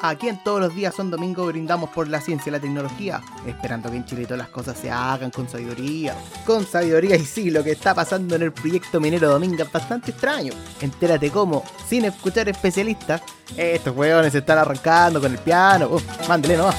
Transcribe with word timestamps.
Aquí 0.00 0.28
en 0.28 0.42
todos 0.44 0.60
los 0.60 0.74
días 0.74 0.94
son 0.94 1.10
domingo 1.10 1.46
brindamos 1.46 1.90
por 1.90 2.08
la 2.08 2.20
ciencia 2.20 2.50
y 2.50 2.52
la 2.52 2.60
tecnología, 2.60 3.20
esperando 3.46 3.90
que 3.90 3.96
en 3.96 4.04
Chile 4.04 4.24
todas 4.24 4.38
las 4.38 4.48
cosas 4.48 4.78
se 4.78 4.90
hagan 4.90 5.30
con 5.30 5.48
sabiduría. 5.48 6.16
Con 6.46 6.64
sabiduría 6.64 7.16
y 7.16 7.24
sí, 7.24 7.50
lo 7.50 7.64
que 7.64 7.72
está 7.72 7.94
pasando 7.94 8.36
en 8.36 8.42
el 8.42 8.52
proyecto 8.52 9.00
minero 9.00 9.28
Dominga 9.28 9.64
es 9.64 9.72
bastante 9.72 10.12
extraño. 10.12 10.52
Entérate 10.80 11.30
cómo, 11.30 11.64
sin 11.88 12.04
escuchar 12.04 12.48
especialistas, 12.48 13.22
estos 13.56 13.96
hueones 13.96 14.32
se 14.32 14.38
están 14.38 14.58
arrancando 14.58 15.20
con 15.20 15.32
el 15.32 15.38
piano. 15.38 15.88
Uh, 15.88 16.00
mándele 16.28 16.56
nomás. 16.56 16.76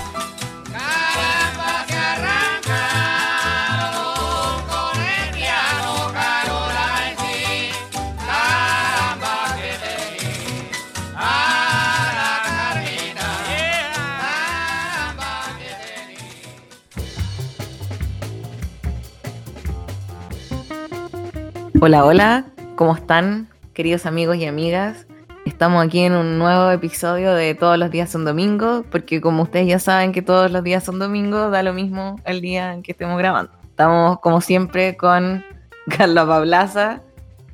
Hola, 21.82 22.04
hola, 22.04 22.46
¿cómo 22.76 22.94
están, 22.94 23.48
queridos 23.74 24.06
amigos 24.06 24.36
y 24.36 24.46
amigas? 24.46 25.08
Estamos 25.46 25.82
aquí 25.82 26.02
en 26.02 26.12
un 26.12 26.38
nuevo 26.38 26.70
episodio 26.72 27.34
de 27.34 27.56
Todos 27.56 27.78
los 27.78 27.90
días 27.90 28.10
son 28.10 28.26
domingo, 28.26 28.84
porque 28.92 29.22
como 29.22 29.44
ustedes 29.44 29.66
ya 29.66 29.80
saben 29.80 30.12
que 30.12 30.22
todos 30.22 30.52
los 30.52 30.62
días 30.62 30.84
son 30.84 31.00
domingo, 31.00 31.50
da 31.50 31.64
lo 31.64 31.72
mismo 31.72 32.18
el 32.26 32.42
día 32.42 32.74
en 32.74 32.84
que 32.84 32.92
estemos 32.92 33.18
grabando. 33.18 33.54
Estamos, 33.64 34.20
como 34.20 34.42
siempre, 34.42 34.98
con 34.98 35.46
Carlos 35.98 36.28
Pablaza, 36.28 37.02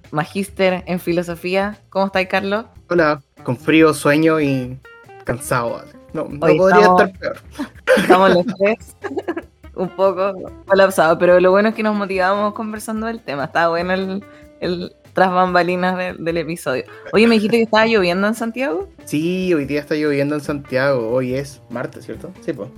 magíster 0.09 0.83
en 0.87 0.99
filosofía. 0.99 1.77
¿Cómo 1.91 2.07
estáis, 2.07 2.27
Carlos? 2.27 2.65
Hola, 2.89 3.21
con 3.43 3.55
frío, 3.55 3.93
sueño 3.93 4.41
y 4.41 4.79
cansado. 5.23 5.83
No, 6.13 6.27
no 6.27 6.39
podría 6.39 6.87
estar 6.87 7.11
peor. 7.19 7.37
Estamos 7.95 8.33
los 8.33 8.45
tres. 8.57 8.97
un 9.75 9.89
poco 9.89 10.33
colapsado, 10.65 11.17
pero 11.17 11.39
lo 11.39 11.51
bueno 11.51 11.69
es 11.69 11.75
que 11.75 11.83
nos 11.83 11.95
motivamos 11.95 12.53
conversando 12.53 13.07
del 13.07 13.21
tema. 13.21 13.45
Está 13.45 13.69
bueno 13.69 13.93
el, 13.93 14.23
el 14.59 14.95
tras 15.15 15.31
bambalinas 15.31 16.17
del 16.19 16.37
episodio. 16.37 16.83
Oye, 17.13 17.25
me 17.25 17.35
dijiste 17.35 17.55
que 17.57 17.63
estaba 17.63 17.87
lloviendo 17.87 18.27
en 18.27 18.35
Santiago. 18.35 18.89
Sí, 19.05 19.53
hoy 19.53 19.63
día 19.63 19.79
está 19.79 19.95
lloviendo 19.95 20.35
en 20.35 20.41
Santiago. 20.41 21.09
Hoy 21.09 21.35
es 21.35 21.61
martes, 21.69 22.05
¿cierto? 22.05 22.31
Sí, 22.41 22.51
pues. 22.51 22.69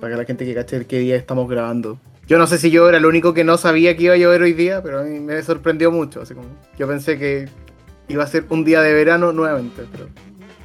Para 0.00 0.14
que 0.14 0.18
la 0.18 0.24
gente 0.26 0.44
que 0.44 0.54
cache 0.54 0.84
qué 0.86 0.98
día 0.98 1.14
estamos 1.14 1.48
grabando. 1.48 1.96
Yo 2.26 2.36
no 2.36 2.48
sé 2.48 2.58
si 2.58 2.72
yo 2.72 2.88
era 2.88 2.98
el 2.98 3.06
único 3.06 3.32
que 3.32 3.44
no 3.44 3.56
sabía 3.56 3.96
que 3.96 4.02
iba 4.02 4.14
a 4.14 4.16
llover 4.16 4.42
hoy 4.42 4.54
día, 4.54 4.82
pero 4.82 5.00
a 5.00 5.02
mí 5.04 5.20
me 5.20 5.40
sorprendió 5.42 5.92
mucho. 5.92 6.22
Así 6.22 6.34
como, 6.34 6.48
yo 6.76 6.88
pensé 6.88 7.16
que 7.16 7.48
iba 8.08 8.24
a 8.24 8.26
ser 8.26 8.44
un 8.48 8.64
día 8.64 8.80
de 8.80 8.92
verano 8.92 9.32
nuevamente, 9.32 9.84
pero 9.92 10.08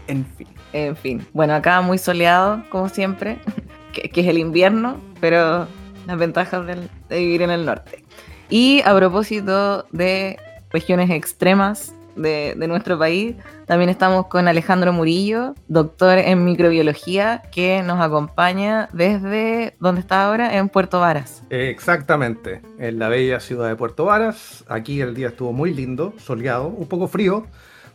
en 0.08 0.26
fin. 0.26 0.48
En 0.74 0.96
fin. 0.96 1.28
Bueno, 1.34 1.54
acá 1.54 1.80
muy 1.82 2.00
soleado, 2.00 2.64
como 2.70 2.90
siempre, 2.90 3.38
que, 3.94 4.10
que 4.10 4.22
es 4.22 4.28
el 4.28 4.40
invierno, 4.40 5.00
pero 5.22 5.68
las 6.10 6.18
ventajas 6.18 6.66
de 6.66 6.90
vivir 7.18 7.44
en 7.44 7.52
el 7.52 7.66
norte. 7.66 8.04
Y 8.50 8.82
a 8.84 8.96
propósito 8.96 9.86
de 9.92 10.38
regiones 10.72 11.12
extremas 11.12 11.94
de, 12.16 12.56
nuestro 12.68 12.98
país, 12.98 13.36
también 13.66 13.90
estamos 13.90 14.28
con 14.28 14.48
Alejandro 14.48 14.92
Murillo, 14.92 15.56
doctor 15.68 16.18
en 16.18 16.44
microbiología, 16.44 17.44
que 17.52 17.82
nos 17.84 18.02
acompaña 18.02 18.90
desde, 18.92 19.76
¿dónde 19.80 20.02
está 20.02 20.26
ahora? 20.26 20.58
En 20.58 20.68
Puerto 20.68 21.00
Varas. 21.00 21.44
Exactamente, 21.50 22.62
en 22.80 23.00
la 23.00 23.08
bella 23.08 23.40
ciudad 23.40 23.68
de 23.68 23.76
Puerto 23.76 24.06
Varas. 24.06 24.66
Aquí 24.68 25.00
el 25.00 25.14
día 25.14 25.30
estuvo 25.30 25.54
muy 25.54 25.74
lindo, 25.74 26.14
soleado, 26.18 26.68
un 26.68 26.88
poco 26.88 27.08
frío, 27.08 27.46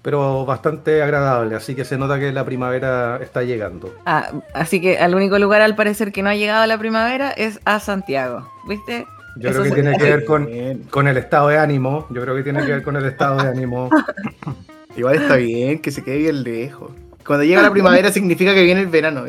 pero 0.05 0.44
bastante 0.44 1.02
agradable, 1.02 1.56
así 1.56 1.74
que 1.74 1.83
se 1.86 1.97
nota 1.97 2.19
que 2.19 2.30
la 2.30 2.44
primavera 2.44 3.19
está 3.22 3.42
llegando. 3.42 3.94
Ah, 4.05 4.33
así 4.52 4.78
que 4.78 4.98
al 4.98 5.14
único 5.14 5.38
lugar 5.38 5.62
al 5.62 5.74
parecer 5.74 6.12
que 6.12 6.22
no 6.22 6.28
ha 6.28 6.34
llegado 6.34 6.66
la 6.66 6.77
primavera 6.77 7.30
es 7.30 7.58
a 7.64 7.80
Santiago, 7.80 8.47
¿viste? 8.69 9.06
Yo 9.36 9.50
creo 9.50 9.62
que 9.62 9.70
tiene 9.70 9.97
que 9.97 10.05
ver 10.05 10.25
con, 10.27 10.47
con, 10.91 11.08
el 11.08 11.16
estado 11.16 11.48
de 11.48 11.56
ánimo, 11.56 12.06
yo 12.10 12.20
creo 12.20 12.37
que 12.37 12.42
tiene 12.42 12.60
que 12.66 12.72
ver 12.72 12.82
con 12.82 12.97
el 12.97 13.06
estado 13.06 13.42
de 13.42 13.48
ánimo. 13.48 13.88
igual 14.97 15.15
está 15.15 15.37
bien, 15.37 15.81
que 15.81 15.91
se 15.91 16.04
quede 16.04 16.19
bien 16.19 16.42
lejos. 16.42 16.92
Cuando 17.26 17.44
llega 17.44 17.62
la 17.62 17.71
primavera 17.71 18.12
significa 18.12 18.53
que 18.53 18.62
viene 18.62 18.82
el 18.82 18.88
verano. 18.88 19.25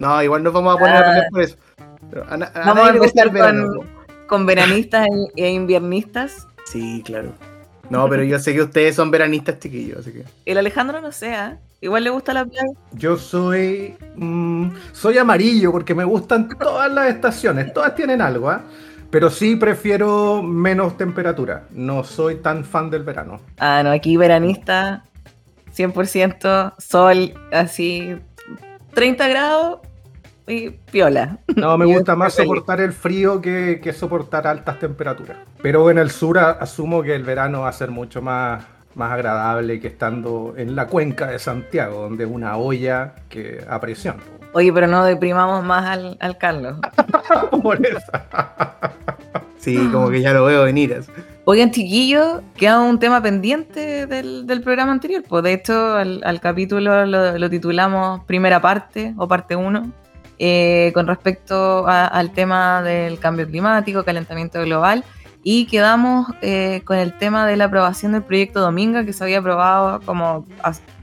No, 0.00 0.22
igual 0.24 0.42
nos 0.42 0.52
vamos 0.52 0.74
a 0.74 0.78
poner 0.78 0.96
a 0.96 1.04
pelear 1.04 1.26
por 1.30 1.42
eso. 1.42 1.56
vamos 2.66 2.88
a 2.88 2.90
empezar 2.90 3.32
con, 3.32 3.86
con 4.26 4.44
veranistas 4.44 5.06
e 5.36 5.50
inviernistas. 5.50 6.48
Sí, 6.64 7.00
claro. 7.06 7.32
No, 7.90 8.08
pero 8.08 8.22
yo 8.22 8.38
sé 8.38 8.54
que 8.54 8.62
ustedes 8.62 8.94
son 8.94 9.10
veranistas 9.10 9.58
chiquillos, 9.58 9.98
así 10.00 10.12
que. 10.12 10.24
El 10.44 10.58
Alejandro 10.58 11.00
no 11.00 11.12
sea. 11.12 11.58
Igual 11.80 12.04
le 12.04 12.10
gusta 12.10 12.32
la 12.32 12.44
playa. 12.44 12.64
Yo 12.92 13.16
soy. 13.16 13.96
Mm, 14.16 14.70
soy 14.92 15.18
amarillo 15.18 15.72
porque 15.72 15.94
me 15.94 16.04
gustan 16.04 16.48
todas 16.48 16.90
las 16.92 17.08
estaciones. 17.08 17.72
Todas 17.72 17.94
tienen 17.94 18.20
algo, 18.20 18.50
¿ah? 18.50 18.62
Pero 19.10 19.30
sí 19.30 19.56
prefiero 19.56 20.42
menos 20.42 20.96
temperatura. 20.96 21.64
No 21.70 22.02
soy 22.02 22.36
tan 22.36 22.64
fan 22.64 22.90
del 22.90 23.04
verano. 23.04 23.40
Ah, 23.58 23.82
no, 23.84 23.90
aquí 23.90 24.16
veranista 24.16 25.04
100% 25.76 26.74
sol, 26.78 27.34
así 27.52 28.16
30 28.94 29.28
grados, 29.28 29.80
y 30.46 30.70
piola. 30.70 31.38
No, 31.54 31.76
me 31.76 31.84
gusta 31.92 32.16
más 32.16 32.34
soportar 32.34 32.80
el 32.80 32.92
frío 32.92 33.40
que, 33.40 33.94
soportar 33.96 34.46
altas 34.46 34.78
temperaturas. 34.78 35.38
Pero 35.62 35.90
en 35.90 35.98
el 35.98 36.10
sur 36.10 36.38
asumo 36.38 37.02
que 37.02 37.14
el 37.14 37.24
verano 37.24 37.62
va 37.62 37.68
a 37.68 37.72
ser 37.72 37.90
mucho 37.90 38.22
más, 38.22 38.64
más 38.94 39.12
agradable 39.12 39.80
que 39.80 39.88
estando 39.88 40.54
en 40.56 40.76
la 40.76 40.86
cuenca 40.86 41.26
de 41.28 41.38
Santiago, 41.38 42.02
donde 42.02 42.24
es 42.24 42.30
una 42.30 42.56
olla 42.56 43.14
que 43.28 43.64
a 43.68 43.80
presión. 43.80 44.16
Oye, 44.52 44.72
pero 44.72 44.86
no 44.86 45.04
deprimamos 45.04 45.64
más 45.64 45.84
al, 45.84 46.16
al 46.20 46.38
Carlos. 46.38 46.78
Por 47.62 47.84
eso. 47.84 48.00
sí, 49.58 49.76
como 49.92 50.10
que 50.10 50.22
ya 50.22 50.32
lo 50.32 50.44
veo 50.44 50.64
venir. 50.64 51.02
Oigan, 51.44 51.70
chiquillos, 51.70 52.40
queda 52.56 52.80
un 52.80 52.98
tema 52.98 53.22
pendiente 53.22 54.06
del, 54.06 54.62
programa 54.64 54.92
anterior. 54.92 55.22
Pues 55.28 55.44
de 55.44 55.52
hecho, 55.52 55.94
al, 55.94 56.40
capítulo 56.40 57.04
lo, 57.06 57.38
lo, 57.38 57.50
titulamos 57.50 58.24
Primera 58.24 58.60
parte 58.60 59.14
o 59.16 59.28
parte 59.28 59.54
1 59.54 59.92
eh, 60.38 60.90
con 60.94 61.06
respecto 61.06 61.86
al 61.86 62.32
tema 62.32 62.82
del 62.82 63.18
cambio 63.18 63.46
climático, 63.46 64.04
calentamiento 64.04 64.60
global, 64.62 65.04
y 65.42 65.66
quedamos 65.66 66.26
eh, 66.42 66.82
con 66.84 66.98
el 66.98 67.16
tema 67.16 67.46
de 67.46 67.56
la 67.56 67.66
aprobación 67.66 68.12
del 68.12 68.22
proyecto 68.22 68.60
Dominga, 68.60 69.04
que 69.04 69.12
se 69.12 69.22
había 69.22 69.38
aprobado 69.38 70.00
como 70.00 70.44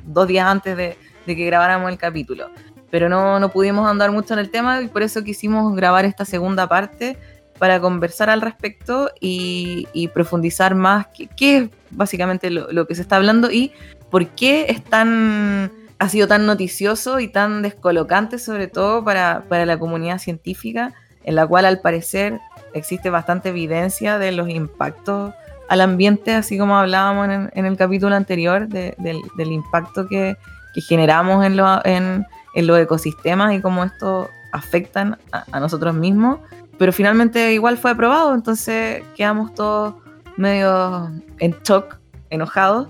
dos 0.05 0.27
días 0.27 0.47
antes 0.47 0.75
de, 0.75 0.97
que 1.25 1.45
grabáramos 1.45 1.89
el 1.89 1.97
capítulo. 1.97 2.49
Pero 2.91 3.09
no, 3.09 3.39
no 3.39 3.49
pudimos 3.49 3.89
andar 3.89 4.11
mucho 4.11 4.33
en 4.33 4.39
el 4.41 4.51
tema 4.51 4.81
y 4.81 4.87
por 4.87 5.01
eso 5.01 5.23
quisimos 5.23 5.75
grabar 5.75 6.05
esta 6.05 6.25
segunda 6.25 6.67
parte 6.67 7.17
para 7.57 7.79
conversar 7.79 8.29
al 8.29 8.41
respecto 8.41 9.09
y, 9.19 10.09
profundizar 10.13 10.75
más 10.75 11.07
qué, 11.37 11.57
es 11.57 11.69
básicamente 11.91 12.49
lo, 12.49 12.71
lo, 12.71 12.85
que 12.85 12.95
se 12.95 13.01
está 13.01 13.15
hablando 13.15 13.49
y 13.49 13.71
por 14.11 14.27
qué 14.27 14.65
es 14.67 14.83
tan 14.83 15.71
ha 16.03 16.09
sido 16.09 16.27
tan 16.27 16.45
noticioso 16.45 17.21
y 17.21 17.29
tan 17.29 17.61
descolocante, 17.61 18.37
sobre 18.37 18.67
todo 18.67 19.05
para, 19.05 19.45
la 19.49 19.79
comunidad 19.79 20.17
científica, 20.17 20.93
en 21.23 21.35
la 21.35 21.47
cual 21.47 21.63
al 21.63 21.79
parecer 21.79 22.41
existe 22.73 23.09
bastante 23.09 23.49
evidencia 23.49 24.19
de 24.19 24.33
los 24.33 24.49
impactos 24.49 25.33
al 25.69 25.79
ambiente, 25.79 26.33
así 26.33 26.57
como 26.57 26.77
hablábamos 26.77 27.29
en, 27.53 27.65
el 27.65 27.77
capítulo 27.77 28.17
anterior, 28.17 28.67
del, 28.67 29.23
impacto 29.37 30.05
que, 30.09 30.35
generamos 30.75 31.45
en, 31.45 31.57
en, 31.85 32.67
los 32.67 32.79
ecosistemas 32.79 33.53
y 33.53 33.61
cómo 33.61 33.85
esto 33.85 34.29
afectan 34.51 35.17
a, 35.31 35.45
a, 35.53 35.59
nosotros 35.61 35.95
mismos. 35.95 36.39
Pero 36.77 36.91
finalmente 36.91 37.53
igual 37.53 37.77
fue 37.77 37.91
aprobado, 37.91 38.35
entonces 38.35 39.05
quedamos 39.15 39.55
todos 39.55 39.95
medio 40.35 41.09
en 41.39 41.55
shock, 41.63 41.95
enojados. 42.29 42.89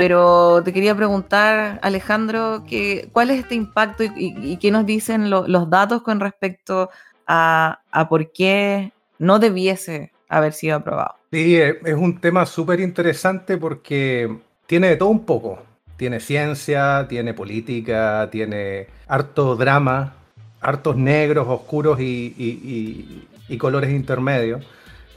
Pero 0.00 0.62
te 0.62 0.72
quería 0.72 0.96
preguntar, 0.96 1.78
Alejandro, 1.82 2.64
que, 2.66 3.10
¿cuál 3.12 3.28
es 3.28 3.40
este 3.40 3.54
impacto 3.54 4.02
y, 4.02 4.56
qué 4.56 4.70
nos 4.70 4.86
dicen 4.86 5.28
los 5.28 5.68
datos 5.68 6.00
con 6.00 6.20
respecto 6.20 6.88
a, 7.26 7.82
por 8.08 8.32
qué 8.32 8.94
no 9.18 9.38
debiese 9.38 10.10
haber 10.30 10.54
sido 10.54 10.76
aprobado? 10.76 11.16
Sí, 11.30 11.54
eh, 11.54 11.80
es 11.84 11.94
un 11.94 12.18
tema 12.18 12.46
súper 12.46 12.80
interesante 12.80 13.58
porque 13.58 14.38
tiene 14.64 14.88
de 14.88 14.96
todo 14.96 15.10
un 15.10 15.26
poco. 15.26 15.62
Tiene 15.98 16.18
ciencia, 16.20 17.04
tiene 17.06 17.34
política, 17.34 18.26
tiene 18.32 18.86
harto 19.06 19.54
drama, 19.54 20.14
hartos 20.62 20.96
negros, 20.96 21.46
oscuros 21.46 22.00
y, 22.00 23.26
y 23.48 23.58
colores 23.58 23.90
intermedios. 23.90 24.64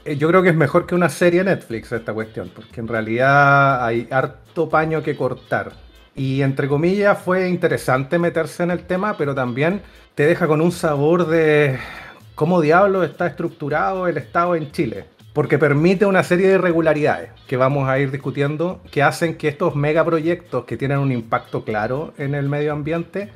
Eh, 0.04 0.16
yo 0.16 0.28
creo 0.28 0.42
que 0.42 0.50
es 0.50 0.54
mejor 0.54 0.86
que 0.86 0.94
una 0.94 1.08
serie 1.08 1.42
Netflix 1.44 1.90
esta 1.92 2.12
cuestión, 2.12 2.50
porque 2.54 2.80
en 2.80 2.88
realidad 2.88 3.84
hay 3.84 4.06
harto 4.10 4.68
paño 4.68 5.02
que 5.02 5.16
cortar. 5.16 5.72
Y 6.14 6.42
entre 6.42 6.68
comillas 6.68 7.18
fue 7.18 7.48
interesante 7.48 8.18
meterse 8.18 8.62
en 8.62 8.70
el 8.70 8.84
tema, 8.86 9.16
pero 9.16 9.34
también 9.34 9.82
te 10.14 10.26
deja 10.26 10.46
con 10.46 10.60
un 10.60 10.72
sabor 10.72 11.26
de 11.26 11.78
cómo 12.34 12.60
diablo 12.60 13.02
está 13.02 13.26
estructurado 13.26 14.06
el 14.06 14.18
Estado 14.18 14.54
en 14.56 14.70
Chile. 14.72 15.06
Porque 15.32 15.58
permite 15.58 16.06
una 16.06 16.22
serie 16.22 16.46
de 16.48 16.54
irregularidades 16.54 17.30
que 17.48 17.56
vamos 17.56 17.88
a 17.88 17.98
ir 17.98 18.12
discutiendo 18.12 18.80
que 18.92 19.02
hacen 19.02 19.36
que 19.36 19.48
estos 19.48 19.74
megaproyectos 19.74 20.64
que 20.64 20.76
tienen 20.76 20.98
un 20.98 21.10
impacto 21.10 21.64
claro 21.64 22.14
en 22.18 22.36
el 22.36 22.48
medio 22.48 22.72
ambiente 22.72 23.32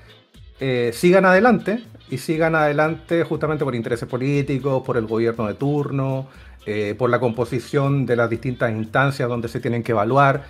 eh, 0.60 0.90
sigan 0.94 1.24
adelante 1.24 1.82
y 2.08 2.18
sigan 2.18 2.54
adelante 2.54 3.24
justamente 3.24 3.64
por 3.64 3.74
intereses 3.74 4.08
políticos, 4.08 4.82
por 4.86 4.96
el 4.96 5.06
gobierno 5.06 5.48
de 5.48 5.54
turno, 5.54 6.28
eh, 6.70 6.94
por 6.94 7.08
la 7.08 7.18
composición 7.18 8.04
de 8.04 8.14
las 8.14 8.28
distintas 8.28 8.70
instancias 8.70 9.26
donde 9.26 9.48
se 9.48 9.58
tienen 9.58 9.82
que 9.82 9.92
evaluar 9.92 10.44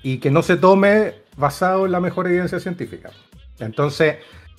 y 0.00 0.18
que 0.18 0.30
no 0.30 0.42
se 0.42 0.56
tome 0.56 1.14
basado 1.36 1.86
en 1.86 1.90
la 1.90 1.98
mejor 1.98 2.28
evidencia 2.28 2.60
científica. 2.60 3.10
Entonces, 3.58 4.18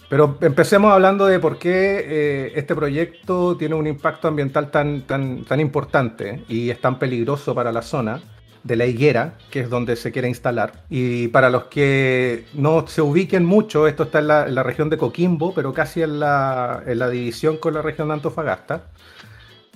pero 0.10 0.38
empecemos 0.42 0.92
hablando 0.92 1.26
de 1.26 1.40
por 1.40 1.60
qué 1.60 2.04
eh, 2.06 2.52
este 2.56 2.76
proyecto 2.76 3.56
tiene 3.56 3.76
un 3.76 3.88
impacto 3.88 4.28
ambiental 4.28 4.70
tan, 4.70 5.04
tan, 5.04 5.46
tan 5.46 5.62
importante 5.62 6.44
y 6.50 6.72
es 6.72 6.82
tan 6.82 7.00
peligroso 7.00 7.56
para 7.56 7.72
la 7.72 7.84
zona 7.84 8.22
de 8.68 8.76
la 8.76 8.86
higuera, 8.86 9.36
que 9.50 9.62
es 9.62 9.70
donde 9.70 9.96
se 9.96 10.12
quiere 10.12 10.28
instalar. 10.28 10.84
Y 10.90 11.30
para 11.30 11.50
los 11.50 11.66
que 11.66 12.46
no 12.54 12.86
se 12.86 13.02
ubiquen 13.02 13.46
mucho, 13.46 13.88
esto 13.88 14.04
está 14.04 14.20
en 14.20 14.28
la, 14.28 14.64
región 14.64 14.90
de 14.90 14.98
Coquimbo, 14.98 15.54
pero 15.54 15.74
casi 15.74 16.02
en 16.02 16.20
la, 16.20 16.84
en 16.86 17.00
la, 17.00 17.10
división 17.10 17.58
con 17.58 17.74
la 17.74 17.82
región 17.82 18.10
de 18.10 18.16
Antofagasta. 18.16 18.88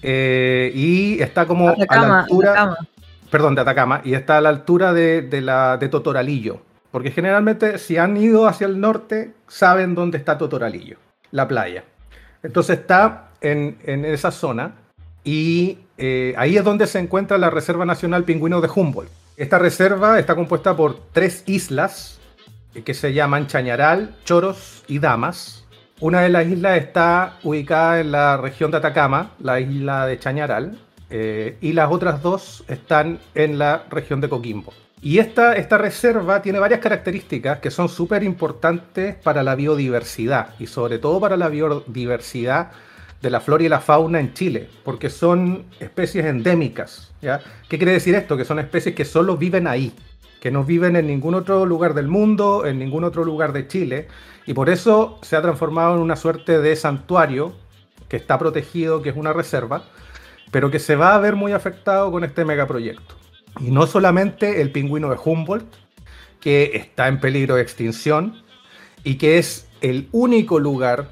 Eh, 0.02 0.72
y 0.74 1.22
está 1.22 1.46
como 1.46 1.70
a 1.70 1.76
la 1.96 2.20
altura... 2.22 2.78
Perdón, 3.30 3.56
de 3.56 3.62
Atacama, 3.62 4.02
y 4.04 4.14
está 4.14 4.40
a 4.40 4.42
la 4.42 4.50
altura 4.50 4.92
de, 4.92 5.22
de, 5.22 5.40
la, 5.40 5.78
de 5.78 5.88
Totoralillo, 5.88 6.60
porque 6.92 7.12
generalmente 7.12 7.78
si 7.78 7.98
han 7.98 8.18
ido 8.18 8.46
hacia 8.46 8.68
el 8.68 8.82
norte, 8.82 9.34
saben 9.48 9.96
dónde 9.96 10.18
está 10.18 10.38
Totoralillo, 10.38 10.98
la 11.32 11.48
playa. 11.48 11.86
Entonces 12.44 12.80
está 12.80 13.30
en, 13.42 13.78
esa 13.86 14.32
zona 14.32 14.74
y 15.24 15.80
eh, 15.98 16.34
ahí 16.38 16.58
es 16.58 16.64
donde 16.64 16.88
se 16.88 17.00
encuentra 17.00 17.38
la 17.38 17.50
Reserva 17.50 17.86
Nacional 17.86 18.24
Pingüino 18.24 18.62
de 18.62 18.70
Humboldt. 18.74 19.12
Esta 19.38 19.58
reserva 19.58 20.20
está 20.20 20.36
compuesta 20.36 20.76
por 20.76 21.00
tres 21.14 21.44
islas 21.48 22.20
eh, 22.76 22.84
que 22.84 22.94
se 22.94 23.14
llaman 23.14 23.48
Chañaral, 23.48 24.16
Choros 24.26 24.84
y 24.88 25.00
Damas. 25.00 25.61
Una 26.02 26.22
de 26.22 26.30
las 26.30 26.48
islas 26.48 26.80
está 26.80 27.38
ubicada 27.44 28.00
en 28.00 28.12
la 28.12 28.36
región 28.36 28.72
de 28.72 28.78
Atacama, 28.78 29.34
la 29.40 29.60
isla 29.60 30.08
de 30.08 30.18
Chañaral, 30.18 30.80
eh, 31.12 31.58
y 31.62 31.74
las 31.74 31.92
otras 31.92 32.24
dos 32.24 32.64
están 32.68 33.20
en 33.36 33.60
la 33.60 33.84
región 33.88 34.20
de 34.20 34.28
Coquimbo. 34.28 34.74
Y 35.00 35.20
esta, 35.20 35.54
esta 35.54 35.78
reserva 35.78 36.42
tiene 36.42 36.58
varias 36.58 36.80
características 36.80 37.60
que 37.60 37.70
son 37.70 37.88
súper 37.88 38.24
importantes 38.24 39.14
para 39.18 39.44
la 39.44 39.54
biodiversidad 39.54 40.56
y 40.58 40.66
sobre 40.66 40.98
todo 40.98 41.20
para 41.20 41.38
la 41.38 41.50
biodiversidad 41.50 42.72
de 43.22 43.30
la 43.30 43.40
flora 43.40 43.64
y 43.64 43.70
la 43.70 43.80
fauna 43.80 44.20
en 44.20 44.34
Chile, 44.34 44.70
porque 44.84 45.12
son 45.12 45.66
especies 45.80 46.26
endémicas. 46.26 47.12
¿ya? 47.22 47.42
¿Qué 47.70 47.78
quiere 47.78 47.94
decir 47.94 48.16
esto? 48.16 48.36
Que 48.36 48.46
son 48.46 48.58
especies 48.58 48.96
que 48.96 49.06
solo 49.06 49.38
viven 49.38 49.68
ahí, 49.68 49.94
que 50.42 50.52
no 50.52 50.66
viven 50.66 50.96
en 50.96 51.06
ningún 51.06 51.36
otro 51.36 51.66
lugar 51.68 51.94
del 51.94 52.08
mundo, 52.08 52.66
en 52.66 52.80
ningún 52.80 53.04
otro 53.04 53.24
lugar 53.24 53.54
de 53.54 53.68
Chile, 53.68 54.08
y 54.48 54.56
por 54.56 54.72
eso 54.72 55.20
se 55.22 55.36
ha 55.36 55.42
transformado 55.42 55.96
en 55.96 56.02
una 56.02 56.16
suerte 56.16 56.60
de 56.60 56.76
santuario 56.76 57.54
que 58.10 58.18
está 58.18 58.40
protegido, 58.40 59.04
que 59.04 59.10
es 59.12 59.16
una 59.16 59.34
reserva, 59.34 59.84
pero 60.50 60.72
que 60.72 60.80
se 60.80 60.96
va 60.96 61.14
a 61.14 61.20
ver 61.20 61.36
muy 61.36 61.54
afectado 61.54 62.12
con 62.12 62.24
este 62.24 62.44
megaproyecto. 62.44 63.16
Y 63.60 63.70
no 63.70 63.86
solamente 63.86 64.62
el 64.62 64.72
pingüino 64.72 65.12
de 65.12 65.20
Humboldt, 65.24 65.76
que 66.40 66.72
está 66.74 67.08
en 67.08 67.20
peligro 67.20 67.56
de 67.56 67.62
extinción 67.62 68.42
y 69.04 69.20
que 69.20 69.38
es 69.38 69.68
el 69.82 70.10
único 70.12 70.58
lugar 70.60 71.12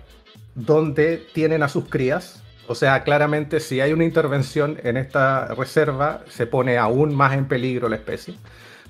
donde 0.56 1.18
tienen 1.34 1.62
a 1.62 1.70
sus 1.70 1.86
crías. 1.86 2.44
O 2.68 2.74
sea, 2.74 3.04
claramente 3.04 3.60
si 3.60 3.80
hay 3.80 3.94
una 3.94 4.06
intervención 4.06 4.80
en 4.84 4.98
esta 4.98 5.54
reserva, 5.54 6.24
se 6.30 6.48
pone 6.48 6.80
aún 6.80 7.14
más 7.14 7.34
en 7.34 7.48
peligro 7.48 7.90
la 7.90 7.96
especie. 7.98 8.36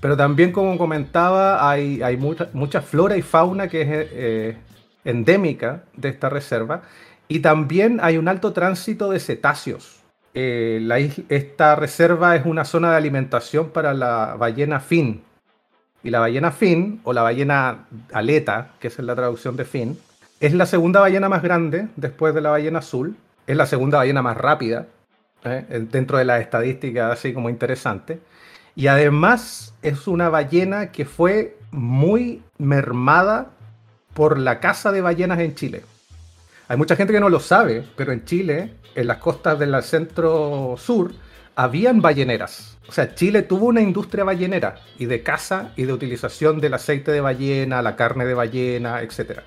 Pero 0.01 0.15
también, 0.15 0.51
como 0.51 0.77
comentaba, 0.77 1.69
hay, 1.69 2.01
hay 2.01 2.17
mucha, 2.17 2.49
mucha, 2.53 2.81
flora 2.81 3.17
y 3.17 3.21
fauna 3.21 3.67
que 3.67 3.81
es 3.81 3.87
eh, 3.91 4.57
endémica 5.03 5.83
de 5.95 6.09
esta 6.09 6.29
reserva. 6.29 6.83
Y 7.27 7.39
también 7.39 7.99
hay 8.01 8.17
un 8.17 8.27
alto 8.27 8.53
tránsito 8.53 9.11
de 9.11 9.19
cetáceos 9.19 9.99
eh, 10.33 11.25
esta 11.29 11.75
reserva 11.75 12.35
es 12.35 12.45
una 12.45 12.65
zona 12.65 12.91
de 12.91 12.97
alimentación 12.97 13.71
para 13.71 13.93
la 13.93 14.35
ballena 14.37 14.79
fin. 14.79 15.23
Y 16.03 16.11
la 16.11 16.19
ballena 16.19 16.51
fin, 16.51 17.01
o 17.03 17.11
la 17.13 17.23
ballena 17.23 17.85
aleta, 18.13 18.71
que 18.79 18.87
es 18.87 18.99
la 18.99 19.15
traducción 19.15 19.57
de 19.57 19.65
fin, 19.65 19.99
es 20.39 20.53
la 20.53 20.65
segunda 20.65 21.01
ballena 21.01 21.27
más 21.27 21.43
grande 21.43 21.89
después 21.97 22.33
de 22.33 22.41
la 22.41 22.51
ballena 22.51 22.79
azul. 22.79 23.17
Es 23.47 23.57
la 23.57 23.65
segunda 23.65 23.97
ballena 23.97 24.21
más 24.21 24.37
rápida, 24.37 24.87
¿eh? 25.43 25.65
dentro 25.91 26.17
de 26.17 26.25
las 26.25 26.41
estadísticas 26.41 27.11
así 27.11 27.33
como 27.33 27.49
interesante. 27.49 28.19
Y 28.79 28.87
además 28.87 29.73
es 29.81 30.07
una 30.07 30.29
ballena 30.29 30.93
que 30.93 31.03
fue 31.03 31.57
muy 31.69 32.41
mermada 32.57 33.51
por 34.13 34.39
la 34.39 34.61
caza 34.61 34.93
de 34.93 35.01
ballenas 35.01 35.39
en 35.39 35.53
Chile. 35.53 35.83
Hay 36.69 36.77
mucha 36.77 36.95
gente 36.95 37.11
que 37.11 37.19
no 37.19 37.27
lo 37.27 37.41
sabe, 37.41 37.85
pero 37.97 38.13
en 38.13 38.23
Chile 38.23 38.75
en 38.95 39.07
las 39.07 39.17
costas 39.17 39.59
del 39.59 39.83
centro 39.83 40.75
sur, 40.77 41.11
habían 41.57 42.01
balleneras. 42.01 42.77
O 42.87 42.93
sea, 42.93 43.13
Chile 43.15 43.41
tuvo 43.41 43.65
una 43.65 43.81
industria 43.81 44.23
ballenera 44.23 44.75
y 44.97 45.07
de 45.07 45.23
caza 45.23 45.73
y 45.75 45.83
de 45.83 45.91
utilización 45.91 46.61
del 46.61 46.75
aceite 46.75 47.11
de 47.11 47.19
ballena, 47.19 47.81
la 47.81 47.97
carne 47.97 48.23
de 48.23 48.33
ballena, 48.33 49.01
etc. 49.01 49.41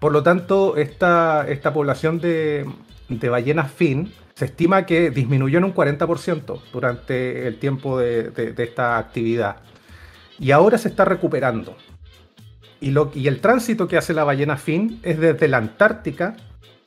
Por 0.00 0.10
lo 0.10 0.24
tanto, 0.24 0.76
esta, 0.76 1.46
esta 1.46 1.72
población 1.72 2.18
de, 2.18 2.68
de 3.08 3.28
ballenas 3.28 3.70
fin 3.70 4.12
se 4.38 4.44
estima 4.44 4.86
que 4.86 5.10
disminuyó 5.10 5.58
en 5.58 5.64
un 5.64 5.74
40% 5.74 6.60
durante 6.72 7.48
el 7.48 7.58
tiempo 7.58 7.98
de, 7.98 8.54
esta 8.56 8.96
actividad. 8.96 9.56
Y 10.38 10.52
ahora 10.52 10.78
se 10.78 10.86
está 10.86 11.04
recuperando. 11.04 11.76
Y 12.80 13.26
el 13.26 13.40
tránsito 13.40 13.88
que 13.88 13.96
hace 13.96 14.14
la 14.14 14.22
ballena 14.22 14.56
fin 14.56 15.00
es 15.02 15.18
desde 15.18 15.48
la 15.48 15.56
Antártica 15.56 16.36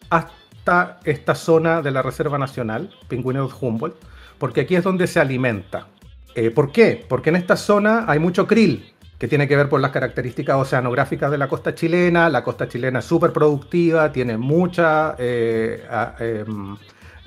hasta 0.09 1.01
esta 1.03 1.35
zona 1.35 1.81
de 1.81 1.91
la 1.91 2.01
Reserva 2.01 2.37
Nacional, 2.37 2.89
Pingüinos 3.09 3.53
Humboldt, 3.59 3.97
porque 4.37 4.61
aquí 4.61 4.77
es 4.77 4.85
donde 4.85 5.05
se 5.05 5.19
alimenta. 5.19 5.87
Eh, 6.35 6.51
¿Por 6.51 6.71
qué? 6.71 7.05
Porque 7.05 7.31
en 7.31 7.35
esta 7.35 7.57
zona 7.57 8.05
hay 8.07 8.19
mucho 8.19 8.47
krill, 8.47 8.93
que 9.19 9.27
tiene 9.27 9.49
que 9.49 9.57
ver 9.57 9.67
por 9.67 9.81
las 9.81 9.91
características 9.91 10.55
oceanográficas 10.55 11.29
de 11.29 11.37
la 11.37 11.49
costa 11.49 11.75
chilena. 11.75 12.29
La 12.29 12.45
costa 12.45 12.69
chilena 12.69 12.99
es 12.99 13.05
súper 13.05 13.33
productiva, 13.33 14.09
tiene 14.13 14.37
mucha, 14.37 15.15
eh, 15.19 15.83
em, 16.17 16.77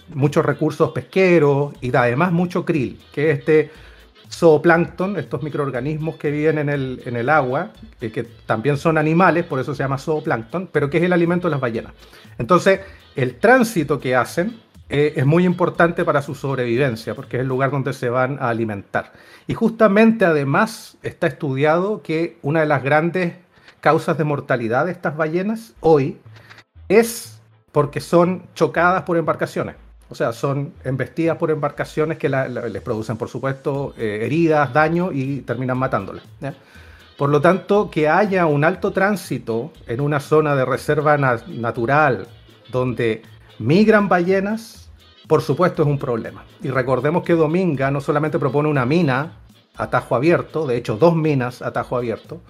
muchos 0.09 0.45
recursos 0.45 0.91
pesqueros 0.93 1.75
y 1.81 1.95
además 1.95 2.33
mucho 2.33 2.65
krill, 2.65 3.01
que 3.13 3.31
es 3.31 3.39
este 3.39 3.71
zooplancton, 4.31 5.17
estos 5.17 5.43
microorganismos 5.43 6.17
que 6.17 6.31
viven 6.31 6.59
en 6.59 6.69
el, 6.69 7.03
en 7.05 7.17
el 7.17 7.29
agua, 7.29 7.71
que, 8.01 8.11
que 8.11 8.25
también 8.47 8.77
son 8.77 8.99
animales, 8.99 9.45
por 9.45 9.61
eso 9.61 9.75
se 9.75 9.83
llama 9.83 9.99
zooplancton, 9.99 10.69
pero 10.73 10.91
que 10.91 10.99
es 10.99 11.05
el 11.05 11.13
alimento 11.13 11.47
de 11.47 11.53
las 11.53 11.61
ballenas. 11.61 11.93
Entonces, 12.39 12.81
el 13.15 13.37
tránsito 13.37 14.01
que 14.01 14.17
hacen 14.17 14.61
eh, 14.89 15.15
es 15.17 15.25
muy 15.25 15.45
importante 15.45 16.05
para 16.05 16.21
su 16.21 16.35
sobrevivencia, 16.35 17.15
porque 17.15 17.37
es 17.37 17.43
el 17.43 17.49
lugar 17.49 17.71
donde 17.71 17.93
se 17.93 18.11
van 18.11 18.39
a 18.41 18.51
alimentar. 18.51 19.13
Y 19.47 19.55
justamente 19.55 20.25
además 20.25 20.99
está 21.03 21.27
estudiado 21.27 22.03
que 22.03 22.39
una 22.43 22.61
de 22.61 22.67
las 22.67 22.83
grandes 22.83 23.35
causas 23.81 24.19
de 24.19 24.25
mortalidad 24.25 24.87
de 24.87 24.93
estas 24.93 25.17
ballenas 25.17 25.75
hoy 25.81 26.19
es 26.89 27.41
porque 27.73 28.01
son 28.01 28.45
chocadas 28.55 29.03
por 29.03 29.17
embarcaciones. 29.17 29.77
O 30.15 30.17
sea, 30.17 30.33
son 30.33 30.75
embestidas 30.85 31.37
por 31.39 31.51
embarcaciones 31.51 32.19
que 32.19 32.29
les 32.29 32.83
producen, 32.83 33.17
por 33.17 33.29
supuesto, 33.29 33.95
eh, 33.99 34.21
heridas, 34.23 34.73
daño 34.73 35.11
y 35.11 35.41
terminan 35.41 35.77
matándolas. 35.77 36.23
Por 37.19 37.31
lo 37.31 37.41
tanto, 37.41 37.91
que 37.91 38.09
haya 38.09 38.47
un 38.47 38.63
alto 38.63 38.93
tránsito 38.93 39.73
en 39.89 40.01
una 40.01 40.21
zona 40.21 40.55
de 40.55 40.65
reserva 40.65 41.17
natural 41.17 42.29
donde 42.71 43.23
migran 43.59 44.09
ballenas, 44.09 44.89
por 45.27 45.43
supuesto 45.43 45.83
es 45.83 45.89
un 45.89 45.99
problema. 45.99 46.45
Y 46.63 46.69
recordemos 46.69 47.25
que 47.25 47.33
Dominga 47.33 47.91
no 47.91 48.01
solamente 48.01 48.39
propone 48.39 48.69
una 48.69 48.87
mina 48.87 49.39
a 49.77 49.91
tajo 49.91 50.15
abierto, 50.15 50.65
de 50.65 50.77
hecho 50.77 50.97
dos 50.97 51.17
minas 51.17 51.61
a 51.61 51.73
tajo 51.73 51.97
abierto, 51.97 52.41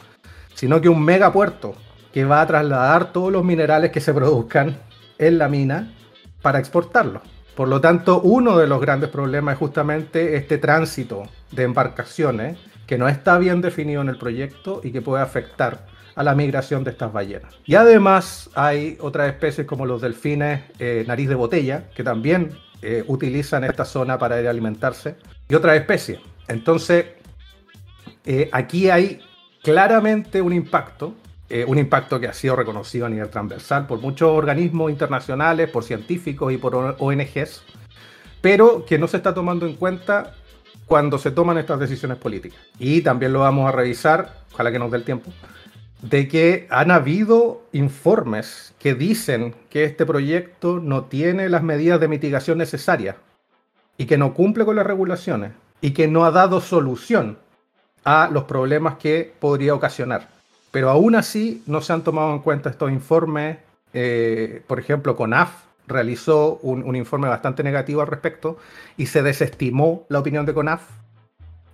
sino 0.52 0.82
que 0.82 0.90
un 0.90 1.02
megapuerto 1.02 1.74
que 2.12 2.26
va 2.26 2.42
a 2.42 2.46
trasladar 2.46 3.10
todos 3.10 3.32
los 3.32 3.42
minerales 3.42 3.90
que 3.90 4.02
se 4.02 4.12
produzcan 4.12 4.76
en 5.16 5.38
la 5.38 5.48
mina 5.48 5.94
para 6.42 6.58
exportarlos. 6.58 7.22
Por 7.54 7.68
lo 7.68 7.80
tanto, 7.80 8.20
uno 8.20 8.58
de 8.58 8.66
los 8.66 8.80
grandes 8.80 9.10
problemas 9.10 9.54
es 9.54 9.58
justamente 9.58 10.36
este 10.36 10.58
tránsito 10.58 11.24
de 11.52 11.62
embarcaciones 11.62 12.58
que 12.86 12.98
no 12.98 13.08
está 13.08 13.38
bien 13.38 13.60
definido 13.60 14.02
en 14.02 14.08
el 14.08 14.18
proyecto 14.18 14.80
y 14.82 14.90
que 14.90 15.00
puede 15.02 15.22
afectar 15.22 15.86
a 16.14 16.22
la 16.22 16.34
migración 16.34 16.84
de 16.84 16.90
estas 16.90 17.12
ballenas. 17.12 17.54
Y 17.64 17.74
además 17.74 18.50
hay 18.54 18.96
otras 19.00 19.28
especies 19.28 19.66
como 19.66 19.86
los 19.86 20.00
delfines 20.02 20.62
eh, 20.78 21.04
nariz 21.06 21.28
de 21.28 21.34
botella, 21.34 21.84
que 21.94 22.04
también 22.04 22.50
eh, 22.82 23.04
utilizan 23.06 23.64
esta 23.64 23.84
zona 23.84 24.18
para 24.18 24.40
ir 24.40 24.46
a 24.46 24.50
alimentarse, 24.50 25.16
y 25.48 25.54
otras 25.54 25.76
especies. 25.76 26.20
Entonces, 26.48 27.06
eh, 28.24 28.48
aquí 28.52 28.90
hay 28.90 29.20
claramente 29.62 30.40
un 30.40 30.52
impacto, 30.52 31.14
un 31.66 31.78
impacto 31.78 32.18
que 32.18 32.26
ha 32.26 32.32
sido 32.32 32.56
reconocido 32.56 33.06
a 33.06 33.08
nivel 33.08 33.28
transversal 33.28 33.86
por 33.86 34.00
muchos 34.00 34.30
organismos 34.30 34.90
internacionales, 34.90 35.70
por 35.70 35.84
científicos 35.84 36.52
y 36.52 36.56
por 36.56 36.74
ONGs, 36.98 37.62
pero 38.40 38.84
que 38.84 38.98
no 38.98 39.06
se 39.06 39.18
está 39.18 39.34
tomando 39.34 39.66
en 39.66 39.74
cuenta 39.76 40.34
cuando 40.86 41.18
se 41.18 41.30
toman 41.30 41.58
estas 41.58 41.80
decisiones 41.80 42.18
políticas. 42.18 42.58
Y 42.78 43.02
también 43.02 43.32
lo 43.32 43.40
vamos 43.40 43.68
a 43.68 43.72
revisar, 43.72 44.42
ojalá 44.52 44.72
que 44.72 44.78
nos 44.78 44.90
dé 44.90 44.98
el 44.98 45.04
tiempo, 45.04 45.30
de 46.02 46.28
que 46.28 46.66
han 46.70 46.90
habido 46.90 47.62
informes 47.72 48.74
que 48.78 48.94
dicen 48.94 49.54
que 49.70 49.84
este 49.84 50.04
proyecto 50.04 50.78
no 50.80 51.04
tiene 51.04 51.48
las 51.48 51.62
medidas 51.62 52.00
de 52.00 52.08
mitigación 52.08 52.58
necesarias 52.58 53.16
y 53.96 54.06
que 54.06 54.18
no 54.18 54.34
cumple 54.34 54.64
con 54.64 54.76
las 54.76 54.86
regulaciones 54.86 55.52
y 55.80 55.92
que 55.92 56.08
no 56.08 56.24
ha 56.24 56.30
dado 56.30 56.60
solución 56.60 57.38
a 58.04 58.28
los 58.30 58.44
problemas 58.44 58.96
que 58.96 59.32
podría 59.40 59.74
ocasionar. 59.74 60.28
Pero 60.74 60.90
aún 60.90 61.14
así 61.14 61.62
no 61.68 61.80
se 61.82 61.92
han 61.92 62.02
tomado 62.02 62.32
en 62.34 62.40
cuenta 62.40 62.68
estos 62.68 62.90
informes. 62.90 63.58
Eh, 63.92 64.60
por 64.66 64.80
ejemplo, 64.80 65.14
CONAF 65.14 65.52
realizó 65.86 66.56
un, 66.62 66.96
informe 66.96 67.28
bastante 67.28 67.62
negativo 67.62 68.00
al 68.00 68.08
respecto 68.08 68.58
y 68.96 69.06
se 69.06 69.22
desestimó 69.22 70.04
la 70.08 70.18
opinión 70.18 70.46
de 70.46 70.52
CONAF 70.52 70.82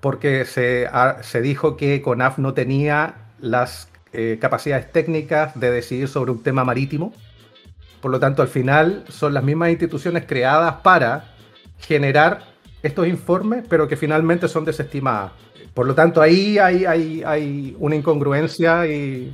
porque 0.01 0.45
se, 0.45 0.87
se 1.23 1.41
dijo 1.41 1.79
que 1.79 2.03
CONAF 2.03 2.37
no 2.37 2.53
tenía 2.53 3.15
las 3.39 3.89
eh, 4.13 4.37
capacidades 4.39 4.93
técnicas 4.93 5.59
de 5.59 5.71
decidir 5.71 6.07
sobre 6.07 6.33
un 6.33 6.43
tema 6.43 6.63
marítimo. 6.65 7.15
Por 8.03 8.11
lo 8.11 8.21
tanto, 8.21 8.43
al 8.43 8.49
final 8.49 9.07
son 9.09 9.33
las 9.33 9.43
mismas 9.43 9.71
instituciones 9.71 10.27
creadas 10.27 10.75
para 10.83 11.37
generar 11.79 12.43
estos 12.83 13.07
informes, 13.07 13.65
pero 13.67 13.89
que 13.89 13.97
finalmente 13.97 14.47
son 14.47 14.67
desestimadas. 14.67 15.33
Por 15.75 15.87
lo 15.87 15.95
tanto, 15.95 16.21
ahí 16.21 16.59
hay, 16.59 16.85
hay, 16.85 17.23
hay 17.25 17.77
una 17.79 17.97
incongruencia 17.97 18.87
y 18.87 19.33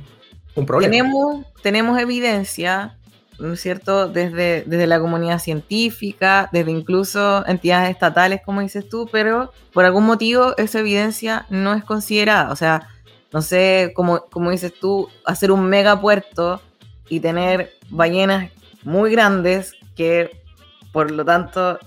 un 0.55 0.65
problema. 0.65 0.91
Tenemos, 0.91 1.45
tenemos 1.61 1.99
evidencia, 1.99 2.97
¿no 3.39 3.53
es 3.53 3.61
cierto?, 3.61 4.07
desde, 4.07 4.63
desde 4.65 4.87
la 4.87 4.99
comunidad 4.99 5.39
científica, 5.39 6.49
desde 6.51 6.71
incluso 6.71 7.45
entidades 7.47 7.89
estatales, 7.89 8.41
como 8.45 8.61
dices 8.61 8.87
tú, 8.87 9.09
pero 9.11 9.51
por 9.73 9.85
algún 9.85 10.05
motivo 10.05 10.55
esa 10.57 10.79
evidencia 10.79 11.45
no 11.49 11.73
es 11.73 11.83
considerada. 11.83 12.51
O 12.51 12.55
sea, 12.55 12.87
no 13.33 13.41
sé, 13.41 13.91
como, 13.95 14.25
como 14.31 14.51
dices 14.51 14.73
tú, 14.73 15.09
hacer 15.25 15.51
un 15.51 15.65
megapuerto 15.65 16.61
y 17.09 17.19
tener 17.19 17.71
ballenas 17.89 18.51
muy 18.83 19.11
grandes 19.11 19.73
que 19.95 20.46
por 20.97 21.11
lo 21.11 21.23
tanto 21.23 21.77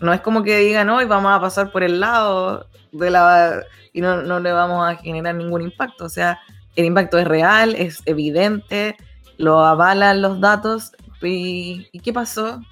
no 0.00 0.14
es 0.14 0.20
como 0.22 0.42
que 0.42 0.56
digan 0.56 0.88
hoy 0.88 1.04
vamos 1.04 1.30
a 1.30 1.38
pasar 1.38 1.70
por 1.70 1.82
el 1.82 2.00
lado 2.00 2.66
de 2.92 3.10
la 3.10 3.62
y 3.92 4.00
no, 4.00 4.22
no, 4.22 4.40
le 4.40 4.52
vamos 4.52 4.88
a 4.88 4.96
generar 4.96 5.34
ningún 5.34 5.60
impacto. 5.60 6.06
O 6.06 6.08
sea, 6.08 6.40
el 6.74 6.86
impacto 6.86 7.18
es 7.18 7.28
real, 7.28 7.74
es 7.76 8.00
evidente, 8.06 8.96
lo 9.36 9.60
avalan 9.60 10.22
los 10.22 10.40
datos. 10.40 10.92
¿Y, 11.22 11.90
qué 12.00 12.12
pasó? 12.12 12.62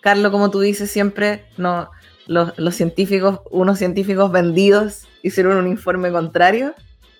Carlos, 0.00 0.30
como 0.30 0.50
tú 0.50 0.60
dices 0.60 0.90
siempre, 0.90 1.44
no, 1.58 1.90
los, 2.26 2.56
los 2.56 2.76
científicos, 2.76 3.40
unos 3.50 3.78
científicos 3.78 4.30
vendidos 4.30 5.08
hicieron 5.22 5.56
un 5.56 5.66
informe 5.66 6.12
contrario 6.12 6.74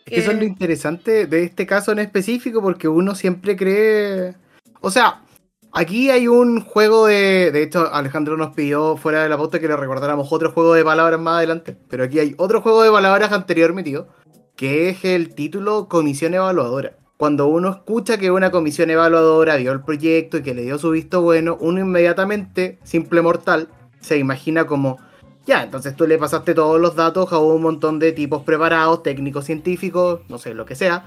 eso 0.07 0.31
es 0.33 0.39
lo 0.39 0.45
interesante 0.45 1.27
de 1.27 1.45
este 1.45 1.67
caso 1.67 1.93
en 1.93 2.01
específico, 2.01 2.61
porque 2.61 2.89
uno 2.89 3.15
siempre 3.15 3.57
cree. 3.57 4.35
O 4.81 4.91
sea, 4.91 5.23
aquí 5.73 6.11
hay 6.11 6.29
un 6.29 6.61
juego 6.61 7.07
de. 7.07 7.51
De 7.53 7.63
hecho, 7.63 7.93
Alejandro 7.93 8.37
nos 8.37 8.55
pidió 8.55 8.97
fuera 8.97 9.23
de 9.23 9.29
la 9.29 9.37
pauta 9.37 9.59
que 9.59 9.69
le 9.69 9.77
recordáramos 9.77 10.33
otro 10.33 10.53
juego 10.53 10.75
de 10.75 10.85
palabras 10.85 11.21
más 11.21 11.39
adelante. 11.39 11.77
Pero 11.89 12.05
aquí 12.05 12.19
hay 12.19 12.35
otro 12.39 12.61
juego 12.61 12.83
de 12.83 12.91
palabras 12.91 13.33
anterior 13.33 13.73
metido, 13.73 14.09
que 14.57 14.89
es 14.89 15.05
el 15.05 15.35
título 15.35 15.89
Comisión 15.89 16.35
Evaluadora. 16.35 16.97
Cuando 17.17 17.47
uno 17.47 17.71
escucha 17.71 18.19
que 18.19 18.33
una 18.33 18.51
comisión 18.51 18.91
evaluadora 18.91 19.55
vio 19.55 19.71
el 19.71 19.83
proyecto 19.83 20.39
y 20.39 20.43
que 20.43 20.55
le 20.55 20.63
dio 20.63 20.77
su 20.77 20.91
visto 20.91 21.23
bueno, 21.23 21.57
uno 21.61 21.79
inmediatamente, 21.79 22.81
simple 22.83 23.23
mortal, 23.23 23.69
se 24.01 24.19
imagina 24.19 24.67
como 24.67 24.99
ya, 25.47 25.63
entonces 25.63 25.95
tú 25.95 26.07
le 26.09 26.19
pasaste 26.19 26.53
todos 26.53 26.81
los 26.81 26.97
datos 26.97 27.33
a 27.33 27.39
un 27.39 27.63
montón 27.63 28.01
de 28.01 28.11
tipos 28.11 28.43
preparados, 28.43 29.05
técnicos, 29.05 29.45
científicos, 29.45 30.23
no 30.29 30.39
sé, 30.39 30.53
lo 30.53 30.67
que 30.67 30.75
sea, 30.75 31.05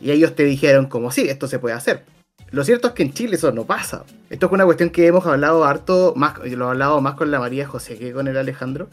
y 0.00 0.10
ellos 0.10 0.34
te 0.34 0.44
dijeron 0.44 0.86
como 0.86 1.10
sí, 1.10 1.28
esto 1.28 1.46
se 1.46 1.58
puede 1.58 1.74
hacer. 1.74 2.04
Lo 2.50 2.64
cierto 2.64 2.88
es 2.88 2.94
que 2.94 3.02
en 3.02 3.12
Chile 3.12 3.36
eso 3.36 3.52
no 3.52 3.64
pasa. 3.64 4.04
Esto 4.30 4.46
es 4.46 4.52
una 4.52 4.64
cuestión 4.64 4.90
que 4.90 5.06
hemos 5.06 5.26
hablado 5.26 5.64
harto, 5.64 6.14
más, 6.16 6.38
lo 6.38 6.66
he 6.66 6.68
hablado 6.70 7.00
más 7.00 7.14
con 7.14 7.30
la 7.30 7.40
María 7.40 7.66
José 7.66 7.98
que 7.98 8.12
con 8.12 8.26
el 8.26 8.36
Alejandro, 8.36 8.88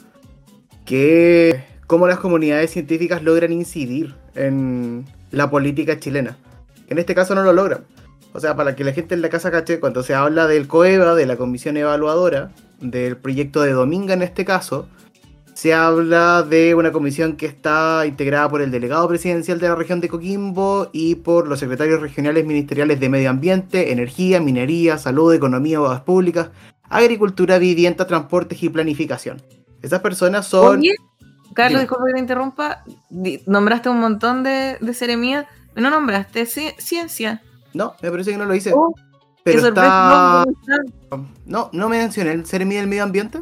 que 0.85 1.63
cómo 1.88 2.07
las 2.07 2.19
comunidades 2.19 2.71
científicas 2.71 3.24
logran 3.24 3.53
incidir 3.53 4.13
en 4.35 5.05
la 5.31 5.50
política 5.50 6.00
chilena. 6.00 6.38
En 6.88 6.97
este 6.97 7.15
caso 7.15 7.33
no 7.33 7.43
lo 7.43 7.53
logran. 7.53 7.85
O 8.33 8.39
sea, 8.41 8.55
para 8.57 8.75
que 8.75 8.83
la 8.83 8.91
gente 8.91 9.15
en 9.15 9.21
la 9.21 9.29
casa 9.29 9.50
cache, 9.50 9.79
cuando 9.79 10.03
se 10.03 10.13
habla 10.13 10.47
del 10.47 10.67
COEVA, 10.67 11.15
de 11.15 11.25
la 11.25 11.38
Comisión 11.38 11.77
Evaluadora, 11.77 12.51
del 12.81 13.15
proyecto 13.15 13.62
de 13.62 13.71
Dominga 13.71 14.13
en 14.13 14.21
este 14.21 14.43
caso, 14.43 14.89
se 15.55 15.74
habla 15.74 16.43
de 16.43 16.75
una 16.75 16.91
comisión 16.91 17.38
que 17.38 17.45
está 17.45 18.05
integrada 18.05 18.50
por 18.50 18.62
el 18.62 18.71
delegado 18.71 19.07
presidencial 19.07 19.57
de 19.57 19.69
la 19.69 19.75
región 19.75 20.01
de 20.01 20.09
Coquimbo 20.09 20.89
y 20.91 21.15
por 21.15 21.47
los 21.47 21.59
secretarios 21.59 22.01
regionales 22.01 22.45
ministeriales 22.45 23.00
de 23.00 23.07
Medio 23.07 23.29
Ambiente, 23.29 23.93
Energía, 23.93 24.41
Minería, 24.41 24.97
Salud, 24.97 25.33
Economía, 25.33 25.79
Bodas 25.79 26.01
Públicas, 26.01 26.50
Agricultura, 26.89 27.57
Vivienda, 27.57 28.05
Transportes 28.05 28.62
y 28.62 28.67
Planificación. 28.67 29.41
Esas 29.81 30.01
personas 30.01 30.45
son... 30.45 30.79
Oye, 30.79 30.93
Carlos, 31.53 31.79
disculpa 31.79 32.03
que 32.07 32.13
te 32.15 32.19
interrumpa, 32.19 32.83
nombraste 33.47 33.88
un 33.88 34.01
montón 34.01 34.43
de, 34.43 34.77
de 34.81 34.93
seremías, 34.93 35.45
no 35.74 35.89
nombraste 35.89 36.45
ciencia. 36.45 37.41
No, 37.74 37.95
me 38.01 38.12
parece 38.12 38.31
que 38.31 38.38
no 38.38 38.43
lo 38.43 38.55
hice. 38.55 38.74
Oh, 38.75 38.93
pero 39.41 39.69
está... 39.69 40.43
No, 41.45 41.69
no 41.71 41.88
me 41.88 42.00
mencioné 42.00 42.33
el 42.33 42.45
Seremi 42.45 42.75
del 42.75 42.88
Medio 42.88 43.03
Ambiente. 43.03 43.39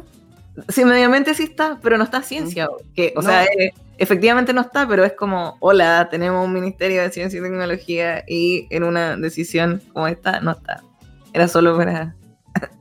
Sí, 0.68 0.84
medio 0.84 1.06
ambiente 1.06 1.34
sí 1.34 1.44
está, 1.44 1.78
pero 1.82 1.98
no 1.98 2.04
está 2.04 2.22
ciencia. 2.22 2.68
Que, 2.94 3.12
o 3.16 3.22
sea, 3.22 3.44
eh, 3.44 3.72
efectivamente 3.98 4.52
no 4.52 4.60
está, 4.60 4.86
pero 4.86 5.04
es 5.04 5.12
como, 5.12 5.56
hola, 5.60 6.08
tenemos 6.10 6.44
un 6.44 6.52
Ministerio 6.52 7.02
de 7.02 7.10
Ciencia 7.10 7.38
y 7.38 7.42
Tecnología 7.42 8.24
y 8.26 8.66
en 8.70 8.84
una 8.84 9.16
decisión 9.16 9.82
como 9.92 10.06
esta 10.06 10.40
no 10.40 10.52
está. 10.52 10.82
Era 11.32 11.48
solo 11.48 11.76
para... 11.76 12.14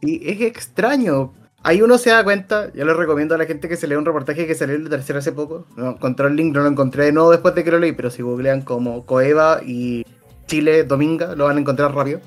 y 0.01 0.29
es 0.29 0.41
extraño. 0.41 1.33
Ahí 1.63 1.81
uno 1.81 1.97
se 1.97 2.09
da 2.09 2.23
cuenta, 2.23 2.71
yo 2.73 2.85
le 2.85 2.93
recomiendo 2.93 3.33
a 3.33 3.37
la 3.37 3.45
gente 3.45 3.69
que 3.69 3.77
se 3.77 3.87
lea 3.87 3.97
un 3.97 4.05
reportaje 4.05 4.45
que 4.45 4.53
salió 4.53 4.75
en 4.75 4.83
la 4.83 4.89
tercera 4.89 5.19
hace 5.19 5.31
poco. 5.31 5.65
No 5.75 5.91
encontré 5.91 6.27
el 6.27 6.35
link, 6.35 6.53
no 6.53 6.61
lo 6.61 6.67
encontré 6.67 7.05
de 7.05 7.11
nuevo 7.13 7.31
después 7.31 7.55
de 7.55 7.63
que 7.63 7.71
lo 7.71 7.79
leí, 7.79 7.93
pero 7.93 8.11
si 8.11 8.21
googlean 8.21 8.61
como 8.61 9.05
Coeva 9.05 9.61
y 9.65 10.05
Chile 10.45 10.83
Dominga, 10.83 11.35
lo 11.35 11.45
van 11.45 11.57
a 11.57 11.61
encontrar 11.61 11.95
rápido 11.95 12.19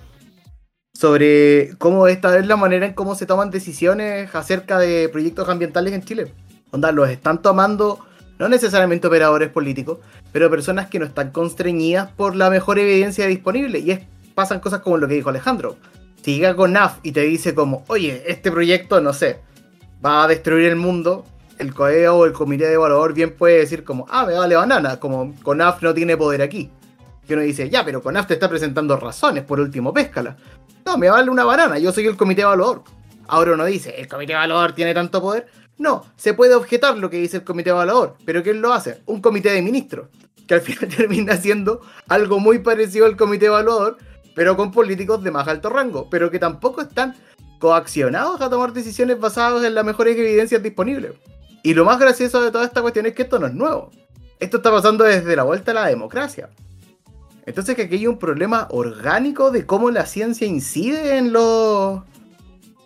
sobre 0.97 1.75
cómo 1.77 2.07
esta 2.07 2.39
es 2.39 2.47
la 2.47 2.57
manera 2.57 2.87
en 2.87 2.95
cómo 2.95 3.15
se 3.15 3.27
toman 3.27 3.51
decisiones 3.51 4.35
acerca 4.35 4.79
de 4.79 5.11
proyectos 5.11 5.47
ambientales 5.49 5.93
en 5.93 6.03
Chile. 6.03 6.33
Onda, 6.71 6.91
los 6.91 7.11
están 7.11 7.43
tomando 7.43 7.99
no 8.39 8.49
necesariamente 8.49 9.07
operadores 9.07 9.51
políticos, 9.51 9.99
pero 10.33 10.51
personas 10.51 10.89
que 10.89 10.99
no 10.99 11.05
están 11.05 11.33
constreñidas 11.33 12.11
por 12.13 12.35
la 12.35 12.49
mejor 12.49 12.79
evidencia 12.79 13.27
disponible. 13.27 13.79
Y 13.81 13.91
es, 13.91 14.01
pasan 14.35 14.61
cosas 14.61 14.81
como 14.81 14.97
lo 14.97 15.07
que 15.07 15.15
dijo 15.15 15.29
Alejandro. 15.29 15.77
Si 16.23 16.37
llega 16.37 16.57
con 16.57 16.73
NAF 16.73 16.99
y 17.03 17.13
te 17.13 17.21
dice 17.21 17.55
como, 17.55 17.85
oye, 17.89 18.25
este 18.27 18.51
proyecto, 18.51 19.01
no 19.03 19.13
sé, 19.13 19.41
va 20.05 20.25
a 20.25 20.29
destruir 20.29 20.69
el 20.69 20.77
mundo, 20.77 21.27
el 21.59 21.75
COEO 21.75 22.17
o 22.17 22.25
el 22.25 22.33
comité 22.33 22.67
de 22.69 22.75
evaluador 22.75 23.13
bien 23.13 23.37
puede 23.37 23.59
decir 23.59 23.85
como, 23.85 24.07
ah, 24.09 24.25
me 24.25 24.33
vale 24.33 24.57
banana, 24.57 24.99
como 24.99 25.35
CONAF 25.43 25.83
no 25.83 25.93
tiene 25.93 26.17
poder 26.17 26.41
aquí. 26.41 26.71
Que 27.27 27.35
uno 27.35 27.43
dice, 27.43 27.69
ya, 27.69 27.85
pero 27.85 28.03
CONAF 28.03 28.27
te 28.29 28.35
está 28.35 28.49
presentando 28.49 28.97
razones, 28.97 29.45
por 29.45 29.61
último, 29.61 29.93
péscala. 29.93 30.37
No, 30.87 30.97
me 30.97 31.11
vale 31.11 31.29
una 31.31 31.45
banana, 31.45 31.81
yo 31.81 31.91
soy 31.91 32.07
el 32.07 32.17
comité 32.17 32.43
evaluador. 32.43 32.85
Ahora 33.27 33.55
uno 33.55 33.65
dice, 33.65 33.97
¿el 33.99 34.07
comité 34.07 34.35
evaluador 34.35 34.73
tiene 34.73 34.95
tanto 34.95 35.21
poder? 35.21 35.49
No, 35.79 36.05
se 36.15 36.33
puede 36.33 36.55
objetar 36.55 36.97
lo 36.97 37.11
que 37.11 37.17
dice 37.17 37.39
el 37.39 37.45
comité 37.45 37.71
evaluador, 37.71 38.15
pero 38.25 38.41
¿quién 38.41 38.63
lo 38.63 38.73
hace? 38.73 39.03
Un 39.07 39.21
comité 39.21 39.51
de 39.51 39.63
ministros, 39.63 40.09
que 40.47 40.55
al 40.55 40.61
final 40.61 40.89
termina 40.97 41.37
siendo 41.39 41.81
algo 42.07 42.39
muy 42.39 42.61
parecido 42.61 43.07
al 43.07 43.17
comité 43.17 43.47
evaluador, 43.47 43.99
pero 44.37 44.57
con 44.57 44.71
políticos 44.71 45.25
de 45.25 45.33
más 45.33 45.49
alto 45.49 45.71
rango, 45.71 46.09
pero 46.09 46.31
que 46.31 46.39
tampoco 46.39 46.83
están 46.83 47.17
coaccionados 47.59 48.41
a 48.41 48.49
tomar 48.49 48.73
decisiones 48.73 49.19
basadas 49.19 49.65
en 49.65 49.75
las 49.75 49.85
mejores 49.85 50.17
evidencias 50.17 50.63
disponibles. 50.63 51.15
Y 51.65 51.75
lo 51.75 51.85
más 51.85 51.99
gracioso 51.99 52.41
de 52.41 52.53
toda 52.53 52.65
esta 52.65 52.81
cuestión 52.81 53.07
es 53.07 53.15
que 53.15 53.23
esto 53.23 53.41
no 53.41 53.49
es 53.49 53.55
nuevo. 53.55 53.91
Esto 54.39 54.59
está 54.59 54.71
pasando 54.71 55.03
desde 55.03 55.35
la 55.35 55.43
vuelta 55.43 55.73
a 55.73 55.75
la 55.75 55.87
democracia. 55.89 56.49
Entonces 57.47 57.77
que 57.77 57.83
aquí 57.83 57.95
hay 57.95 58.07
un 58.09 58.19
problema 58.19 58.67
orgánico 58.71 59.53
de 59.53 59.65
cómo 59.65 59.91
la 59.91 60.05
ciencia 60.05 60.47
incide 60.47 61.17
en 61.17 61.33
los 61.33 62.03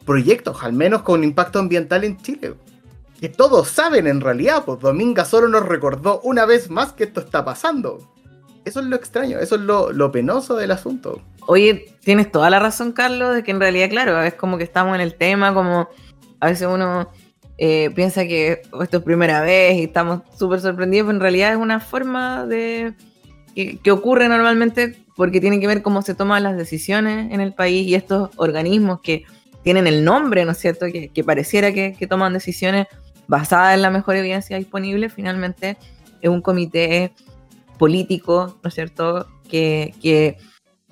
proyectos, 0.04 0.62
al 0.62 0.74
menos 0.74 1.02
con 1.02 1.24
impacto 1.24 1.58
ambiental 1.58 2.04
en 2.04 2.18
Chile. 2.18 2.54
Que 3.18 3.30
todos 3.30 3.68
saben 3.68 4.06
en 4.06 4.20
realidad, 4.20 4.64
pues 4.64 4.80
Dominga 4.80 5.24
solo 5.24 5.48
nos 5.48 5.66
recordó 5.66 6.20
una 6.22 6.44
vez 6.44 6.70
más 6.70 6.92
que 6.92 7.04
esto 7.04 7.20
está 7.20 7.44
pasando. 7.44 7.98
Eso 8.66 8.80
es 8.80 8.86
lo 8.86 8.96
extraño, 8.96 9.38
eso 9.38 9.54
es 9.54 9.62
lo, 9.62 10.12
penoso 10.12 10.56
del 10.56 10.70
asunto. 10.70 11.22
Oye, 11.46 11.96
tienes 12.04 12.30
toda 12.30 12.50
la 12.50 12.58
razón, 12.58 12.92
Carlos, 12.92 13.34
de 13.34 13.42
que 13.42 13.50
en 13.50 13.60
realidad, 13.60 13.88
claro, 13.88 14.22
es 14.22 14.34
como 14.34 14.58
que 14.58 14.64
estamos 14.64 14.94
en 14.94 15.00
el 15.00 15.14
tema, 15.14 15.54
como 15.54 15.88
a 16.38 16.46
veces 16.46 16.68
uno 16.70 17.10
eh, 17.56 17.90
piensa 17.94 18.26
que 18.26 18.62
esto 18.80 18.98
es 18.98 19.02
primera 19.02 19.40
vez 19.40 19.78
y 19.78 19.84
estamos 19.84 20.20
súper 20.38 20.60
sorprendidos, 20.60 21.06
pero 21.06 21.16
en 21.16 21.22
realidad 21.22 21.52
es 21.52 21.56
una 21.56 21.80
forma 21.80 22.46
de 22.46 22.94
que, 23.54 23.90
ocurre 23.90 24.28
normalmente 24.28 24.96
porque 25.16 25.40
tiene 25.40 25.60
que 25.60 25.66
ver 25.66 25.82
cómo 25.82 26.02
se 26.02 26.14
toman 26.14 26.42
las 26.42 26.56
decisiones 26.56 27.32
en 27.32 27.40
el 27.40 27.52
país 27.52 27.86
y 27.86 27.94
estos 27.94 28.30
organismos 28.36 29.00
que 29.00 29.24
tienen 29.62 29.86
el 29.86 30.04
nombre, 30.04 30.44
¿no 30.44 30.52
es 30.52 30.58
cierto?, 30.58 30.86
que, 30.86 31.24
pareciera 31.24 31.72
que, 31.72 32.06
toman 32.08 32.32
decisiones 32.32 32.86
basadas 33.28 33.74
en 33.74 33.82
la 33.82 33.90
mejor 33.90 34.16
evidencia 34.16 34.56
disponible, 34.56 35.10
finalmente 35.10 35.76
es 36.20 36.30
un 36.30 36.40
comité 36.40 37.12
político, 37.78 38.58
¿no 38.62 38.68
es 38.68 38.74
cierto?, 38.74 39.26
que, 39.48 39.94
que 40.00 40.38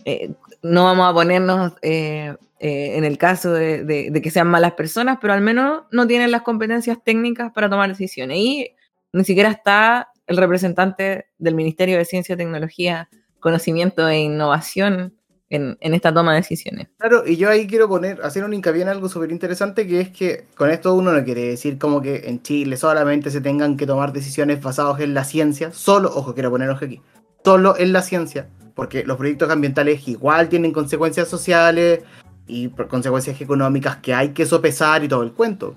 eh, 0.05 0.33
no 0.62 0.85
vamos 0.85 1.09
a 1.09 1.12
ponernos 1.15 1.73
eh, 1.83 2.35
eh, 2.61 2.97
en 2.97 3.05
el 3.05 3.19
caso 3.19 3.53
de, 3.53 4.21
que 4.23 4.31
sean 4.31 4.49
malas 4.49 4.73
personas, 4.73 5.19
pero 5.21 5.33
al 5.33 5.41
menos 5.41 5.83
no 5.93 6.07
tienen 6.07 6.31
las 6.31 6.43
competencias 6.43 6.99
técnicas 7.03 7.53
para 7.53 7.71
tomar 7.71 7.88
decisiones. 7.88 8.38
Y 8.38 8.71
ni 9.12 9.25
siquiera 9.25 9.50
está 9.50 10.09
el 10.28 10.37
representante 10.37 11.26
del 11.38 11.54
Ministerio 11.54 11.99
de 11.99 12.04
Ciencia, 12.04 12.37
Tecnología, 12.37 13.08
Conocimiento 13.40 14.06
e 14.06 14.20
Innovación 14.20 15.14
en, 15.50 15.78
esta 15.80 16.12
toma 16.12 16.32
de 16.35 16.40
decisiones. 16.40 16.88
Claro, 16.99 17.26
y 17.26 17.37
yo 17.37 17.49
ahí 17.49 17.66
quiero 17.66 17.88
poner, 17.88 18.20
hacer 18.23 18.44
un 18.44 18.52
hincapié 18.52 18.82
en 18.82 18.88
algo 18.88 19.08
súper 19.08 19.32
interesante, 19.32 19.87
que 19.87 20.00
es 20.00 20.11
que 20.11 20.44
con 20.54 20.70
esto 20.70 20.94
uno 20.94 21.12
no 21.12 21.25
quiere 21.25 21.49
decir 21.49 21.78
como 21.78 22.02
que 22.02 22.28
en 22.28 22.42
Chile 22.42 22.76
solamente 22.76 23.30
se 23.30 23.40
tengan 23.40 23.78
que 23.78 23.87
tomar 23.87 24.12
decisiones 24.12 24.62
basadas 24.62 25.00
en 25.00 25.14
la 25.14 25.25
ciencia, 25.25 25.73
solo, 25.73 26.11
ojo, 26.14 26.35
quiero 26.35 26.50
ponerlos 26.50 26.82
aquí, 26.82 27.00
solo 27.42 27.75
en 27.78 27.94
la 27.94 28.02
ciencia, 28.02 28.49
porque 28.75 29.04
los 29.04 29.16
proyectos 29.16 29.50
ambientales 29.50 30.06
igual 30.06 30.50
tienen 30.50 30.73
consecuencias 30.73 31.28
sociales 31.28 32.00
y 32.47 32.68
consecuencias 32.68 33.40
económicas 33.40 33.97
que 33.97 34.12
hay 34.12 34.30
que 34.30 34.44
sopesar 34.44 35.02
y 35.02 35.08
todo 35.08 35.23
el 35.23 35.32
cuento. 35.32 35.75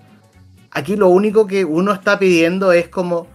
Aquí 0.72 0.98
lo 0.98 1.08
único 1.08 1.48
que 1.48 1.63
uno 1.63 1.93
está 1.93 2.20
pidiendo 2.20 2.74
es 2.74 2.89
como 2.89 3.27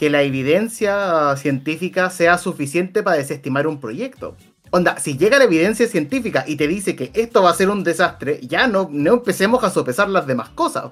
que 0.00 0.08
la 0.08 0.22
evidencia 0.22 1.36
científica 1.36 2.08
sea 2.08 2.38
suficiente 2.38 3.02
para 3.02 3.18
desestimar 3.18 3.66
un 3.66 3.78
proyecto. 3.78 4.34
Onda, 4.70 4.98
si 4.98 5.18
llega 5.18 5.36
la 5.36 5.44
evidencia 5.44 5.86
científica 5.86 6.42
y 6.48 6.56
te 6.56 6.66
dice 6.66 6.96
que 6.96 7.10
esto 7.12 7.42
va 7.42 7.50
a 7.50 7.54
ser 7.54 7.68
un 7.68 7.84
desastre, 7.84 8.40
ya 8.40 8.66
no, 8.66 8.88
no 8.90 9.12
empecemos 9.12 9.62
a 9.62 9.68
sopesar 9.68 10.08
las 10.08 10.26
demás 10.26 10.48
cosas. 10.48 10.86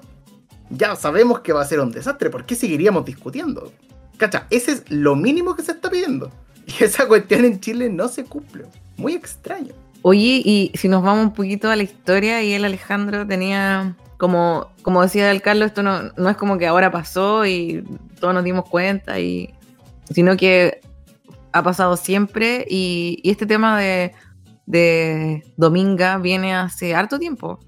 Ya 0.69 0.95
sabemos 0.95 1.39
que 1.39 1.53
va 1.53 1.63
a 1.63 1.65
ser 1.65 1.79
un 1.79 1.89
desastre, 1.89 2.29
¿por 2.29 2.45
qué 2.45 2.53
seguiríamos 2.53 3.03
discutiendo? 3.03 3.73
Cacha, 4.17 4.45
ese 4.51 4.73
es 4.73 4.83
lo 4.91 5.15
mínimo 5.15 5.55
que 5.55 5.63
se 5.63 5.71
está 5.71 5.89
pidiendo. 5.89 6.31
Y 6.67 6.83
esa 6.83 7.07
cuestión 7.07 7.45
en 7.45 7.59
Chile 7.59 7.89
no 7.89 8.09
se 8.09 8.25
cumple. 8.25 8.65
Muy 8.95 9.13
extraño. 9.13 9.73
Oye, 10.03 10.43
y 10.45 10.71
si 10.75 10.87
nos 10.87 11.01
vamos 11.01 11.25
un 11.25 11.33
poquito 11.33 11.71
a 11.71 11.75
la 11.75 11.81
historia, 11.81 12.43
y 12.43 12.53
el 12.53 12.63
Alejandro 12.63 13.25
tenía 13.25 13.95
como, 14.19 14.67
como 14.81 15.01
decía 15.01 15.31
el 15.31 15.41
Carlos, 15.41 15.67
esto 15.67 15.81
no, 15.81 16.11
no 16.17 16.29
es 16.29 16.35
como 16.35 16.57
que 16.57 16.67
ahora 16.67 16.91
pasó 16.91 17.45
y 17.45 17.85
todos 18.19 18.33
nos 18.33 18.43
dimos 18.43 18.69
cuenta, 18.69 19.17
y, 19.17 19.55
sino 20.11 20.35
que 20.35 20.81
ha 21.53 21.63
pasado 21.63 21.95
siempre 21.95 22.65
y, 22.69 23.21
este 23.23 23.45
tema 23.45 23.79
de, 23.79 24.11
de, 24.65 25.41
Dominga 25.55 26.17
viene 26.17 26.53
hace 26.53 26.93
harto 26.93 27.17
tiempo. 27.17 27.59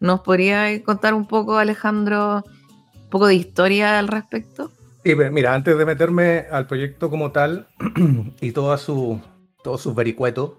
¿Nos 0.00 0.20
podría 0.20 0.82
contar 0.82 1.14
un 1.14 1.26
poco, 1.26 1.56
Alejandro, 1.56 2.44
un 3.04 3.10
poco 3.10 3.26
de 3.26 3.36
historia 3.36 3.98
al 3.98 4.08
respecto? 4.08 4.70
Sí, 5.02 5.14
mira, 5.14 5.54
antes 5.54 5.78
de 5.78 5.86
meterme 5.86 6.44
al 6.50 6.66
proyecto 6.66 7.08
como 7.08 7.32
tal 7.32 7.68
y 8.42 8.52
todo 8.52 8.76
su, 8.76 9.18
todos 9.62 9.80
sus 9.80 9.94
vericuetos, 9.94 10.58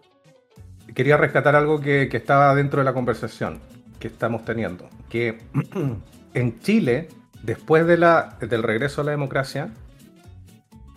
quería 0.95 1.15
rescatar 1.15 1.55
algo 1.55 1.79
que, 1.79 2.09
que 2.09 2.17
estaba 2.17 2.55
dentro 2.55 2.79
de 2.79 2.85
la 2.85 2.93
conversación 2.93 3.74
que 3.99 4.07
estamos 4.07 4.45
teniendo. 4.45 4.89
Que 5.09 5.39
en 6.33 6.59
Chile, 6.59 7.09
después 7.43 7.85
de 7.87 7.97
la, 7.97 8.37
del 8.39 8.63
regreso 8.63 9.01
a 9.01 9.03
la 9.05 9.11
democracia, 9.11 9.71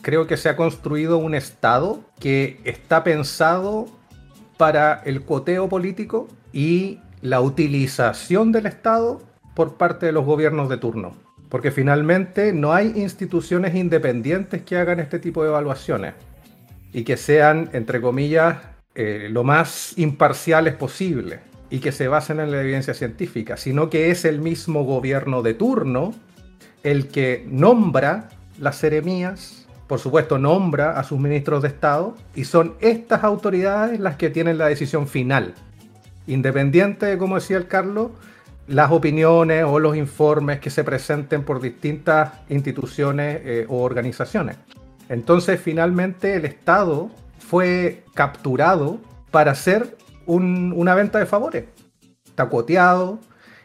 creo 0.02 0.26
que 0.26 0.36
se 0.36 0.48
ha 0.48 0.56
construido 0.56 1.18
un 1.18 1.34
Estado 1.34 2.00
que 2.18 2.60
está 2.64 3.04
pensado 3.04 3.86
para 4.56 5.02
el 5.04 5.22
cuoteo 5.22 5.68
político 5.68 6.28
y 6.52 7.00
la 7.22 7.40
utilización 7.40 8.52
del 8.52 8.66
Estado 8.66 9.22
por 9.54 9.76
parte 9.76 10.06
de 10.06 10.12
los 10.12 10.24
gobiernos 10.24 10.68
de 10.68 10.78
turno. 10.78 11.12
Porque 11.48 11.70
finalmente 11.70 12.52
no 12.52 12.74
hay 12.74 12.92
instituciones 12.96 13.74
independientes 13.74 14.62
que 14.62 14.76
hagan 14.76 15.00
este 15.00 15.18
tipo 15.18 15.42
de 15.42 15.48
evaluaciones 15.48 16.14
y 16.92 17.04
que 17.04 17.16
sean, 17.16 17.70
entre 17.72 18.00
comillas, 18.00 18.58
eh, 18.94 19.28
lo 19.30 19.44
más 19.44 19.96
imparciales 19.96 20.74
posible 20.74 21.40
y 21.70 21.80
que 21.80 21.92
se 21.92 22.08
basen 22.08 22.40
en 22.40 22.50
la 22.50 22.60
evidencia 22.60 22.94
científica, 22.94 23.56
sino 23.56 23.90
que 23.90 24.10
es 24.10 24.24
el 24.24 24.40
mismo 24.40 24.84
gobierno 24.84 25.42
de 25.42 25.54
turno 25.54 26.14
el 26.82 27.08
que 27.08 27.44
nombra 27.48 28.28
las 28.58 28.76
seremías, 28.76 29.66
por 29.86 29.98
supuesto 29.98 30.38
nombra 30.38 30.98
a 30.98 31.04
sus 31.04 31.18
ministros 31.18 31.62
de 31.62 31.68
Estado, 31.68 32.14
y 32.34 32.44
son 32.44 32.74
estas 32.80 33.24
autoridades 33.24 33.98
las 34.00 34.16
que 34.16 34.30
tienen 34.30 34.58
la 34.58 34.66
decisión 34.66 35.06
final. 35.06 35.54
Independiente 36.26 37.06
de, 37.06 37.18
como 37.18 37.36
decía 37.36 37.56
el 37.56 37.66
Carlos, 37.66 38.10
las 38.66 38.90
opiniones 38.90 39.64
o 39.64 39.78
los 39.78 39.96
informes 39.96 40.60
que 40.60 40.70
se 40.70 40.84
presenten 40.84 41.42
por 41.42 41.60
distintas 41.60 42.32
instituciones 42.50 43.40
eh, 43.42 43.66
o 43.68 43.82
organizaciones. 43.82 44.56
Entonces, 45.08 45.58
finalmente, 45.58 46.36
el 46.36 46.44
Estado 46.44 47.10
fue 47.38 48.04
capturado 48.12 48.98
para 49.30 49.54
ser 49.54 49.96
una 50.28 50.94
venta 50.94 51.18
de 51.18 51.26
favores. 51.26 51.64
Está 52.26 52.46
cuoteado 52.48 53.18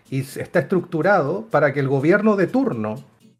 y 0.10 0.22
está 0.22 0.60
estructurado 0.60 1.48
para 1.52 1.74
que 1.74 1.80
el 1.80 1.88
gobierno 1.88 2.36
de 2.36 2.48
turno 2.48 2.96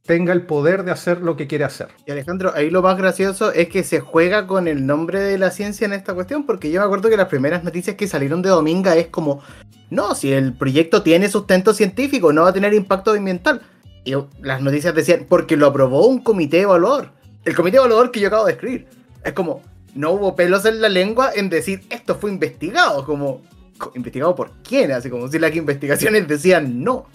tenga 0.06 0.34
el 0.34 0.42
poder 0.42 0.84
de 0.84 0.92
hacer 0.92 1.22
lo 1.22 1.38
que 1.38 1.48
quiere 1.48 1.64
hacer. 1.64 1.88
Y 2.06 2.12
Alejandro, 2.12 2.52
ahí 2.54 2.70
lo 2.70 2.82
más 2.82 2.98
gracioso 2.98 3.54
es 3.54 3.70
que 3.70 3.84
se 3.84 4.02
juega 4.02 4.48
con 4.48 4.68
el 4.68 4.86
nombre 4.86 5.22
de 5.22 5.38
la 5.38 5.50
ciencia 5.50 5.86
en 5.86 5.94
esta 5.94 6.14
cuestión, 6.14 6.46
porque 6.46 6.70
yo 6.72 6.82
me 6.82 6.86
acuerdo 6.86 7.10
que 7.10 7.18
las 7.18 7.30
primeras 7.30 7.64
noticias 7.64 7.96
que 7.96 8.08
salieron 8.08 8.42
de 8.42 8.50
Dominga 8.50 8.96
es 8.98 9.08
como, 9.08 9.42
no, 9.90 10.14
si 10.14 10.34
el 10.34 10.54
proyecto 10.54 11.04
tiene 11.04 11.30
sustento 11.30 11.74
científico, 11.74 12.34
no 12.34 12.44
va 12.44 12.50
a 12.50 12.54
tener 12.54 12.74
impacto 12.74 13.12
ambiental. 13.12 13.62
Y 14.04 14.14
las 14.42 14.62
noticias 14.62 14.94
decían, 14.94 15.26
porque 15.30 15.56
lo 15.56 15.68
aprobó 15.68 16.06
un 16.08 16.22
comité 16.22 16.62
evaluador. 16.62 17.12
El 17.46 17.56
comité 17.56 17.78
evaluador 17.78 18.12
que 18.12 18.20
yo 18.20 18.28
acabo 18.28 18.46
de 18.46 18.54
escribir. 18.54 18.88
Es 19.24 19.32
como, 19.32 19.62
no 19.96 20.12
hubo 20.12 20.36
pelos 20.36 20.66
en 20.66 20.82
la 20.82 20.90
lengua 20.90 21.32
en 21.36 21.50
decir 21.50 21.84
esto 21.90 22.16
fue 22.16 22.32
investigado, 22.32 23.06
como 23.06 23.42
investigado 23.96 24.36
por 24.36 24.52
quién, 24.64 24.92
así 24.92 25.10
como 25.10 25.28
si 25.28 25.40
las 25.40 25.56
investigaciones 25.56 26.28
decían 26.28 26.84
no. 26.84 27.06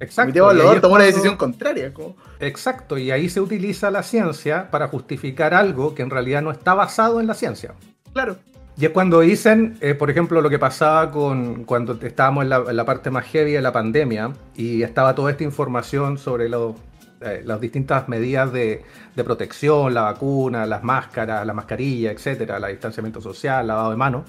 Exacto. 0.00 0.30
El 0.30 0.36
evaluador 0.36 0.80
tomó 0.80 0.94
una 0.94 1.04
decisión 1.04 1.36
contraria. 1.36 1.92
Exacto, 2.40 2.98
y 2.98 3.10
ahí 3.10 3.28
se 3.28 3.40
utiliza 3.40 3.90
la 3.90 4.02
ciencia 4.02 4.70
para 4.70 4.88
justificar 4.88 5.54
algo 5.54 5.94
que 5.94 6.02
en 6.02 6.10
realidad 6.10 6.42
no 6.42 6.52
está 6.52 6.74
basado 6.74 7.20
en 7.20 7.26
la 7.26 7.34
ciencia. 7.34 7.74
Claro. 8.12 8.36
Y 8.76 8.84
es 8.84 8.92
cuando 8.92 9.20
dicen, 9.20 9.76
eh, 9.80 9.94
por 9.94 10.08
ejemplo, 10.08 10.40
lo 10.40 10.48
que 10.48 10.58
pasaba 10.58 11.10
con 11.10 11.64
cuando 11.64 11.98
estábamos 12.00 12.44
en 12.44 12.50
la, 12.50 12.64
en 12.68 12.76
la, 12.76 12.84
parte 12.84 13.10
más 13.10 13.24
heavy 13.24 13.52
de 13.52 13.60
la 13.60 13.72
pandemia 13.72 14.32
y 14.54 14.82
estaba 14.84 15.16
toda 15.16 15.32
esta 15.32 15.42
información 15.42 16.16
sobre 16.16 16.48
los 16.48 16.76
eh, 17.20 17.42
las 17.44 17.60
distintas 17.60 18.08
medidas 18.08 18.52
de, 18.52 18.84
protección, 19.16 19.92
la 19.92 20.02
vacuna, 20.02 20.66
las 20.66 20.84
máscaras, 20.84 21.44
la 21.44 21.52
mascarilla, 21.52 22.12
etcétera, 22.12 22.58
el 22.58 22.66
distanciamiento 22.66 23.20
social, 23.20 23.66
lavado 23.66 23.90
de 23.90 23.96
manos, 23.96 24.24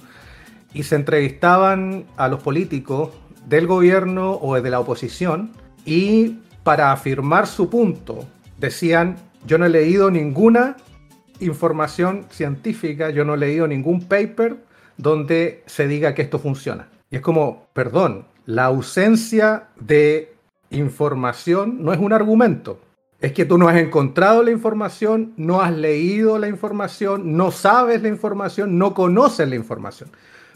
y 0.74 0.84
se 0.84 0.96
entrevistaban 0.96 2.06
a 2.18 2.28
los 2.28 2.42
políticos 2.42 3.12
del 3.46 3.68
gobierno 3.68 4.34
o 4.34 4.60
de 4.60 4.70
la 4.70 4.80
oposición 4.80 5.52
y 5.86 6.40
para 6.64 6.92
afirmar 6.92 7.48
su 7.48 7.70
punto 7.70 8.26
decían, 8.58 9.18
yo 9.46 9.58
no 9.58 9.66
he 9.66 9.70
leído 9.70 10.12
ninguna 10.12 10.76
información 11.40 12.26
científica, 12.30 13.10
yo 13.10 13.26
no 13.26 13.36
he 13.36 13.38
leído 13.38 13.68
ningún 13.68 14.02
paper 14.02 14.58
donde 14.98 15.64
se 15.66 15.88
diga 15.88 16.14
que 16.14 16.22
esto 16.22 16.40
funciona. 16.40 16.88
Y 17.10 17.16
es 17.18 17.22
como, 17.22 17.68
perdón, 17.74 18.26
la 18.46 18.66
ausencia 18.66 19.68
de 19.80 20.34
información 20.72 21.84
no 21.84 21.94
es 21.94 22.00
un 22.00 22.14
argumento. 22.14 22.80
Es 23.20 23.34
que 23.34 23.46
tú 23.46 23.58
no 23.58 23.68
has 23.68 23.78
encontrado 23.78 24.44
la 24.44 24.52
información, 24.52 25.34
no 25.36 25.62
has 25.62 25.76
leído 25.76 26.38
la 26.40 26.48
información, 26.48 27.36
no 27.36 27.52
sabes 27.52 28.02
la 28.02 28.08
información, 28.08 28.78
no 28.78 28.94
conoces 28.94 29.48
la 29.50 29.56
información. 29.56 30.10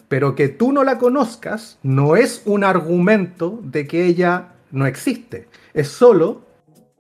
Pero 0.08 0.36
que 0.36 0.48
tú 0.48 0.72
no 0.72 0.84
la 0.84 0.98
conozcas 0.98 1.80
no 1.84 2.16
es 2.16 2.42
un 2.46 2.64
argumento 2.64 3.60
de 3.64 3.86
que 3.86 4.06
ella 4.06 4.54
no 4.72 4.86
existe. 4.86 5.50
Es 5.74 5.90
solo 5.90 6.42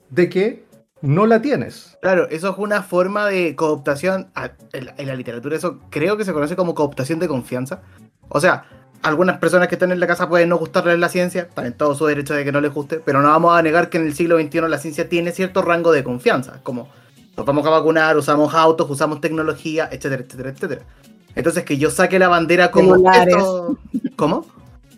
de 0.10 0.30
que 0.30 0.66
no 1.02 1.26
la 1.26 1.42
tienes. 1.42 1.98
Claro, 2.02 2.28
eso 2.30 2.50
es 2.52 2.58
una 2.58 2.82
forma 2.82 3.28
de 3.28 3.56
cooptación. 3.56 4.32
En 4.72 5.08
la 5.08 5.16
literatura 5.16 5.56
eso 5.56 5.80
creo 5.90 6.18
que 6.18 6.26
se 6.26 6.34
conoce 6.34 6.56
como 6.56 6.76
cooptación 6.76 7.20
de 7.20 7.28
confianza. 7.28 7.84
O 8.30 8.40
sea, 8.40 8.66
algunas 9.04 9.38
personas 9.38 9.68
que 9.68 9.76
están 9.76 9.92
en 9.92 10.00
la 10.00 10.08
casa 10.08 10.28
pueden 10.28 10.50
no 10.50 10.58
gustarles 10.58 10.98
la 10.98 11.10
ciencia, 11.10 11.42
están 11.42 11.66
en 11.66 11.74
todo 11.74 11.94
su 11.94 12.06
derecho 12.06 12.34
de 12.34 12.44
que 12.46 12.52
no 12.52 12.62
les 12.62 12.74
guste, 12.74 13.00
pero 13.00 13.22
no 13.22 13.28
vamos 13.28 13.56
a 13.56 13.62
negar 13.62 13.90
que 13.90 13.98
en 13.98 14.08
el 14.08 14.16
siglo 14.16 14.40
XXI 14.40 14.62
la 14.62 14.78
ciencia 14.78 15.10
tiene 15.10 15.32
cierto 15.32 15.62
rango 15.62 15.92
de 15.92 16.04
confianza, 16.04 16.62
como 16.64 16.90
nos 17.36 17.46
vamos 17.46 17.66
a 17.66 17.70
vacunar, 17.70 18.16
usamos 18.18 18.54
autos, 18.54 18.90
usamos 18.90 19.20
tecnología, 19.20 19.90
etcétera, 19.92 20.24
etcétera, 20.24 20.50
etcétera. 20.50 20.82
Entonces 21.36 21.64
que 21.64 21.78
yo 21.78 21.90
saque 21.90 22.18
la 22.18 22.30
bandera 22.30 22.72
como... 22.72 22.94
Celulares. 22.94 23.36
¿Cómo? 24.16 24.46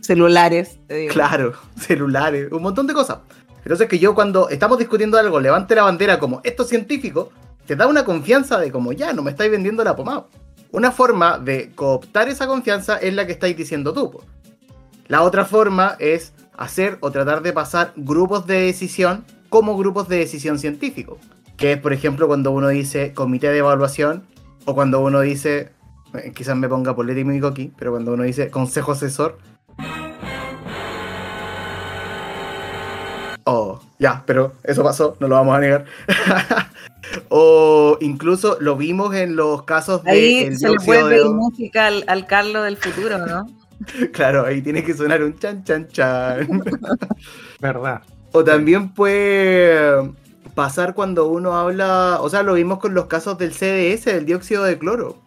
Celulares. 0.02 0.78
Claro, 1.10 1.54
celulares, 1.80 2.52
un 2.52 2.62
montón 2.62 2.86
de 2.86 2.94
cosas. 2.94 3.20
Entonces 3.64 3.88
que 3.88 3.98
yo 3.98 4.14
cuando 4.14 4.50
estamos 4.50 4.78
discutiendo 4.78 5.18
algo, 5.18 5.40
levante 5.40 5.74
la 5.74 5.84
bandera 5.84 6.20
como 6.20 6.42
esto 6.44 6.64
es 6.64 6.70
científico, 6.70 7.32
te 7.66 7.76
da 7.76 7.88
una 7.88 8.06
confianza 8.06 8.60
de 8.60 8.72
como 8.72 8.92
ya, 8.92 9.14
no 9.14 9.24
me 9.24 9.32
estáis 9.32 9.50
vendiendo 9.50 9.84
la 9.84 9.96
pomada. 9.96 10.26
Una 10.76 10.92
forma 10.92 11.40
de 11.40 11.72
cooptar 11.74 12.28
esa 12.28 12.48
confianza 12.48 12.98
es 12.98 13.14
la 13.14 13.26
que 13.26 13.32
estáis 13.32 13.56
diciendo 13.56 13.94
tú. 13.94 14.20
La 15.08 15.22
otra 15.22 15.46
forma 15.46 15.96
es 16.00 16.34
hacer 16.58 16.98
o 17.00 17.12
tratar 17.12 17.42
de 17.42 17.54
pasar 17.54 17.94
grupos 17.96 18.46
de 18.46 18.60
decisión 18.60 19.24
como 19.48 19.78
grupos 19.78 20.10
de 20.10 20.18
decisión 20.18 20.60
científicos. 20.60 21.18
Que 21.56 21.72
es, 21.72 21.80
por 21.80 21.94
ejemplo, 21.94 22.28
cuando 22.28 22.52
uno 22.52 22.68
dice 22.68 23.14
comité 23.14 23.48
de 23.52 23.60
evaluación 23.60 24.26
o 24.66 24.76
cuando 24.76 25.00
uno 25.00 25.22
dice, 25.22 25.72
eh, 26.14 26.34
quizás 26.36 26.58
me 26.58 26.68
ponga 26.68 26.94
polémico 26.94 27.48
aquí, 27.48 27.72
pero 27.78 27.92
cuando 27.92 28.12
uno 28.12 28.24
dice 28.24 28.50
consejo 28.50 28.92
asesor. 28.92 29.38
Oh, 33.46 33.80
ya, 33.98 34.24
pero 34.26 34.52
eso 34.66 34.84
pasó, 34.84 35.16
no 35.22 35.30
lo 35.30 35.36
vamos 35.36 35.56
a 35.56 35.60
negar. 35.62 35.86
o 37.30 37.98
incluso 38.02 38.58
lo 38.60 38.76
vimos 38.76 39.16
en 39.16 39.36
los 39.36 39.64
casos 39.64 40.04
de. 40.04 40.12
Ahí 40.12 40.56
se 40.56 40.70
le 40.70 40.78
puede 40.78 41.04
pedir 41.06 41.26
música 41.26 41.88
al, 41.88 42.04
al 42.08 42.28
Carlos 42.28 42.64
del 42.64 42.78
futuro, 42.78 43.18
¿no? 43.26 43.46
claro, 44.14 44.46
ahí 44.46 44.62
tiene 44.62 44.84
que 44.84 44.94
sonar 44.94 45.24
un 45.24 45.38
chan 45.38 45.64
chan 45.64 45.88
chan. 45.88 46.64
¿Verdad? 47.60 48.02
O 48.32 48.44
también 48.44 48.94
puede 48.94 50.12
pasar 50.56 50.94
cuando 50.94 51.28
uno 51.28 51.54
habla, 51.54 52.20
o 52.22 52.30
sea, 52.30 52.44
lo 52.44 52.54
vimos 52.54 52.80
con 52.80 52.94
los 52.94 53.06
casos 53.06 53.38
del 53.38 53.54
CDS, 53.54 54.06
del 54.06 54.26
dióxido 54.26 54.64
de 54.64 54.78
cloro. 54.78 55.18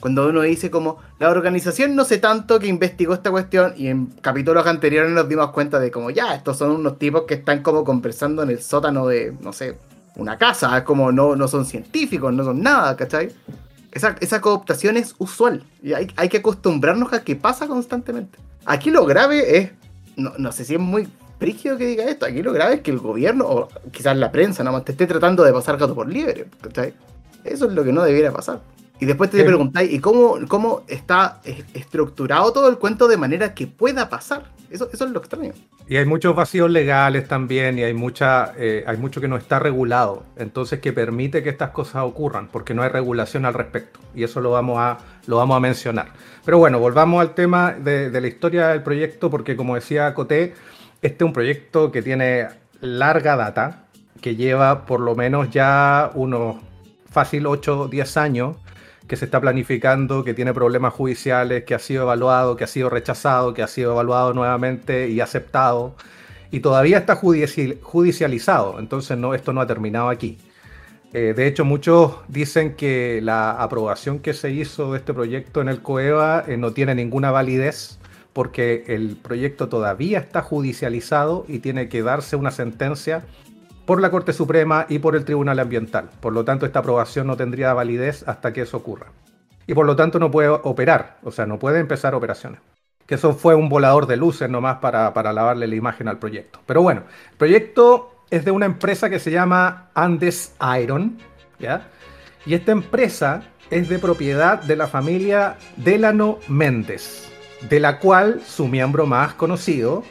Cuando 0.00 0.28
uno 0.28 0.42
dice 0.42 0.70
como, 0.70 0.98
la 1.20 1.30
organización 1.30 1.94
no 1.94 2.04
sé 2.04 2.18
tanto 2.18 2.58
que 2.58 2.66
investigó 2.66 3.14
esta 3.14 3.30
cuestión 3.30 3.72
y 3.76 3.86
en 3.86 4.06
capítulos 4.06 4.66
anteriores 4.66 5.12
nos 5.12 5.28
dimos 5.28 5.52
cuenta 5.52 5.78
de 5.78 5.92
como, 5.92 6.10
ya, 6.10 6.34
estos 6.34 6.58
son 6.58 6.72
unos 6.72 6.98
tipos 6.98 7.22
que 7.22 7.34
están 7.34 7.62
como 7.62 7.84
conversando 7.84 8.42
en 8.42 8.50
el 8.50 8.60
sótano 8.60 9.06
de, 9.06 9.32
no 9.40 9.52
sé, 9.52 9.78
una 10.16 10.38
casa, 10.38 10.76
es 10.78 10.84
como 10.84 11.12
no, 11.12 11.36
no 11.36 11.48
son 11.48 11.64
científicos, 11.64 12.32
no 12.32 12.44
son 12.44 12.62
nada, 12.62 12.96
¿cachai? 12.96 13.32
Esa, 13.92 14.16
esa 14.20 14.40
cooptación 14.40 14.96
es 14.96 15.14
usual 15.18 15.64
y 15.82 15.92
hay, 15.92 16.10
hay, 16.16 16.28
que 16.28 16.38
acostumbrarnos 16.38 17.12
a 17.12 17.22
que 17.22 17.36
pasa 17.36 17.66
constantemente. 17.66 18.38
Aquí 18.64 18.90
lo 18.90 19.04
grave 19.04 19.58
es, 19.58 19.70
no, 20.16 20.32
no 20.38 20.52
sé 20.52 20.64
si 20.64 20.74
es 20.74 20.80
muy 20.80 21.08
frígido 21.38 21.76
que 21.76 21.86
diga 21.86 22.04
esto, 22.04 22.24
aquí 22.24 22.42
lo 22.42 22.52
grave 22.52 22.76
es 22.76 22.80
que 22.80 22.90
el 22.90 22.98
gobierno, 22.98 23.44
o 23.46 23.68
quizás 23.90 24.16
la 24.16 24.32
prensa, 24.32 24.62
nada 24.62 24.76
más 24.76 24.84
te 24.84 24.92
esté 24.92 25.06
tratando 25.06 25.42
de 25.42 25.52
pasar 25.52 25.76
gato 25.76 25.94
por 25.94 26.08
libre, 26.08 26.46
¿cachai? 26.60 26.94
Eso 27.44 27.66
es 27.66 27.72
lo 27.72 27.84
que 27.84 27.92
no 27.92 28.02
debiera 28.02 28.32
pasar. 28.32 28.60
Y 29.02 29.04
después 29.04 29.30
te 29.30 29.42
preguntáis, 29.42 29.92
¿y 29.92 29.98
cómo, 29.98 30.36
cómo 30.46 30.84
está 30.86 31.40
estructurado 31.74 32.52
todo 32.52 32.68
el 32.68 32.78
cuento 32.78 33.08
de 33.08 33.16
manera 33.16 33.52
que 33.52 33.66
pueda 33.66 34.08
pasar? 34.08 34.44
Eso, 34.70 34.88
eso 34.92 35.04
es 35.06 35.10
lo 35.10 35.18
extraño. 35.18 35.54
Y 35.88 35.96
hay 35.96 36.06
muchos 36.06 36.36
vacíos 36.36 36.70
legales 36.70 37.26
también, 37.26 37.80
y 37.80 37.82
hay, 37.82 37.94
mucha, 37.94 38.52
eh, 38.56 38.84
hay 38.86 38.96
mucho 38.98 39.20
que 39.20 39.26
no 39.26 39.36
está 39.36 39.58
regulado, 39.58 40.22
entonces 40.36 40.78
que 40.78 40.92
permite 40.92 41.42
que 41.42 41.48
estas 41.48 41.70
cosas 41.70 42.04
ocurran, 42.04 42.46
porque 42.46 42.74
no 42.74 42.84
hay 42.84 42.90
regulación 42.90 43.44
al 43.44 43.54
respecto. 43.54 43.98
Y 44.14 44.22
eso 44.22 44.40
lo 44.40 44.52
vamos 44.52 44.78
a, 44.78 44.98
lo 45.26 45.38
vamos 45.38 45.56
a 45.56 45.60
mencionar. 45.60 46.12
Pero 46.44 46.58
bueno, 46.58 46.78
volvamos 46.78 47.20
al 47.20 47.34
tema 47.34 47.72
de, 47.72 48.08
de 48.08 48.20
la 48.20 48.28
historia 48.28 48.68
del 48.68 48.84
proyecto, 48.84 49.30
porque 49.30 49.56
como 49.56 49.74
decía 49.74 50.14
Coté, 50.14 50.54
este 51.02 51.24
es 51.24 51.26
un 51.26 51.32
proyecto 51.32 51.90
que 51.90 52.02
tiene 52.02 52.46
larga 52.80 53.34
data, 53.34 53.86
que 54.20 54.36
lleva 54.36 54.86
por 54.86 55.00
lo 55.00 55.16
menos 55.16 55.50
ya 55.50 56.12
unos 56.14 56.58
fácil 57.10 57.48
8 57.48 57.80
o 57.80 57.88
10 57.88 58.16
años 58.16 58.56
que 59.12 59.16
se 59.18 59.26
está 59.26 59.42
planificando, 59.42 60.24
que 60.24 60.32
tiene 60.32 60.54
problemas 60.54 60.94
judiciales, 60.94 61.64
que 61.64 61.74
ha 61.74 61.78
sido 61.78 62.04
evaluado, 62.04 62.56
que 62.56 62.64
ha 62.64 62.66
sido 62.66 62.88
rechazado, 62.88 63.52
que 63.52 63.62
ha 63.62 63.66
sido 63.66 63.92
evaluado 63.92 64.32
nuevamente 64.32 65.10
y 65.10 65.20
aceptado, 65.20 65.94
y 66.50 66.60
todavía 66.60 66.96
está 66.96 67.16
judicializado, 67.16 68.78
entonces 68.78 69.18
no, 69.18 69.34
esto 69.34 69.52
no 69.52 69.60
ha 69.60 69.66
terminado 69.66 70.08
aquí. 70.08 70.38
Eh, 71.12 71.34
de 71.36 71.46
hecho, 71.46 71.66
muchos 71.66 72.14
dicen 72.28 72.74
que 72.74 73.20
la 73.22 73.50
aprobación 73.50 74.18
que 74.18 74.32
se 74.32 74.50
hizo 74.50 74.92
de 74.92 75.00
este 75.00 75.12
proyecto 75.12 75.60
en 75.60 75.68
el 75.68 75.82
COEVA 75.82 76.44
eh, 76.48 76.56
no 76.56 76.72
tiene 76.72 76.94
ninguna 76.94 77.30
validez 77.30 77.98
porque 78.32 78.84
el 78.86 79.18
proyecto 79.20 79.68
todavía 79.68 80.20
está 80.20 80.40
judicializado 80.40 81.44
y 81.48 81.58
tiene 81.58 81.90
que 81.90 82.02
darse 82.02 82.36
una 82.36 82.50
sentencia 82.50 83.26
por 83.92 84.00
la 84.00 84.10
Corte 84.10 84.32
Suprema 84.32 84.86
y 84.88 85.00
por 85.00 85.14
el 85.16 85.26
Tribunal 85.26 85.58
Ambiental. 85.58 86.08
Por 86.18 86.32
lo 86.32 86.46
tanto, 86.46 86.64
esta 86.64 86.78
aprobación 86.78 87.26
no 87.26 87.36
tendría 87.36 87.74
validez 87.74 88.26
hasta 88.26 88.50
que 88.50 88.62
eso 88.62 88.78
ocurra. 88.78 89.08
Y 89.66 89.74
por 89.74 89.84
lo 89.84 89.94
tanto 89.94 90.18
no 90.18 90.30
puede 90.30 90.48
operar, 90.48 91.18
o 91.22 91.30
sea, 91.30 91.44
no 91.44 91.58
puede 91.58 91.78
empezar 91.78 92.14
operaciones. 92.14 92.60
Que 93.04 93.16
eso 93.16 93.34
fue 93.34 93.54
un 93.54 93.68
volador 93.68 94.06
de 94.06 94.16
luces 94.16 94.48
nomás 94.48 94.78
para, 94.78 95.12
para 95.12 95.34
lavarle 95.34 95.66
la 95.66 95.74
imagen 95.74 96.08
al 96.08 96.18
proyecto. 96.18 96.58
Pero 96.64 96.80
bueno, 96.80 97.02
el 97.32 97.36
proyecto 97.36 98.24
es 98.30 98.46
de 98.46 98.50
una 98.50 98.64
empresa 98.64 99.10
que 99.10 99.18
se 99.18 99.30
llama 99.30 99.90
Andes 99.92 100.54
Iron, 100.80 101.18
¿ya? 101.58 101.88
Y 102.46 102.54
esta 102.54 102.72
empresa 102.72 103.42
es 103.68 103.90
de 103.90 103.98
propiedad 103.98 104.62
de 104.62 104.76
la 104.76 104.86
familia 104.86 105.58
Delano 105.76 106.38
Méndez, 106.48 107.30
de 107.68 107.78
la 107.78 107.98
cual 107.98 108.40
su 108.40 108.68
miembro 108.68 109.04
más 109.04 109.34
conocido 109.34 110.02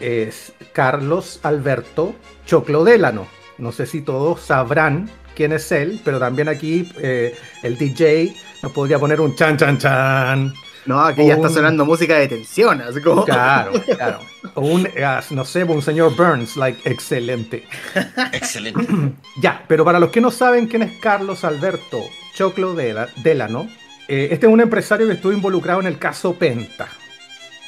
es 0.00 0.52
Carlos 0.72 1.40
Alberto 1.42 2.14
Choclo 2.46 2.84
Delano. 2.84 3.26
No 3.58 3.72
sé 3.72 3.86
si 3.86 4.00
todos 4.00 4.40
sabrán 4.40 5.10
quién 5.34 5.52
es 5.52 5.70
él, 5.72 6.00
pero 6.04 6.18
también 6.18 6.48
aquí 6.48 6.90
eh, 6.98 7.34
el 7.62 7.76
DJ 7.78 8.34
nos 8.62 8.72
podría 8.72 8.98
poner 8.98 9.20
un 9.20 9.36
chan 9.36 9.56
chan 9.56 9.78
chan. 9.78 10.54
No, 10.86 10.98
aquí 11.00 11.26
ya 11.26 11.34
está 11.34 11.50
sonando 11.50 11.84
música 11.84 12.16
de 12.18 12.28
tensión, 12.28 12.80
así 12.80 13.00
como. 13.00 13.24
Claro, 13.24 13.72
claro. 13.84 14.20
O 14.54 14.62
un, 14.62 14.88
ah, 15.04 15.22
no 15.30 15.44
sé, 15.44 15.64
un 15.64 15.82
señor 15.82 16.16
Burns, 16.16 16.56
like, 16.56 16.88
excelente. 16.90 17.64
excelente. 18.32 18.86
ya, 19.40 19.62
pero 19.68 19.84
para 19.84 20.00
los 20.00 20.10
que 20.10 20.20
no 20.20 20.30
saben 20.30 20.66
quién 20.66 20.82
es 20.82 20.98
Carlos 21.00 21.44
Alberto 21.44 22.02
Choclo 22.34 22.74
Delano, 22.74 23.68
eh, 24.08 24.28
este 24.32 24.46
es 24.46 24.52
un 24.52 24.60
empresario 24.60 25.06
que 25.06 25.14
estuvo 25.14 25.32
involucrado 25.32 25.80
en 25.80 25.86
el 25.86 25.98
caso 25.98 26.34
Penta. 26.34 26.88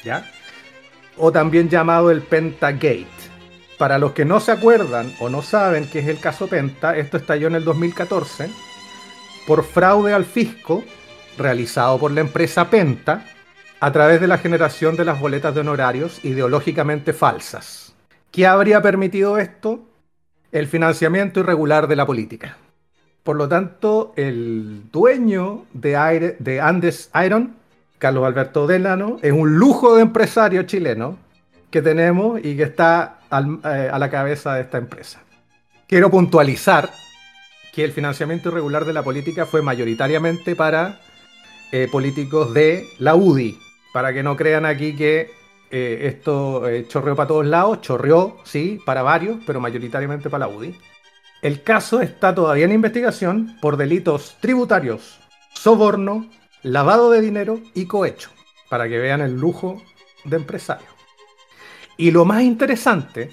¿Ya? 0.04 0.28
O 1.16 1.32
también 1.32 1.68
llamado 1.68 2.10
el 2.10 2.22
Pentagate. 2.22 3.06
Para 3.78 3.98
los 3.98 4.12
que 4.12 4.24
no 4.24 4.40
se 4.40 4.52
acuerdan 4.52 5.12
o 5.20 5.28
no 5.28 5.42
saben 5.42 5.88
qué 5.88 6.00
es 6.00 6.08
el 6.08 6.20
caso 6.20 6.46
Penta, 6.46 6.96
esto 6.96 7.16
estalló 7.16 7.48
en 7.48 7.56
el 7.56 7.64
2014 7.64 8.50
por 9.46 9.64
fraude 9.64 10.12
al 10.12 10.24
fisco 10.24 10.84
realizado 11.36 11.98
por 11.98 12.12
la 12.12 12.20
empresa 12.20 12.70
Penta 12.70 13.24
a 13.80 13.90
través 13.90 14.20
de 14.20 14.28
la 14.28 14.38
generación 14.38 14.96
de 14.96 15.04
las 15.04 15.18
boletas 15.18 15.54
de 15.54 15.60
honorarios 15.60 16.24
ideológicamente 16.24 17.12
falsas. 17.12 17.92
¿Qué 18.30 18.46
habría 18.46 18.80
permitido 18.80 19.38
esto? 19.38 19.80
El 20.52 20.68
financiamiento 20.68 21.40
irregular 21.40 21.88
de 21.88 21.96
la 21.96 22.06
política. 22.06 22.56
Por 23.22 23.36
lo 23.36 23.48
tanto, 23.48 24.12
el 24.16 24.84
dueño 24.92 25.66
de, 25.72 26.36
de 26.38 26.60
Andes 26.60 27.10
Iron 27.24 27.56
Carlos 28.02 28.26
Alberto 28.26 28.66
Delano, 28.66 29.20
es 29.22 29.30
un 29.30 29.58
lujo 29.58 29.94
de 29.94 30.02
empresario 30.02 30.64
chileno 30.64 31.18
que 31.70 31.82
tenemos 31.82 32.40
y 32.42 32.56
que 32.56 32.64
está 32.64 33.20
eh, 33.30 33.90
a 33.92 33.96
la 33.96 34.10
cabeza 34.10 34.54
de 34.54 34.62
esta 34.62 34.78
empresa. 34.78 35.20
Quiero 35.86 36.10
puntualizar 36.10 36.90
que 37.72 37.84
el 37.84 37.92
financiamiento 37.92 38.48
irregular 38.48 38.86
de 38.86 38.92
la 38.92 39.04
política 39.04 39.46
fue 39.46 39.62
mayoritariamente 39.62 40.56
para 40.56 40.98
eh, 41.70 41.86
políticos 41.92 42.52
de 42.52 42.88
la 42.98 43.14
UDI, 43.14 43.56
para 43.92 44.12
que 44.12 44.24
no 44.24 44.36
crean 44.36 44.66
aquí 44.66 44.96
que 44.96 45.30
eh, 45.70 46.00
esto 46.02 46.64
chorreó 46.88 47.14
para 47.14 47.28
todos 47.28 47.46
lados, 47.46 47.82
chorreó, 47.82 48.38
sí, 48.42 48.80
para 48.84 49.02
varios, 49.02 49.38
pero 49.46 49.60
mayoritariamente 49.60 50.28
para 50.28 50.48
la 50.48 50.52
UDI. 50.52 50.74
El 51.40 51.62
caso 51.62 52.00
está 52.00 52.34
todavía 52.34 52.64
en 52.64 52.72
investigación 52.72 53.56
por 53.60 53.76
delitos 53.76 54.38
tributarios, 54.40 55.20
soborno, 55.54 56.26
lavado 56.62 57.10
de 57.10 57.20
dinero 57.20 57.60
y 57.74 57.86
cohecho, 57.86 58.30
para 58.68 58.88
que 58.88 58.98
vean 58.98 59.20
el 59.20 59.38
lujo 59.38 59.82
de 60.24 60.36
empresario. 60.36 60.86
Y 61.96 62.10
lo 62.10 62.24
más 62.24 62.42
interesante 62.42 63.30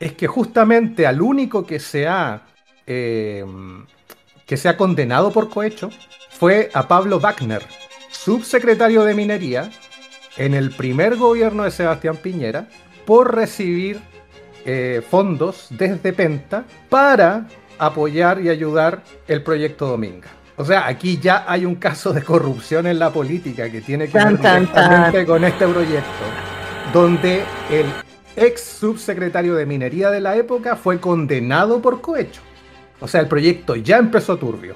es 0.00 0.12
que 0.12 0.26
justamente 0.26 1.06
al 1.06 1.22
único 1.22 1.66
que 1.66 1.78
se 1.80 2.06
ha, 2.06 2.42
eh, 2.86 3.44
que 4.46 4.56
se 4.56 4.68
ha 4.68 4.76
condenado 4.76 5.32
por 5.32 5.48
cohecho 5.50 5.90
fue 6.30 6.70
a 6.74 6.86
Pablo 6.86 7.18
Wagner, 7.20 7.62
subsecretario 8.10 9.04
de 9.04 9.14
Minería 9.14 9.70
en 10.36 10.54
el 10.54 10.70
primer 10.70 11.16
gobierno 11.16 11.64
de 11.64 11.70
Sebastián 11.70 12.18
Piñera, 12.18 12.68
por 13.06 13.34
recibir 13.34 14.00
eh, 14.64 15.02
fondos 15.08 15.68
desde 15.70 16.12
Penta 16.12 16.64
para 16.90 17.46
apoyar 17.78 18.40
y 18.42 18.48
ayudar 18.48 19.02
el 19.28 19.42
proyecto 19.42 19.86
Dominga. 19.86 20.28
O 20.58 20.64
sea, 20.64 20.86
aquí 20.86 21.18
ya 21.18 21.44
hay 21.46 21.66
un 21.66 21.74
caso 21.74 22.14
de 22.14 22.22
corrupción 22.22 22.86
en 22.86 22.98
la 22.98 23.10
política 23.10 23.70
que 23.70 23.82
tiene 23.82 24.08
que 24.08 24.16
ver 24.16 24.38
directamente 24.38 25.26
con 25.26 25.44
este 25.44 25.68
proyecto, 25.68 26.24
donde 26.94 27.42
el 27.70 27.84
ex 28.36 28.62
subsecretario 28.62 29.54
de 29.54 29.66
minería 29.66 30.10
de 30.10 30.20
la 30.20 30.34
época 30.36 30.76
fue 30.76 30.98
condenado 30.98 31.82
por 31.82 32.00
cohecho. 32.00 32.40
O 33.00 33.08
sea, 33.08 33.20
el 33.20 33.28
proyecto 33.28 33.76
ya 33.76 33.98
empezó 33.98 34.38
turbio. 34.38 34.74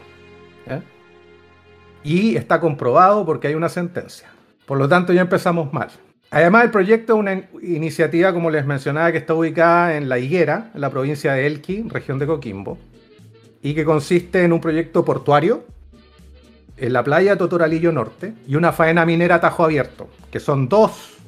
Y 2.03 2.37
está 2.37 2.61
comprobado 2.61 3.25
porque 3.25 3.49
hay 3.49 3.55
una 3.55 3.69
sentencia. 3.69 4.29
Por 4.67 4.79
lo 4.79 4.89
tanto, 4.89 5.13
ya 5.13 5.23
empezamos 5.23 5.73
mal. 5.73 5.89
Además, 6.31 6.65
el 6.65 6.71
proyecto 6.71 7.15
es 7.15 7.19
una 7.19 7.43
iniciativa, 7.63 8.33
como 8.33 8.51
les 8.51 8.65
mencionaba, 8.65 9.13
que 9.13 9.19
está 9.19 9.35
ubicada 9.35 9.97
en 9.97 10.09
La 10.09 10.19
Higuera, 10.19 10.71
en 10.75 10.81
la 10.81 10.91
provincia 10.91 11.33
de 11.33 11.47
Elqui, 11.47 11.87
región 11.89 12.19
de 12.19 12.27
Coquimbo 12.27 12.79
y 13.63 13.75
que 13.75 13.85
consiste 13.85 14.45
en 14.45 14.53
un 14.53 14.61
proyecto 14.61 15.05
portuario 15.05 15.65
en 16.77 16.93
la 16.93 17.05
playa 17.05 17.37
Totoralillo 17.37 17.93
Norte 17.93 18.33
y 18.47 18.57
una 18.57 18.73
faena 18.73 19.05
minera 19.05 19.41
Tajo 19.41 19.65
Abierto, 19.65 20.09
que 20.31 20.41
son 20.41 20.69
dos 20.69 21.19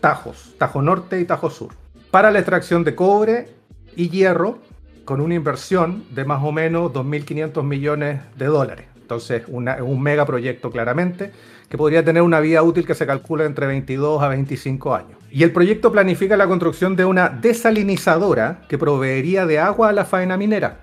tajos, 0.00 0.54
Tajo 0.58 0.82
Norte 0.82 1.20
y 1.20 1.24
Tajo 1.24 1.50
Sur, 1.50 1.70
para 2.10 2.30
la 2.30 2.40
extracción 2.40 2.82
de 2.82 2.94
cobre 2.94 3.48
y 3.94 4.08
hierro 4.08 4.58
con 5.04 5.20
una 5.20 5.34
inversión 5.34 6.04
de 6.10 6.24
más 6.24 6.42
o 6.42 6.52
menos 6.52 6.92
2.500 6.92 7.62
millones 7.62 8.20
de 8.36 8.46
dólares. 8.46 8.86
Entonces, 9.00 9.42
un 9.48 10.02
megaproyecto 10.02 10.70
claramente 10.70 11.32
que 11.68 11.76
podría 11.76 12.04
tener 12.04 12.22
una 12.22 12.40
vida 12.40 12.62
útil 12.62 12.86
que 12.86 12.94
se 12.94 13.06
calcula 13.06 13.44
entre 13.44 13.66
22 13.66 14.22
a 14.22 14.28
25 14.28 14.94
años. 14.94 15.18
Y 15.30 15.42
el 15.42 15.52
proyecto 15.52 15.92
planifica 15.92 16.36
la 16.36 16.46
construcción 16.46 16.96
de 16.96 17.04
una 17.04 17.28
desalinizadora 17.28 18.62
que 18.68 18.78
proveería 18.78 19.46
de 19.46 19.58
agua 19.58 19.90
a 19.90 19.92
la 19.92 20.04
faena 20.04 20.36
minera, 20.36 20.80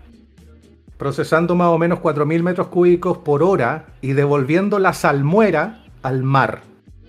procesando 0.99 1.55
más 1.55 1.69
o 1.69 1.77
menos 1.77 1.99
4.000 1.99 2.43
metros 2.43 2.67
cúbicos 2.67 3.19
por 3.19 3.41
hora 3.41 3.85
y 4.01 4.11
devolviendo 4.11 4.79
la 4.79 4.91
salmuera 4.91 5.85
al 6.03 6.23
mar. 6.23 6.61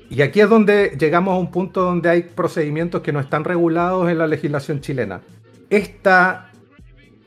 Y 0.08 0.22
aquí 0.22 0.40
es 0.40 0.48
donde 0.48 0.96
llegamos 0.98 1.34
a 1.34 1.38
un 1.38 1.50
punto 1.50 1.82
donde 1.82 2.08
hay 2.08 2.22
procedimientos 2.22 3.02
que 3.02 3.12
no 3.12 3.18
están 3.18 3.42
regulados 3.42 4.08
en 4.08 4.18
la 4.18 4.28
legislación 4.28 4.80
chilena. 4.80 5.22
Esta 5.70 6.52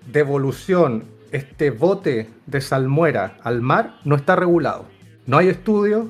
devolución, 0.09 1.03
este 1.33 1.69
bote 1.69 2.29
de 2.45 2.61
salmuera 2.61 3.37
al 3.43 3.61
mar 3.61 3.95
no 4.05 4.15
está 4.15 4.37
regulado. 4.37 4.85
No 5.27 5.39
hay 5.39 5.49
estudios 5.49 6.07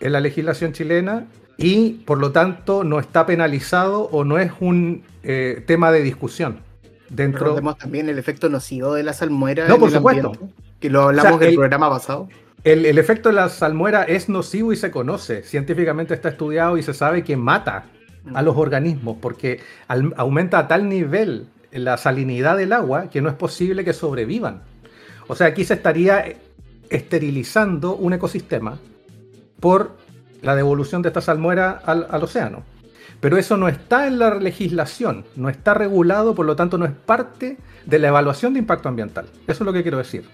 en 0.00 0.12
la 0.12 0.20
legislación 0.20 0.72
chilena 0.72 1.26
y 1.56 2.02
por 2.06 2.18
lo 2.18 2.32
tanto 2.32 2.82
no 2.82 2.98
está 2.98 3.24
penalizado 3.24 4.02
o 4.10 4.24
no 4.24 4.36
es 4.38 4.50
un 4.58 5.04
eh, 5.22 5.62
tema 5.64 5.92
de 5.92 6.02
discusión. 6.02 6.58
Dentro... 7.10 7.54
Vemos 7.54 7.76
también 7.76 8.08
el 8.08 8.18
efecto 8.18 8.48
nocivo 8.48 8.94
de 8.94 9.02
la 9.02 9.12
salmuera. 9.12 9.68
No, 9.68 9.78
por 9.78 9.90
supuesto. 9.90 10.32
que 10.78 10.88
lo 10.88 11.02
hablamos 11.02 11.42
en 11.42 11.48
el 11.48 11.54
programa 11.56 11.90
pasado. 11.90 12.28
El, 12.62 12.98
efecto 12.98 13.30
de 13.30 13.34
la 13.34 13.48
salmuera 13.48 14.04
es 14.04 14.28
nocivo 14.28 14.72
y 14.72 14.76
se 14.76 14.90
conoce. 14.90 15.42
Científicamente 15.42 16.14
está 16.14 16.28
estudiado 16.28 16.76
y 16.76 16.82
se 16.82 16.94
sabe 16.94 17.24
que 17.24 17.36
mata 17.36 17.86
a 18.34 18.42
los 18.42 18.56
organismos 18.56 19.16
porque 19.20 19.60
aumenta 20.16 20.58
a 20.58 20.68
tal 20.68 20.88
nivel 20.88 21.46
la 21.72 21.96
salinidad 21.96 22.56
del 22.56 22.72
agua 22.72 23.08
que 23.08 23.22
no 23.22 23.28
es 23.28 23.34
posible 23.34 23.84
que 23.84 23.92
sobrevivan. 23.92 24.62
O 25.26 25.36
sea, 25.36 25.46
aquí 25.46 25.64
se 25.64 25.74
estaría 25.74 26.24
esterilizando 26.90 27.94
un 27.94 28.12
ecosistema 28.12 28.78
por 29.60 29.96
la 30.42 30.54
devolución 30.54 31.02
de 31.02 31.08
esta 31.08 31.20
salmuera 31.20 31.70
al, 31.84 32.22
océano. 32.22 32.62
Pero 33.20 33.36
eso 33.36 33.56
no 33.56 33.68
está 33.68 34.06
en 34.06 34.18
la 34.18 34.34
legislación, 34.34 35.24
no 35.36 35.50
está 35.50 35.74
regulado, 35.74 36.34
por 36.34 36.46
lo 36.46 36.56
tanto 36.56 36.78
no 36.78 36.86
es 36.86 36.92
parte 36.92 37.58
de 37.84 37.98
la 37.98 38.08
evaluación 38.08 38.54
de 38.54 38.60
impacto 38.60 38.88
ambiental. 38.88 39.26
Eso 39.46 39.62
es 39.62 39.66
lo 39.66 39.72
que 39.72 39.82
quiero 39.82 39.98
decir. 39.98 40.24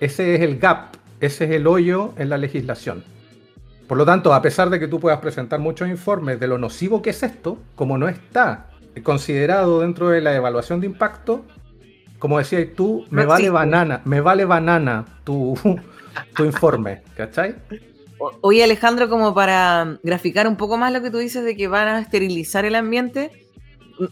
Ese 0.00 0.34
es 0.34 0.40
el 0.40 0.58
gap, 0.58 0.96
ese 1.20 1.44
es 1.44 1.50
el 1.52 1.66
hoyo 1.66 2.12
en 2.16 2.28
la 2.28 2.38
legislación. 2.38 3.04
Por 3.86 3.96
lo 3.96 4.04
tanto, 4.04 4.34
a 4.34 4.42
pesar 4.42 4.68
de 4.68 4.78
que 4.78 4.88
tú 4.88 5.00
puedas 5.00 5.18
presentar 5.20 5.60
muchos 5.60 5.88
informes 5.88 6.38
de 6.40 6.48
lo 6.48 6.58
nocivo 6.58 7.00
que 7.00 7.10
es 7.10 7.22
esto, 7.22 7.58
como 7.74 7.96
no 7.98 8.08
está 8.08 8.66
considerado 9.02 9.80
dentro 9.80 10.08
de 10.08 10.20
la 10.20 10.34
evaluación 10.34 10.80
de 10.80 10.86
impacto, 10.86 11.44
como 12.18 12.38
decías 12.38 12.66
tú, 12.74 13.06
me 13.10 13.24
vale 13.24 13.48
banana, 13.48 14.02
me 14.04 14.20
vale 14.20 14.44
banana 14.44 15.04
tu, 15.24 15.56
tu 16.36 16.44
informe, 16.44 17.02
¿cachai? 17.16 17.54
Oye, 18.40 18.64
Alejandro, 18.64 19.08
como 19.08 19.34
para 19.34 19.98
graficar 20.02 20.48
un 20.48 20.56
poco 20.56 20.76
más 20.76 20.92
lo 20.92 21.02
que 21.02 21.10
tú 21.10 21.18
dices 21.18 21.44
de 21.44 21.56
que 21.56 21.68
van 21.68 21.88
a 21.88 22.00
esterilizar 22.00 22.64
el 22.64 22.74
ambiente, 22.74 23.46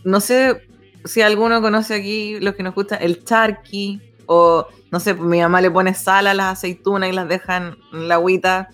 no 0.05 0.21
sé 0.21 0.63
si 1.05 1.23
alguno 1.23 1.61
conoce 1.61 1.95
aquí 1.95 2.39
los 2.41 2.55
que 2.55 2.63
nos 2.63 2.75
gusta 2.75 2.97
el 2.97 3.25
charqui, 3.25 4.01
o 4.27 4.67
no 4.91 5.01
sé, 5.01 5.15
mi 5.15 5.41
mamá 5.41 5.61
le 5.61 5.71
pone 5.71 5.95
sal 5.95 6.27
a 6.27 6.35
las 6.35 6.59
aceitunas 6.59 7.11
y 7.11 7.13
las 7.13 7.29
dejan 7.29 7.77
en 7.93 8.09
la 8.09 8.17
agüita 8.17 8.69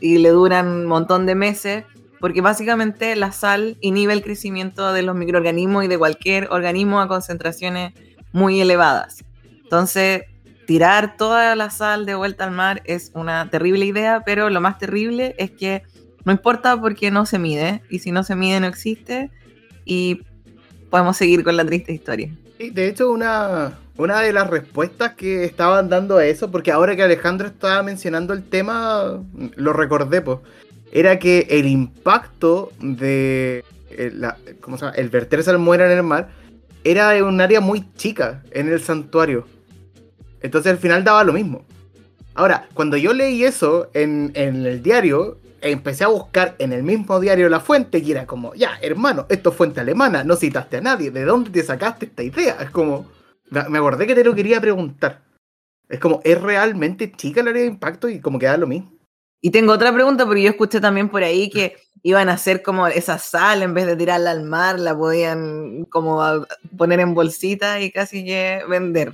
y 0.00 0.18
le 0.18 0.30
duran 0.30 0.68
un 0.68 0.86
montón 0.86 1.26
de 1.26 1.34
meses, 1.34 1.84
porque 2.20 2.40
básicamente 2.40 3.14
la 3.16 3.32
sal 3.32 3.76
inhibe 3.80 4.12
el 4.12 4.22
crecimiento 4.22 4.92
de 4.92 5.02
los 5.02 5.14
microorganismos 5.14 5.84
y 5.84 5.88
de 5.88 5.98
cualquier 5.98 6.48
organismo 6.50 7.00
a 7.00 7.08
concentraciones 7.08 7.94
muy 8.32 8.60
elevadas. 8.60 9.24
Entonces, 9.62 10.22
tirar 10.72 11.18
toda 11.18 11.54
la 11.54 11.68
sal 11.68 12.06
de 12.06 12.14
vuelta 12.14 12.44
al 12.44 12.50
mar 12.50 12.80
es 12.86 13.10
una 13.14 13.50
terrible 13.50 13.84
idea, 13.84 14.22
pero 14.24 14.48
lo 14.48 14.58
más 14.62 14.78
terrible 14.78 15.34
es 15.36 15.50
que 15.50 15.82
no 16.24 16.32
importa 16.32 16.80
porque 16.80 17.10
no 17.10 17.26
se 17.26 17.38
mide, 17.38 17.82
y 17.90 17.98
si 17.98 18.10
no 18.10 18.24
se 18.24 18.36
mide 18.36 18.58
no 18.58 18.68
existe, 18.68 19.30
y 19.84 20.22
podemos 20.88 21.18
seguir 21.18 21.44
con 21.44 21.58
la 21.58 21.66
triste 21.66 21.92
historia. 21.92 22.34
de 22.58 22.88
hecho, 22.88 23.10
una, 23.10 23.78
una 23.98 24.20
de 24.22 24.32
las 24.32 24.48
respuestas 24.48 25.12
que 25.12 25.44
estaban 25.44 25.90
dando 25.90 26.16
a 26.16 26.24
eso, 26.24 26.50
porque 26.50 26.72
ahora 26.72 26.96
que 26.96 27.02
Alejandro 27.02 27.48
estaba 27.48 27.82
mencionando 27.82 28.32
el 28.32 28.42
tema, 28.42 29.22
lo 29.56 29.74
recordé, 29.74 30.22
pues, 30.22 30.38
era 30.90 31.18
que 31.18 31.48
el 31.50 31.66
impacto 31.66 32.72
de 32.80 33.62
el, 33.90 34.22
la, 34.22 34.38
¿cómo 34.62 34.78
se 34.78 34.86
llama? 34.86 34.96
el 34.96 35.10
verter 35.10 35.44
salmuera 35.44 35.84
en 35.84 35.98
el 35.98 36.02
mar 36.02 36.30
era 36.82 37.14
en 37.14 37.24
un 37.24 37.42
área 37.42 37.60
muy 37.60 37.84
chica 37.94 38.42
en 38.52 38.72
el 38.72 38.80
santuario. 38.80 39.46
Entonces 40.42 40.72
al 40.72 40.78
final 40.78 41.04
daba 41.04 41.24
lo 41.24 41.32
mismo. 41.32 41.64
Ahora, 42.34 42.68
cuando 42.74 42.96
yo 42.96 43.12
leí 43.12 43.44
eso 43.44 43.90
en, 43.94 44.32
el 44.34 44.82
diario, 44.82 45.38
empecé 45.60 46.04
a 46.04 46.08
buscar 46.08 46.54
en 46.58 46.72
el 46.72 46.82
mismo 46.82 47.20
diario 47.20 47.48
la 47.48 47.60
fuente 47.60 47.98
y 47.98 48.10
era 48.10 48.26
como, 48.26 48.54
ya, 48.54 48.78
hermano, 48.80 49.26
esto 49.28 49.50
es 49.50 49.56
fuente 49.56 49.80
alemana, 49.80 50.24
no 50.24 50.36
citaste 50.36 50.78
a 50.78 50.80
nadie, 50.80 51.10
¿de 51.10 51.24
dónde 51.24 51.50
te 51.50 51.62
sacaste 51.62 52.06
esta 52.06 52.22
idea? 52.22 52.56
Es 52.60 52.70
como, 52.70 53.06
me 53.50 53.78
acordé 53.78 54.06
que 54.06 54.14
te 54.14 54.24
lo 54.24 54.34
quería 54.34 54.60
preguntar. 54.60 55.22
Es 55.88 56.00
como, 56.00 56.22
¿es 56.24 56.40
realmente 56.40 57.12
chica 57.12 57.42
el 57.42 57.48
área 57.48 57.62
de 57.62 57.68
impacto 57.68 58.08
y 58.08 58.18
como 58.18 58.38
que 58.38 58.46
da 58.46 58.56
lo 58.56 58.66
mismo? 58.66 58.92
Y 59.42 59.50
tengo 59.50 59.72
otra 59.72 59.92
pregunta, 59.92 60.24
porque 60.24 60.42
yo 60.42 60.50
escuché 60.50 60.80
también 60.80 61.10
por 61.10 61.22
ahí 61.22 61.50
que 61.50 61.76
iban 62.02 62.30
a 62.30 62.34
hacer 62.34 62.62
como 62.62 62.86
esa 62.86 63.18
sal, 63.18 63.62
en 63.62 63.74
vez 63.74 63.86
de 63.86 63.96
tirarla 63.96 64.30
al 64.30 64.44
mar, 64.44 64.78
la 64.78 64.96
podían 64.96 65.84
como 65.90 66.46
poner 66.78 67.00
en 67.00 67.12
bolsita 67.12 67.80
y 67.80 67.90
casi 67.90 68.24
que 68.24 68.62
vender. 68.68 69.12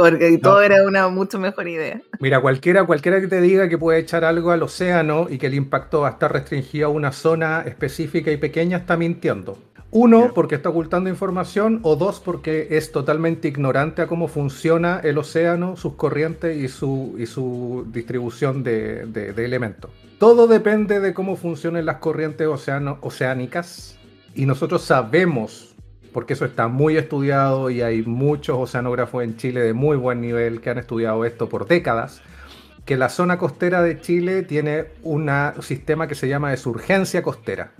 Porque 0.00 0.38
todo 0.38 0.62
era 0.62 0.86
una 0.86 1.08
mucho 1.08 1.38
mejor 1.38 1.68
idea. 1.68 2.00
Mira, 2.20 2.40
cualquiera, 2.40 2.84
cualquiera 2.84 3.20
que 3.20 3.28
te 3.28 3.40
diga 3.40 3.68
que 3.68 3.78
puede 3.78 3.98
echar 3.98 4.24
algo 4.24 4.50
al 4.50 4.62
océano 4.62 5.26
y 5.28 5.38
que 5.38 5.46
el 5.46 5.54
impacto 5.54 6.00
va 6.00 6.08
a 6.08 6.10
estar 6.12 6.32
restringido 6.32 6.86
a 6.86 6.90
una 6.90 7.12
zona 7.12 7.62
específica 7.66 8.30
y 8.30 8.36
pequeña 8.36 8.78
está 8.78 8.96
mintiendo. 8.96 9.58
Uno, 9.92 10.32
porque 10.34 10.54
está 10.54 10.68
ocultando 10.68 11.10
información, 11.10 11.80
o 11.82 11.96
dos, 11.96 12.20
porque 12.20 12.68
es 12.70 12.92
totalmente 12.92 13.48
ignorante 13.48 14.02
a 14.02 14.06
cómo 14.06 14.28
funciona 14.28 15.00
el 15.02 15.18
océano, 15.18 15.76
sus 15.76 15.94
corrientes 15.94 16.56
y 16.56 16.68
su, 16.68 17.16
y 17.18 17.26
su 17.26 17.86
distribución 17.90 18.62
de, 18.62 19.06
de 19.06 19.44
elementos. 19.44 19.90
Todo 20.18 20.46
depende 20.46 21.00
de 21.00 21.12
cómo 21.12 21.34
funcionan 21.34 21.86
las 21.86 21.96
corrientes 21.96 22.46
oceánicas 22.46 23.98
y 24.34 24.46
nosotros 24.46 24.82
sabemos 24.82 25.74
porque 26.12 26.34
eso 26.34 26.44
está 26.44 26.68
muy 26.68 26.96
estudiado 26.96 27.70
y 27.70 27.82
hay 27.82 28.02
muchos 28.02 28.56
oceanógrafos 28.58 29.24
en 29.24 29.36
Chile 29.36 29.60
de 29.60 29.72
muy 29.72 29.96
buen 29.96 30.20
nivel 30.20 30.60
que 30.60 30.70
han 30.70 30.78
estudiado 30.78 31.24
esto 31.24 31.48
por 31.48 31.66
décadas, 31.66 32.22
que 32.84 32.96
la 32.96 33.08
zona 33.08 33.38
costera 33.38 33.82
de 33.82 34.00
Chile 34.00 34.42
tiene 34.42 34.86
un 35.02 35.30
sistema 35.60 36.08
que 36.08 36.14
se 36.14 36.28
llama 36.28 36.50
de 36.50 36.56
surgencia 36.56 37.22
costera, 37.22 37.72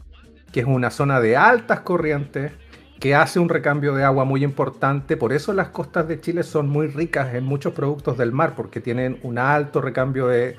que 0.52 0.60
es 0.60 0.66
una 0.66 0.90
zona 0.90 1.20
de 1.20 1.36
altas 1.36 1.80
corrientes 1.80 2.52
que 3.00 3.14
hace 3.14 3.40
un 3.40 3.48
recambio 3.48 3.94
de 3.94 4.04
agua 4.04 4.24
muy 4.24 4.44
importante, 4.44 5.16
por 5.16 5.32
eso 5.32 5.54
las 5.54 5.68
costas 5.68 6.06
de 6.06 6.20
Chile 6.20 6.42
son 6.42 6.68
muy 6.68 6.86
ricas 6.86 7.34
en 7.34 7.44
muchos 7.44 7.72
productos 7.72 8.18
del 8.18 8.30
mar, 8.30 8.52
porque 8.54 8.80
tienen 8.80 9.18
un 9.22 9.38
alto 9.38 9.80
recambio 9.80 10.26
de, 10.26 10.56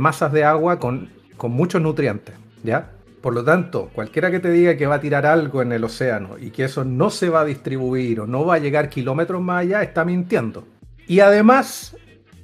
masas 0.00 0.32
de 0.32 0.44
agua 0.44 0.78
con, 0.78 1.10
con 1.36 1.52
muchos 1.52 1.82
nutrientes, 1.82 2.34
¿ya? 2.62 2.90
Por 3.24 3.32
lo 3.32 3.42
tanto, 3.42 3.88
cualquiera 3.94 4.30
que 4.30 4.38
te 4.38 4.50
diga 4.50 4.76
que 4.76 4.86
va 4.86 4.96
a 4.96 5.00
tirar 5.00 5.24
algo 5.24 5.62
en 5.62 5.72
el 5.72 5.82
océano 5.82 6.36
y 6.38 6.50
que 6.50 6.64
eso 6.64 6.84
no 6.84 7.08
se 7.08 7.30
va 7.30 7.40
a 7.40 7.44
distribuir 7.46 8.20
o 8.20 8.26
no 8.26 8.44
va 8.44 8.56
a 8.56 8.58
llegar 8.58 8.90
kilómetros 8.90 9.40
más 9.40 9.62
allá, 9.62 9.82
está 9.82 10.04
mintiendo. 10.04 10.66
Y 11.06 11.20
además, 11.20 11.96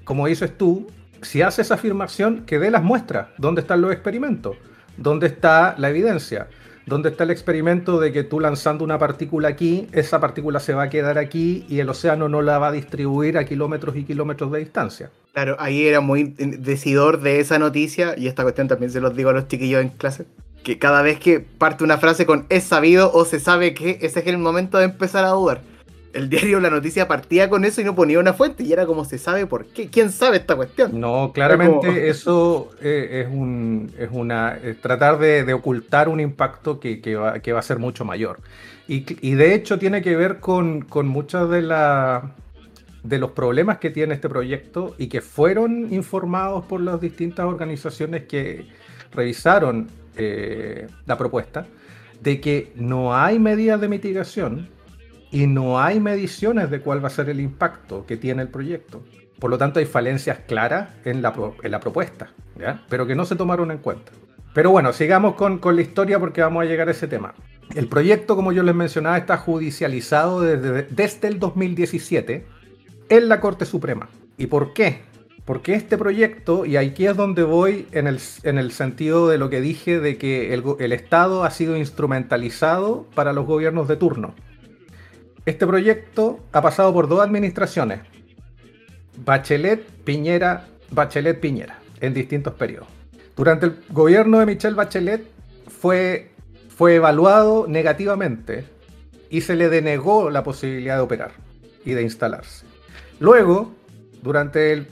como 0.05 0.27
dices 0.27 0.57
tú, 0.57 0.87
si 1.21 1.43
hace 1.43 1.61
esa 1.61 1.75
afirmación, 1.75 2.47
que 2.47 2.59
dé 2.59 2.71
las 2.71 2.83
muestras. 2.83 3.29
¿Dónde 3.37 3.61
están 3.61 3.83
los 3.83 3.93
experimentos? 3.93 4.57
¿Dónde 4.97 5.27
está 5.27 5.75
la 5.77 5.91
evidencia? 5.91 6.49
¿Dónde 6.87 7.11
está 7.11 7.25
el 7.25 7.31
experimento 7.31 8.01
de 8.01 8.11
que 8.11 8.25
tú 8.25 8.41
lanzando 8.41 8.83
una 8.83 8.99
partícula 8.99 9.49
aquí, 9.49 9.87
esa 9.93 10.19
partícula 10.19 10.61
se 10.61 10.73
va 10.73 10.85
a 10.85 10.89
quedar 10.89 11.19
aquí 11.19 11.67
y 11.69 11.81
el 11.81 11.91
océano 11.91 12.31
no 12.31 12.41
la 12.41 12.57
va 12.57 12.69
a 12.69 12.73
distribuir 12.73 13.37
a 13.37 13.45
kilómetros 13.45 13.97
y 13.97 14.05
kilómetros 14.05 14.51
de 14.51 14.61
distancia? 14.61 15.11
Claro, 15.35 15.57
ahí 15.59 15.87
era 15.87 16.01
muy 16.01 16.35
decidor 16.39 17.21
de 17.21 17.39
esa 17.39 17.59
noticia 17.59 18.15
y 18.17 18.29
esta 18.29 18.45
cuestión 18.45 18.67
también 18.67 18.91
se 18.91 19.03
los 19.03 19.15
digo 19.15 19.29
a 19.29 19.35
los 19.35 19.47
chiquillos 19.47 19.83
en 19.83 19.91
clase 19.91 20.25
que 20.63 20.79
cada 20.79 21.03
vez 21.03 21.19
que 21.19 21.41
parte 21.41 21.85
una 21.85 21.99
frase 21.99 22.27
con 22.27 22.47
es 22.49 22.65
sabido 22.65 23.11
o 23.13 23.25
se 23.25 23.41
sabe 23.41 23.75
que 23.75 23.99
ese 24.03 24.21
es 24.21 24.27
el 24.27 24.39
momento 24.39 24.79
de 24.79 24.85
empezar 24.85 25.25
a 25.25 25.31
dudar. 25.31 25.63
El 26.13 26.29
diario 26.29 26.59
La 26.59 26.71
Noticia 26.71 27.07
partía 27.07 27.49
con 27.49 27.65
eso 27.65 27.81
y 27.81 27.85
no 27.85 27.95
ponía 27.95 28.19
una 28.19 28.33
fuente 28.33 28.65
y 28.65 28.73
era 28.73 28.85
como 28.85 29.05
se 29.05 29.17
sabe 29.17 29.47
por 29.47 29.67
qué. 29.67 29.89
¿Quién 29.89 30.11
sabe 30.11 30.39
esta 30.39 30.57
cuestión? 30.57 30.99
No, 31.01 31.31
claramente 31.33 32.09
eso 32.09 32.71
eh, 32.83 33.25
es, 33.25 33.33
un, 33.33 33.93
es 33.97 34.09
una 34.11 34.59
tratar 34.83 35.19
de, 35.19 35.53
ocultar 35.55 36.09
un 36.09 36.19
impacto 36.19 36.81
que, 36.81 36.99
va, 37.15 37.39
que, 37.39 37.53
va, 37.53 37.61
a 37.61 37.63
ser 37.63 37.79
mucho 37.79 38.05
mayor. 38.05 38.41
Y, 38.89 39.05
y 39.27 39.35
de 39.35 39.55
hecho 39.55 39.79
tiene 39.79 40.03
que 40.03 40.17
ver 40.17 40.41
con, 40.41 40.83
con 40.83 41.07
muchos 41.07 41.49
de, 41.49 41.63
la, 41.63 42.35
de 43.05 43.19
los 43.19 43.31
problemas 43.31 43.79
que 43.79 43.91
tiene 43.91 44.15
este 44.15 44.29
proyecto 44.29 44.95
y 44.99 45.07
que 45.07 45.21
fueron 45.21 45.93
informados 45.93 46.65
por 46.65 46.81
las 46.81 47.01
distintas 47.01 47.47
organizaciones 47.47 48.25
que 48.25 48.67
revisaron 49.13 49.89
eh, 50.17 50.87
la 51.07 51.17
propuesta 51.17 51.67
de 52.21 52.41
que 52.41 52.73
no 52.75 53.15
hay 53.15 53.39
medidas 53.39 53.81
de 53.81 53.89
mitigación 53.89 54.69
y 55.31 55.47
no 55.47 55.81
hay 55.81 56.01
mediciones 56.01 56.71
de 56.71 56.81
cuál 56.81 57.03
va 57.03 57.09
a 57.09 57.11
ser 57.11 57.29
el 57.29 57.41
impacto 57.41 58.05
que 58.07 58.17
tiene 58.17 58.43
el 58.43 58.49
proyecto. 58.49 59.03
Por 59.39 59.51
lo 59.51 59.59
tanto, 59.59 59.79
hay 59.79 59.87
falencias 59.87 60.41
claras 60.47 60.91
en 61.05 61.23
la, 61.23 61.33
en 61.63 61.71
la 61.71 61.81
propuesta, 61.81 62.31
¿ya? 62.59 62.83
pero 62.89 63.07
que 63.07 63.15
no 63.15 63.25
se 63.25 63.37
tomaron 63.37 63.71
en 63.71 63.79
cuenta. 63.79 64.13
Pero 64.53 64.71
bueno, 64.71 64.93
sigamos 64.93 65.35
con, 65.35 65.59
con, 65.59 65.77
la 65.77 65.83
historia 65.83 66.19
porque 66.19 66.43
vamos 66.43 66.63
a 66.63 66.67
llegar 66.67 66.89
a 66.89 66.91
ese 66.91 67.07
tema. 67.07 67.35
El 67.75 67.87
proyecto, 67.87 68.35
como 68.35 68.53
yo 68.53 68.65
les 68.65 68.75
mencionaba, 68.75 69.17
está 69.17 69.37
judicializado 69.37 70.41
desde, 70.41 70.83
desde 70.91 71.29
el 71.29 71.39
2017 71.39 72.45
en 73.09 73.29
la 73.29 73.41
Corte 73.41 73.65
Suprema. 73.65 74.09
¿Y 74.37 74.47
por 74.47 74.73
qué? 74.73 75.03
Porque 75.51 75.75
este 75.75 75.99
proyecto, 75.99 76.65
y 76.65 76.77
aquí 76.77 77.09
es 77.09 77.17
donde 77.17 77.43
voy 77.43 77.89
en 77.91 78.07
el, 78.07 78.21
en 78.45 78.57
el 78.57 78.71
sentido 78.71 79.27
de 79.27 79.37
lo 79.37 79.51
que 79.51 79.61
dije 79.61 79.99
de 79.99 80.17
que 80.17 80.55
el, 80.55 80.93
Estado 80.93 81.43
ha 81.43 81.51
sido 81.51 81.77
instrumentalizado 81.77 83.09
para 83.17 83.33
los 83.33 83.47
gobiernos 83.47 83.89
de 83.89 83.97
turno. 83.97 84.33
Este 85.47 85.67
proyecto 85.67 86.39
ha 86.53 86.63
pasado 86.63 86.95
por 86.95 87.09
dos 87.09 87.21
administraciones, 87.21 87.99
Bachelet, 89.25 89.85
Piñera, 90.05 90.69
Bachelet, 90.93 91.41
Piñera, 91.41 91.81
en 92.01 92.15
distintos 92.15 92.55
periodos. 92.55 92.87
Durante 93.35 93.67
el 93.67 93.77
gobierno 93.89 94.39
de 94.39 94.47
Michelle 94.47 94.77
Bachelet 94.77 95.27
fue, 95.67 96.31
fue 96.69 96.95
evaluado 96.95 97.67
negativamente 97.67 98.67
y 99.31 99.41
se 99.41 99.57
le 99.57 99.69
denegó 99.69 100.31
la 100.31 100.45
posibilidad 100.45 100.95
de 100.95 101.03
operar 101.03 101.33
y 101.85 101.91
de 101.91 102.03
instalarse. 102.03 102.65
Luego, 103.19 103.75
durante 104.23 104.73
el, 104.73 104.87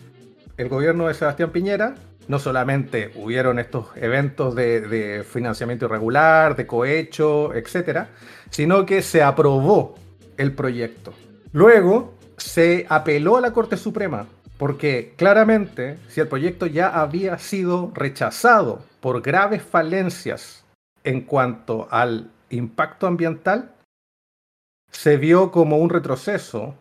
el 0.59 0.69
gobierno 0.69 1.09
de 1.09 1.15
Sebastián 1.15 1.51
Piñera, 1.51 1.95
no 2.27 2.39
solamente 2.39 3.13
hubieron 3.15 3.59
estos 3.59 3.87
eventos 3.97 4.55
de, 4.55 4.83
de, 4.83 5.25
financiamiento 5.25 5.87
irregular, 5.87 6.57
de 6.57 6.67
cohecho, 6.67 7.55
etcétera, 7.55 8.11
sino 8.51 8.85
que 8.85 9.01
se 9.01 9.23
aprobó 9.23 9.95
el 10.37 10.53
proyecto. 10.53 11.15
Luego 11.53 12.15
se 12.37 12.85
apeló 12.91 13.39
a 13.39 13.41
la 13.41 13.53
Corte 13.53 13.79
Suprema 13.79 14.27
porque 14.59 15.15
claramente, 15.17 15.99
si 16.09 16.21
el 16.21 16.29
proyecto 16.29 16.67
ya 16.67 16.89
había 16.89 17.39
sido 17.39 17.93
rechazado 17.95 18.81
por 19.01 19.23
graves 19.23 19.63
falencias 19.63 20.65
en 21.05 21.23
cuanto 21.23 21.87
al 21.91 22.31
impacto 22.51 23.07
ambiental, 23.07 23.73
se 24.91 25.17
vio 25.17 25.53
como 25.53 25.79
un 25.79 25.91
retroceso 25.91 26.75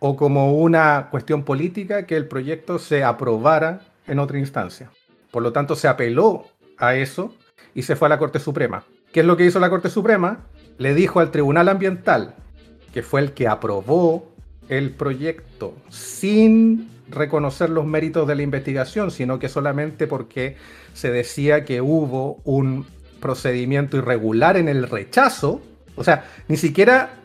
o 0.00 0.16
como 0.16 0.54
una 0.54 1.08
cuestión 1.10 1.44
política 1.44 2.06
que 2.06 2.16
el 2.16 2.26
proyecto 2.26 2.78
se 2.78 3.04
aprobara 3.04 3.82
en 4.06 4.18
otra 4.18 4.38
instancia. 4.38 4.90
Por 5.30 5.42
lo 5.42 5.52
tanto, 5.52 5.76
se 5.76 5.86
apeló 5.86 6.46
a 6.78 6.96
eso 6.96 7.34
y 7.74 7.82
se 7.82 7.94
fue 7.94 8.06
a 8.06 8.08
la 8.08 8.18
Corte 8.18 8.40
Suprema. 8.40 8.84
¿Qué 9.12 9.20
es 9.20 9.26
lo 9.26 9.36
que 9.36 9.44
hizo 9.44 9.60
la 9.60 9.70
Corte 9.70 9.90
Suprema? 9.90 10.40
Le 10.78 10.94
dijo 10.94 11.20
al 11.20 11.30
Tribunal 11.30 11.68
Ambiental, 11.68 12.34
que 12.92 13.02
fue 13.02 13.20
el 13.20 13.32
que 13.32 13.46
aprobó 13.46 14.32
el 14.68 14.90
proyecto 14.90 15.74
sin 15.90 16.88
reconocer 17.08 17.70
los 17.70 17.84
méritos 17.84 18.26
de 18.26 18.36
la 18.36 18.42
investigación, 18.42 19.10
sino 19.10 19.38
que 19.38 19.48
solamente 19.48 20.06
porque 20.06 20.56
se 20.94 21.10
decía 21.10 21.64
que 21.64 21.80
hubo 21.80 22.40
un 22.44 22.86
procedimiento 23.20 23.98
irregular 23.98 24.56
en 24.56 24.68
el 24.68 24.88
rechazo. 24.88 25.60
O 25.96 26.04
sea, 26.04 26.24
ni 26.48 26.56
siquiera 26.56 27.19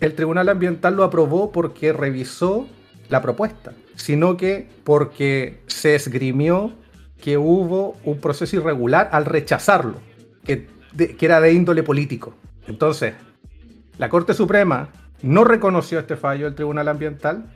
el 0.00 0.14
Tribunal 0.14 0.48
Ambiental 0.48 0.94
lo 0.94 1.04
aprobó 1.04 1.52
porque 1.52 1.92
revisó 1.92 2.66
la 3.08 3.22
propuesta, 3.22 3.72
sino 3.94 4.36
que 4.36 4.68
porque 4.84 5.60
se 5.66 5.94
esgrimió 5.94 6.72
que 7.20 7.38
hubo 7.38 7.96
un 8.04 8.18
proceso 8.20 8.56
irregular 8.56 9.08
al 9.12 9.24
rechazarlo, 9.24 10.00
que, 10.44 10.68
era 11.20 11.40
de 11.40 11.52
índole 11.52 11.82
político. 11.82 12.34
Entonces, 12.66 13.14
la 13.98 14.08
Corte 14.08 14.34
Suprema 14.34 14.88
no 15.22 15.44
reconoció 15.44 15.98
este 15.98 16.16
fallo 16.16 16.44
del 16.44 16.54
Tribunal 16.54 16.88
Ambiental 16.88 17.46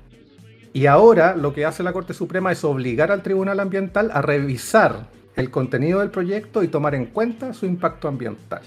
y 0.72 0.86
ahora 0.86 1.36
lo 1.36 1.52
que 1.52 1.66
hace 1.66 1.82
la 1.82 1.92
Corte 1.92 2.14
Suprema 2.14 2.52
es 2.52 2.64
obligar 2.64 3.12
al 3.12 3.22
Tribunal 3.22 3.60
Ambiental 3.60 4.10
a 4.14 4.22
revisar 4.22 5.08
el 5.36 5.50
contenido 5.50 6.00
del 6.00 6.10
proyecto 6.10 6.62
y 6.62 6.68
tomar 6.68 6.94
en 6.94 7.06
cuenta 7.06 7.52
su 7.52 7.66
impacto 7.66 8.08
ambiental. 8.08 8.62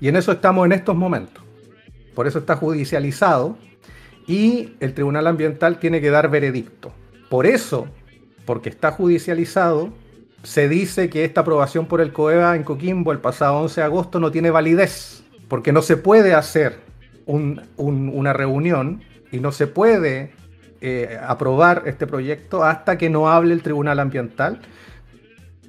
Y 0.00 0.08
en 0.08 0.16
eso 0.16 0.32
estamos 0.32 0.64
en 0.66 0.72
estos 0.72 0.96
momentos. 0.96 1.44
Por 2.20 2.26
eso 2.26 2.40
está 2.40 2.54
judicializado 2.54 3.56
y 4.26 4.74
el 4.80 4.92
Tribunal 4.92 5.26
Ambiental 5.26 5.78
tiene 5.78 6.02
que 6.02 6.10
dar 6.10 6.28
veredicto. 6.28 6.92
Por 7.30 7.46
eso, 7.46 7.88
porque 8.44 8.68
está 8.68 8.92
judicializado, 8.92 9.88
se 10.42 10.68
dice 10.68 11.08
que 11.08 11.24
esta 11.24 11.40
aprobación 11.40 11.86
por 11.86 12.02
el 12.02 12.12
COEVA 12.12 12.56
en 12.56 12.62
Coquimbo 12.62 13.12
el 13.12 13.20
pasado 13.20 13.56
11 13.60 13.80
de 13.80 13.84
agosto 13.86 14.20
no 14.20 14.30
tiene 14.30 14.50
validez, 14.50 15.22
porque 15.48 15.72
no 15.72 15.80
se 15.80 15.96
puede 15.96 16.34
hacer 16.34 16.80
un, 17.24 17.62
un, 17.78 18.10
una 18.12 18.34
reunión 18.34 19.02
y 19.32 19.40
no 19.40 19.50
se 19.50 19.66
puede 19.66 20.32
eh, 20.82 21.18
aprobar 21.26 21.84
este 21.86 22.06
proyecto 22.06 22.64
hasta 22.64 22.98
que 22.98 23.08
no 23.08 23.30
hable 23.30 23.54
el 23.54 23.62
Tribunal 23.62 23.98
Ambiental 23.98 24.60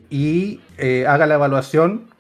y 0.10 0.60
eh, 0.78 1.06
haga 1.08 1.28
la 1.28 1.36
evaluación 1.36 2.11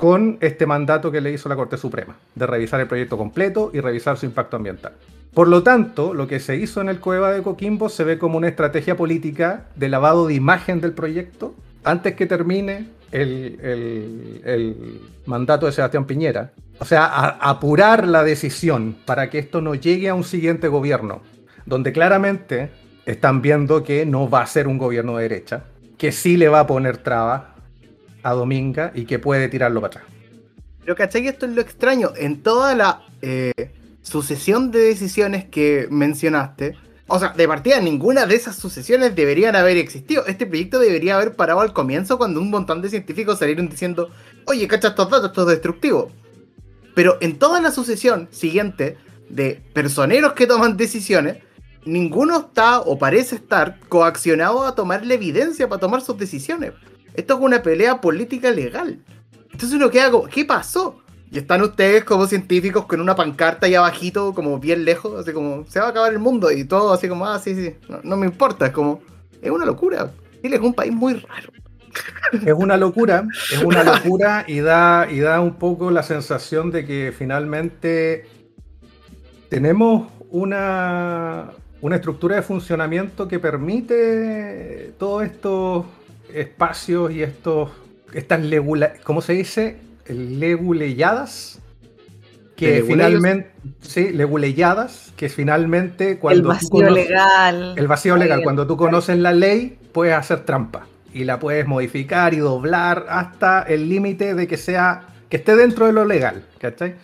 con 0.00 0.38
este 0.40 0.64
mandato 0.64 1.12
que 1.12 1.20
le 1.20 1.30
hizo 1.30 1.46
la 1.50 1.56
Corte 1.56 1.76
Suprema, 1.76 2.16
de 2.34 2.46
revisar 2.46 2.80
el 2.80 2.86
proyecto 2.86 3.18
completo 3.18 3.70
y 3.74 3.80
revisar 3.80 4.16
su 4.16 4.24
impacto 4.24 4.56
ambiental. 4.56 4.94
Por 5.34 5.46
lo 5.46 5.62
tanto, 5.62 6.14
lo 6.14 6.26
que 6.26 6.40
se 6.40 6.56
hizo 6.56 6.80
en 6.80 6.88
el 6.88 7.00
Cueva 7.00 7.32
de 7.32 7.42
Coquimbo 7.42 7.90
se 7.90 8.04
ve 8.04 8.16
como 8.18 8.38
una 8.38 8.48
estrategia 8.48 8.96
política 8.96 9.66
de 9.76 9.90
lavado 9.90 10.26
de 10.26 10.32
imagen 10.32 10.80
del 10.80 10.92
proyecto 10.92 11.54
antes 11.84 12.14
que 12.14 12.24
termine 12.24 12.88
el, 13.12 15.02
mandato 15.26 15.66
de 15.66 15.72
Sebastián 15.72 16.06
Piñera. 16.06 16.52
O 16.78 16.86
sea, 16.86 17.04
a, 17.04 17.50
apurar 17.50 18.08
la 18.08 18.24
decisión 18.24 18.96
para 19.04 19.28
que 19.28 19.38
esto 19.38 19.60
no 19.60 19.74
llegue 19.74 20.08
a 20.08 20.14
un 20.14 20.24
siguiente 20.24 20.68
gobierno 20.68 21.20
donde 21.66 21.92
claramente 21.92 22.70
están 23.04 23.42
viendo 23.42 23.84
que 23.84 24.06
no 24.06 24.30
va 24.30 24.40
a 24.40 24.46
ser 24.46 24.66
un 24.66 24.78
gobierno 24.78 25.18
de 25.18 25.24
derecha, 25.24 25.64
que 25.98 26.10
sí 26.10 26.38
le 26.38 26.48
va 26.48 26.60
a 26.60 26.66
poner 26.66 26.96
trabas 26.96 27.42
a 28.22 28.32
Dominga 28.32 28.92
y 28.94 29.04
que 29.04 29.18
puede 29.18 29.48
tirarlo 29.48 29.80
para 29.80 30.00
atrás. 30.00 30.14
Pero 30.80 30.96
¿cachai? 30.96 31.26
Esto 31.26 31.46
es 31.46 31.52
lo 31.52 31.60
extraño. 31.60 32.12
En 32.16 32.42
toda 32.42 32.74
la 32.74 33.02
eh, 33.22 33.52
sucesión 34.02 34.70
de 34.70 34.80
decisiones 34.80 35.44
que 35.44 35.86
mencionaste, 35.90 36.76
o 37.06 37.18
sea, 37.18 37.30
de 37.30 37.48
partida 37.48 37.80
ninguna 37.80 38.24
de 38.26 38.36
esas 38.36 38.56
sucesiones 38.56 39.14
deberían 39.16 39.56
haber 39.56 39.76
existido. 39.76 40.26
Este 40.26 40.46
proyecto 40.46 40.78
debería 40.78 41.16
haber 41.16 41.34
parado 41.34 41.60
al 41.60 41.72
comienzo 41.72 42.18
cuando 42.18 42.40
un 42.40 42.50
montón 42.50 42.82
de 42.82 42.88
científicos 42.88 43.38
salieron 43.38 43.68
diciendo, 43.68 44.10
oye, 44.46 44.68
cacha 44.68 44.88
estos 44.88 45.10
datos, 45.10 45.30
esto 45.30 45.42
es 45.42 45.48
destructivo. 45.48 46.10
Pero 46.94 47.18
en 47.20 47.38
toda 47.38 47.60
la 47.60 47.72
sucesión 47.72 48.28
siguiente 48.30 48.96
de 49.28 49.62
personeros 49.72 50.34
que 50.34 50.46
toman 50.46 50.76
decisiones, 50.76 51.38
ninguno 51.84 52.38
está 52.38 52.80
o 52.80 52.98
parece 52.98 53.36
estar 53.36 53.78
coaccionado 53.88 54.64
a 54.64 54.74
tomar 54.74 55.04
la 55.04 55.14
evidencia 55.14 55.68
para 55.68 55.80
tomar 55.80 56.02
sus 56.02 56.16
decisiones. 56.16 56.72
Esto 57.20 57.34
es 57.34 57.40
una 57.40 57.62
pelea 57.62 58.00
política 58.00 58.50
legal. 58.50 58.98
Entonces 59.52 59.72
uno 59.72 59.90
queda 59.90 60.10
como, 60.10 60.26
¿qué 60.26 60.46
pasó? 60.46 61.02
Y 61.30 61.36
están 61.36 61.60
ustedes 61.60 62.02
como 62.02 62.26
científicos 62.26 62.86
con 62.86 62.98
una 62.98 63.14
pancarta 63.14 63.66
ahí 63.66 63.74
abajito, 63.74 64.32
como 64.32 64.58
bien 64.58 64.86
lejos, 64.86 65.20
así 65.20 65.34
como, 65.34 65.66
se 65.68 65.80
va 65.80 65.86
a 65.86 65.88
acabar 65.90 66.12
el 66.12 66.18
mundo 66.18 66.50
y 66.50 66.64
todo 66.64 66.94
así 66.94 67.08
como, 67.08 67.26
ah, 67.26 67.38
sí, 67.38 67.54
sí, 67.54 67.74
no, 67.90 68.00
no 68.02 68.16
me 68.16 68.24
importa, 68.24 68.66
es 68.66 68.72
como, 68.72 69.02
es 69.42 69.50
una 69.50 69.66
locura. 69.66 70.10
Chile 70.40 70.56
es 70.56 70.62
un 70.62 70.72
país 70.72 70.94
muy 70.94 71.12
raro. 71.12 71.52
Es 72.32 72.54
una 72.56 72.78
locura, 72.78 73.26
es 73.52 73.62
una 73.62 73.84
locura 73.84 74.46
y 74.48 74.60
da, 74.60 75.06
y 75.10 75.20
da 75.20 75.40
un 75.40 75.56
poco 75.56 75.90
la 75.90 76.02
sensación 76.02 76.70
de 76.70 76.86
que 76.86 77.12
finalmente 77.16 78.24
tenemos 79.50 80.08
una, 80.30 81.50
una 81.82 81.96
estructura 81.96 82.36
de 82.36 82.42
funcionamiento 82.42 83.28
que 83.28 83.38
permite 83.38 84.94
todos 84.98 85.24
estos 85.24 85.84
espacios 86.34 87.12
y 87.12 87.22
estos 87.22 87.70
estas 88.12 88.40
legula, 88.40 88.94
¿cómo 89.04 89.22
se 89.22 89.34
dice? 89.34 89.78
leguleyadas 90.08 91.60
que 92.56 92.82
finalmente 92.82 93.52
sí, 93.80 94.10
leguleyadas 94.10 95.12
que 95.16 95.28
finalmente 95.28 96.18
cuando 96.18 96.40
el 96.40 96.46
vacío 96.48 96.70
conoces, 96.70 97.08
legal 97.08 97.74
el 97.76 97.86
vacío 97.86 98.16
legal 98.16 98.42
cuando 98.42 98.66
tú 98.66 98.76
conoces 98.76 99.16
la 99.18 99.32
ley 99.32 99.78
puedes 99.92 100.14
hacer 100.14 100.40
trampa 100.40 100.86
y 101.12 101.24
la 101.24 101.38
puedes 101.38 101.66
modificar 101.66 102.34
y 102.34 102.38
doblar 102.38 103.06
hasta 103.08 103.62
el 103.62 103.88
límite 103.88 104.34
de 104.34 104.46
que 104.46 104.56
sea 104.56 105.02
que 105.28 105.36
esté 105.36 105.56
dentro 105.56 105.86
de 105.86 105.92
lo 105.92 106.04
legal, 106.04 106.44
¿cachai? 106.58 106.96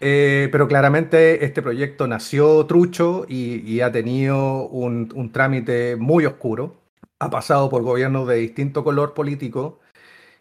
Eh, 0.00 0.48
pero 0.50 0.66
claramente 0.66 1.44
este 1.44 1.62
proyecto 1.62 2.06
nació 2.06 2.66
trucho 2.66 3.24
y, 3.28 3.60
y 3.60 3.80
ha 3.80 3.92
tenido 3.92 4.66
un, 4.68 5.12
un, 5.14 5.30
trámite 5.30 5.94
muy 5.96 6.26
oscuro. 6.26 6.81
Ha 7.22 7.30
pasado 7.30 7.70
por 7.70 7.84
gobiernos 7.84 8.26
de 8.26 8.34
distinto 8.34 8.82
color 8.82 9.14
político 9.14 9.78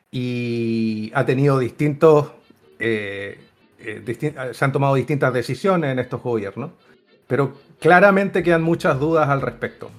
y 0.10 1.12
ha 1.14 1.24
tenido 1.28 1.60
distintos... 1.60 2.32
Eh, 2.80 3.40
eh, 3.78 4.02
distin 4.04 4.34
se 4.52 4.66
han 4.66 4.72
tomado 4.72 4.96
distintas 4.96 5.32
decisiones 5.32 5.92
en 5.92 6.00
estos 6.00 6.24
gobiernos, 6.24 6.72
pero 7.28 7.54
claramente 7.80 8.42
quedan 8.42 8.64
muchas 8.64 9.00
dudas 9.00 9.30
al 9.30 9.42
respecto. 9.42 9.92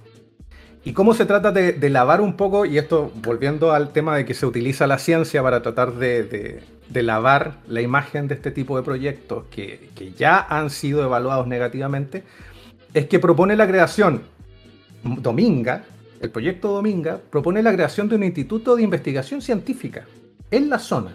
¿Y 0.85 0.93
cómo 0.93 1.15
se 1.15 1.25
trata 1.25 1.53
de, 1.53 1.73
de, 1.73 1.89
lavar 1.89 2.21
un 2.21 2.37
poco, 2.37 2.67
y 2.67 2.79
esto 2.79 3.13
volviendo 3.15 3.71
al 3.71 3.93
tema 3.93 4.17
de 4.17 4.25
que 4.25 4.35
se 4.35 4.45
utiliza 4.45 4.89
la 4.89 4.99
ciencia 4.99 5.41
para 5.41 5.63
tratar 5.63 5.93
de, 5.93 6.25
de, 6.25 6.65
de 6.89 7.03
lavar 7.05 7.59
la 7.69 7.81
imagen 7.81 8.27
de 8.27 8.35
este 8.35 8.51
tipo 8.51 8.77
de 8.77 8.83
proyectos 8.83 9.45
que, 9.53 9.91
que, 9.95 10.11
ya 10.11 10.41
han 10.41 10.71
sido 10.71 11.05
evaluados 11.05 11.47
negativamente, 11.47 12.25
es 12.93 13.07
que 13.07 13.21
propone 13.21 13.55
la 13.55 13.69
creación 13.69 14.23
Dominga, 15.05 15.85
el 16.23 16.31
proyecto 16.31 16.69
Dominga, 16.69 17.21
propone 17.31 17.63
la 17.63 17.73
creación 17.73 18.09
de 18.09 18.15
un 18.15 18.23
instituto 18.23 18.77
de 18.77 18.83
investigación 18.83 19.43
científica 19.43 20.07
en 20.51 20.71
la 20.71 20.79
zona, 20.79 21.13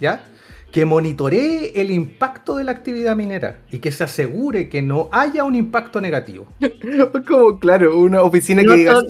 ¿ya? 0.00 0.24
Que 0.72 0.86
monitoree 0.86 1.72
el 1.80 1.90
impacto 1.90 2.56
de 2.56 2.64
la 2.64 2.72
actividad 2.72 3.14
minera 3.14 3.58
y 3.70 3.78
que 3.78 3.92
se 3.92 4.04
asegure 4.04 4.70
que 4.70 4.80
no 4.80 5.10
haya 5.12 5.44
un 5.44 5.54
impacto 5.54 6.00
negativo. 6.00 6.46
Como, 7.28 7.58
claro, 7.58 7.98
una 7.98 8.22
oficina 8.22 8.62
que 8.62 8.74
diga... 8.74 9.02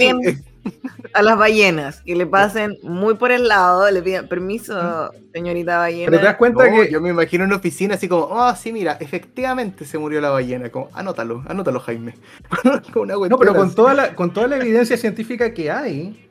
a 1.14 1.22
las 1.22 1.36
ballenas, 1.36 2.00
que 2.02 2.16
le 2.16 2.26
pasen 2.26 2.78
muy 2.82 3.14
por 3.14 3.32
el 3.32 3.48
lado, 3.48 3.90
le 3.90 4.02
pidan 4.02 4.28
permiso, 4.28 5.12
señorita 5.32 5.78
ballena. 5.78 6.06
Pero 6.06 6.18
te 6.18 6.24
das 6.26 6.36
cuenta 6.36 6.70
que 6.70 6.90
yo 6.90 7.00
me 7.00 7.10
imagino 7.10 7.44
una 7.44 7.56
oficina 7.56 7.94
así 7.94 8.08
como, 8.08 8.24
oh, 8.24 8.54
sí, 8.56 8.72
mira, 8.72 8.96
efectivamente 9.00 9.84
se 9.84 9.98
murió 9.98 10.20
la 10.20 10.30
ballena, 10.30 10.70
como, 10.70 10.88
anótalo, 10.92 11.42
anótalo, 11.46 11.80
Jaime. 11.80 12.14
no, 12.64 13.38
pero 13.38 13.54
con 13.54 13.74
toda, 13.74 13.94
la, 13.94 14.14
con 14.14 14.32
toda 14.32 14.48
la 14.48 14.56
evidencia 14.56 14.96
científica 14.96 15.52
que 15.52 15.70
hay 15.70 16.28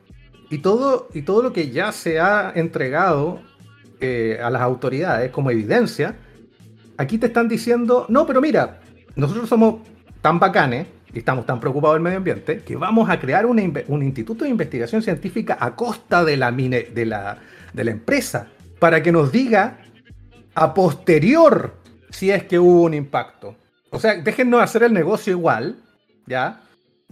y 0.50 0.58
todo, 0.58 1.08
y 1.14 1.22
todo 1.22 1.42
lo 1.42 1.52
que 1.52 1.70
ya 1.70 1.92
se 1.92 2.20
ha 2.20 2.52
entregado 2.54 3.40
eh, 4.00 4.38
a 4.42 4.50
las 4.50 4.62
autoridades 4.62 5.30
como 5.30 5.50
evidencia, 5.50 6.16
aquí 6.96 7.18
te 7.18 7.26
están 7.26 7.48
diciendo, 7.48 8.06
no, 8.08 8.26
pero 8.26 8.40
mira, 8.40 8.80
nosotros 9.14 9.48
somos 9.48 9.76
tan 10.20 10.38
bacanes 10.38 10.86
y 11.12 11.18
estamos 11.18 11.44
tan 11.44 11.60
preocupados 11.60 11.96
del 11.96 12.02
medio 12.02 12.18
ambiente 12.18 12.62
que 12.62 12.76
vamos 12.76 13.10
a 13.10 13.20
crear 13.20 13.44
un 13.46 14.02
instituto 14.02 14.44
de 14.44 14.50
investigación 14.50 15.02
científica 15.02 15.58
a 15.60 15.76
costa 15.76 16.24
de 16.24 16.36
la, 16.36 16.50
de, 16.50 17.06
la, 17.06 17.38
de 17.72 17.84
la 17.84 17.90
empresa 17.90 18.48
para 18.78 19.02
que 19.02 19.12
nos 19.12 19.30
diga 19.30 19.78
a 20.54 20.72
posterior 20.74 21.74
si 22.10 22.30
es 22.30 22.44
que 22.44 22.58
hubo 22.58 22.82
un 22.82 22.94
impacto. 22.94 23.56
O 23.90 24.00
sea, 24.00 24.14
déjennos 24.16 24.62
hacer 24.62 24.82
el 24.84 24.92
negocio 24.92 25.32
igual, 25.32 25.76
¿ya? 26.26 26.60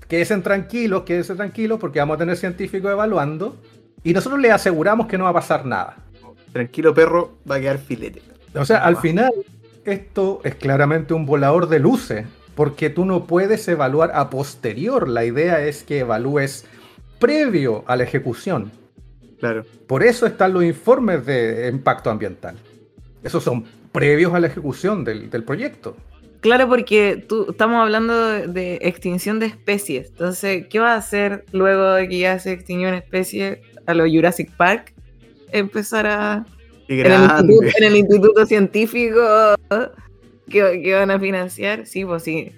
Quédense 0.09 0.37
tranquilos, 0.39 1.03
quédense 1.03 1.35
tranquilos 1.35 1.79
porque 1.79 1.99
vamos 1.99 2.17
a 2.17 2.19
tener 2.19 2.37
científicos 2.37 2.91
evaluando 2.91 3.57
y 4.03 4.15
nosotros 4.15 4.41
les 4.41 4.53
aseguramos 4.53 5.07
que 5.07 5.19
no 5.19 5.25
va 5.25 5.31
a 5.31 5.35
pasar 5.35 5.67
nada. 5.67 5.97
Tranquilo 6.53 6.95
perro, 6.95 7.39
va 7.49 7.57
a 7.57 7.61
quedar 7.61 7.79
filete. 7.79 8.23
O 8.55 8.65
sea, 8.65 8.79
al 8.79 8.97
final 8.97 9.31
esto 9.85 10.41
es 10.43 10.55
claramente 10.55 11.13
un 11.15 11.27
volador 11.27 11.69
de 11.69 11.79
luces 11.79 12.27
porque 12.61 12.91
tú 12.91 13.07
no 13.07 13.25
puedes 13.25 13.67
evaluar 13.69 14.11
a 14.13 14.29
posterior. 14.29 15.09
La 15.09 15.25
idea 15.25 15.65
es 15.65 15.83
que 15.83 16.01
evalúes 16.01 16.67
previo 17.19 17.85
a 17.87 17.97
la 17.97 18.05
ejecución. 18.05 18.71
Claro. 19.39 19.65
Por 19.87 20.03
eso 20.03 20.27
están 20.27 20.53
los 20.53 20.63
informes 20.63 21.25
de 21.25 21.71
impacto 21.73 22.11
ambiental. 22.11 22.57
Esos 23.23 23.43
son 23.43 23.65
previos 23.93 24.35
a 24.35 24.41
la 24.41 24.49
ejecución 24.49 25.05
del, 25.05 25.43
proyecto. 25.43 25.97
Claro, 26.41 26.69
porque 26.69 27.25
tú, 27.27 27.47
estamos 27.49 27.81
hablando 27.81 28.15
de, 28.31 28.79
extinción 28.83 29.39
de 29.39 29.47
especies. 29.47 30.09
Entonces, 30.11 30.67
¿qué 30.69 30.81
va 30.81 30.93
a 30.93 30.97
hacer 30.97 31.47
luego 31.53 31.93
de 31.93 32.11
que 32.11 32.19
ya 32.19 32.39
se 32.41 32.53
extinguió 32.53 32.89
una 32.89 32.99
especie 32.99 33.63
a 33.87 33.95
lo 33.95 34.07
Jurassic 34.07 34.55
Park? 34.55 34.93
Empezar 35.51 36.07
a... 36.07 36.45
En 36.89 37.85
el, 37.85 37.97
instituto, 37.97 38.45
científico 38.45 39.19
que, 40.51 40.95
van 40.95 41.11
a 41.11 41.19
financiar, 41.19 41.87
sí, 41.87 42.05
pues 42.05 42.23
sí, 42.25 42.53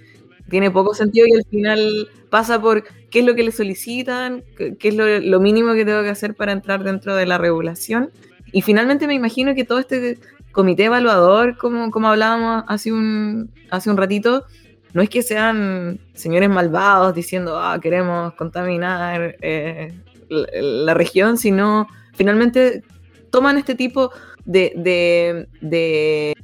tiene 0.50 0.70
poco 0.70 0.94
sentido 0.94 1.26
y 1.28 1.36
al 1.36 1.44
final 1.44 2.08
pasa 2.30 2.60
por 2.60 2.84
qué 3.10 3.20
es 3.20 3.24
lo 3.24 3.34
que 3.34 3.44
le 3.44 3.52
solicitan, 3.52 4.42
qué 4.56 4.88
es 4.88 4.94
lo, 4.94 5.40
mínimo 5.40 5.74
que 5.74 5.84
tengo 5.84 6.02
que 6.02 6.08
hacer 6.08 6.34
para 6.34 6.52
entrar 6.52 6.82
dentro 6.82 7.14
de 7.14 7.26
la 7.26 7.38
regulación. 7.38 8.10
Y 8.52 8.62
finalmente 8.62 9.06
me 9.06 9.14
imagino 9.14 9.54
que 9.54 9.64
todo 9.64 9.78
este 9.78 10.18
comité 10.50 10.84
evaluador, 10.84 11.56
como, 11.56 11.90
como 11.90 12.08
hablábamos 12.08 12.64
hace 12.68 12.92
un, 12.92 13.50
hace 13.70 13.90
un 13.90 13.96
ratito, 13.96 14.44
no 14.92 15.00
es 15.00 15.08
que 15.08 15.22
sean 15.22 16.00
señores 16.12 16.50
malvados 16.50 17.14
diciendo, 17.14 17.58
ah, 17.58 17.78
queremos 17.80 18.34
contaminar 18.34 19.36
eh, 19.40 19.92
la, 20.28 20.92
región, 20.92 21.38
sino 21.38 21.86
finalmente 22.14 22.82
toman 23.30 23.56
este 23.56 23.74
tipo 23.74 24.10
de, 24.44 24.72
de 24.76 25.48
de 25.60 26.34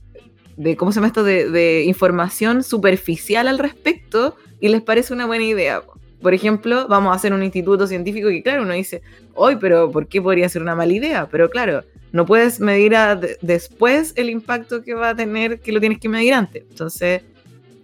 ¿cómo 0.76 0.92
se 0.92 0.96
llama 0.96 1.08
esto? 1.08 1.24
De, 1.24 1.84
información 1.84 2.62
superficial 2.62 3.48
al 3.48 3.58
respecto 3.58 4.36
y 4.60 4.68
les 4.68 4.82
parece 4.82 5.12
una 5.12 5.26
buena 5.26 5.44
idea. 5.44 5.82
Por 6.20 6.34
ejemplo, 6.34 6.88
vamos 6.88 7.12
a 7.12 7.16
hacer 7.16 7.32
un 7.32 7.42
instituto 7.42 7.86
científico 7.86 8.28
que, 8.28 8.42
claro, 8.42 8.62
uno 8.62 8.74
dice, 8.74 9.02
hoy, 9.34 9.56
pero 9.56 9.90
¿por 9.90 10.08
qué 10.08 10.20
podría 10.20 10.48
ser 10.48 10.62
una 10.62 10.74
mala 10.74 10.92
idea? 10.92 11.28
Pero 11.30 11.48
claro, 11.48 11.84
no 12.10 12.26
puedes 12.26 12.58
medir 12.58 12.94
después 13.40 14.12
el 14.16 14.30
impacto 14.30 14.82
que 14.82 14.94
va 14.94 15.10
a 15.10 15.14
tener, 15.14 15.60
que 15.60 15.70
lo 15.70 15.78
tienes 15.78 16.00
que 16.00 16.08
medir 16.08 16.34
antes. 16.34 16.64
Entonces, 16.68 17.22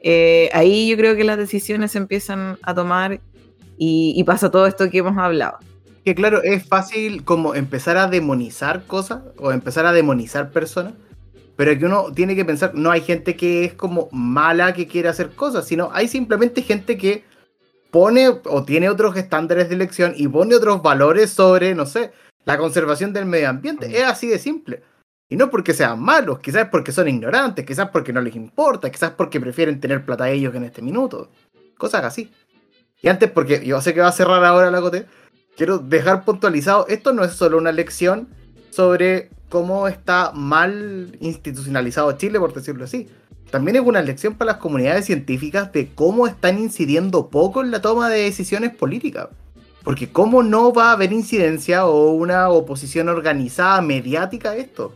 eh, 0.00 0.50
ahí 0.52 0.88
yo 0.88 0.96
creo 0.96 1.14
que 1.14 1.22
las 1.22 1.38
decisiones 1.38 1.92
se 1.92 1.98
empiezan 1.98 2.58
a 2.62 2.74
tomar 2.74 3.20
y 3.76 4.22
pasa 4.24 4.50
todo 4.50 4.66
esto 4.66 4.90
que 4.90 4.98
hemos 4.98 5.16
hablado. 5.16 5.58
Que 6.04 6.14
claro, 6.14 6.42
es 6.42 6.66
fácil 6.66 7.24
como 7.24 7.54
empezar 7.54 7.96
a 7.96 8.08
demonizar 8.08 8.84
cosas 8.86 9.22
o 9.38 9.52
empezar 9.52 9.86
a 9.86 9.92
demonizar 9.92 10.50
personas 10.50 10.92
pero 11.56 11.78
que 11.78 11.84
uno 11.86 12.12
tiene 12.12 12.34
que 12.34 12.44
pensar, 12.44 12.74
no 12.74 12.90
hay 12.90 13.00
gente 13.00 13.36
que 13.36 13.64
es 13.64 13.74
como 13.74 14.08
mala 14.12 14.74
que 14.74 14.86
quiere 14.86 15.08
hacer 15.08 15.30
cosas, 15.30 15.66
sino 15.66 15.90
hay 15.92 16.08
simplemente 16.08 16.62
gente 16.62 16.98
que 16.98 17.24
pone 17.90 18.28
o 18.28 18.64
tiene 18.64 18.88
otros 18.88 19.16
estándares 19.16 19.68
de 19.68 19.76
elección 19.76 20.14
y 20.16 20.26
pone 20.26 20.56
otros 20.56 20.82
valores 20.82 21.30
sobre, 21.30 21.74
no 21.74 21.86
sé, 21.86 22.12
la 22.44 22.58
conservación 22.58 23.12
del 23.12 23.26
medio 23.26 23.48
ambiente. 23.48 23.86
Es 23.96 24.04
así 24.04 24.26
de 24.26 24.38
simple. 24.38 24.82
Y 25.28 25.36
no 25.36 25.48
porque 25.48 25.72
sean 25.72 26.00
malos, 26.00 26.40
quizás 26.40 26.68
porque 26.70 26.92
son 26.92 27.08
ignorantes, 27.08 27.64
quizás 27.64 27.90
porque 27.90 28.12
no 28.12 28.20
les 28.20 28.34
importa, 28.36 28.90
quizás 28.90 29.12
porque 29.12 29.40
prefieren 29.40 29.80
tener 29.80 30.04
plata 30.04 30.28
ellos 30.30 30.54
en 30.54 30.64
este 30.64 30.82
minuto. 30.82 31.30
Cosas 31.78 32.04
así. 32.04 32.32
Y 33.00 33.08
antes, 33.08 33.30
porque 33.30 33.64
yo 33.64 33.80
sé 33.80 33.94
que 33.94 34.00
va 34.00 34.08
a 34.08 34.12
cerrar 34.12 34.44
ahora 34.44 34.70
la 34.70 34.80
cote, 34.80 35.06
quiero 35.56 35.78
dejar 35.78 36.24
puntualizado, 36.24 36.86
esto 36.88 37.12
no 37.12 37.24
es 37.24 37.32
solo 37.32 37.58
una 37.58 37.72
lección 37.72 38.28
sobre 38.70 39.30
cómo 39.54 39.86
está 39.86 40.32
mal 40.34 41.16
institucionalizado 41.20 42.10
Chile, 42.18 42.40
por 42.40 42.52
decirlo 42.52 42.82
así. 42.86 43.06
También 43.52 43.76
es 43.76 43.82
una 43.82 44.02
lección 44.02 44.34
para 44.34 44.50
las 44.50 44.60
comunidades 44.60 45.04
científicas 45.04 45.70
de 45.70 45.90
cómo 45.94 46.26
están 46.26 46.58
incidiendo 46.58 47.28
poco 47.28 47.62
en 47.62 47.70
la 47.70 47.80
toma 47.80 48.10
de 48.10 48.22
decisiones 48.22 48.74
políticas. 48.74 49.28
Porque 49.84 50.10
cómo 50.10 50.42
no 50.42 50.72
va 50.72 50.88
a 50.88 50.92
haber 50.94 51.12
incidencia 51.12 51.86
o 51.86 52.10
una 52.10 52.48
oposición 52.48 53.08
organizada, 53.08 53.80
mediática 53.80 54.50
a 54.50 54.56
esto. 54.56 54.92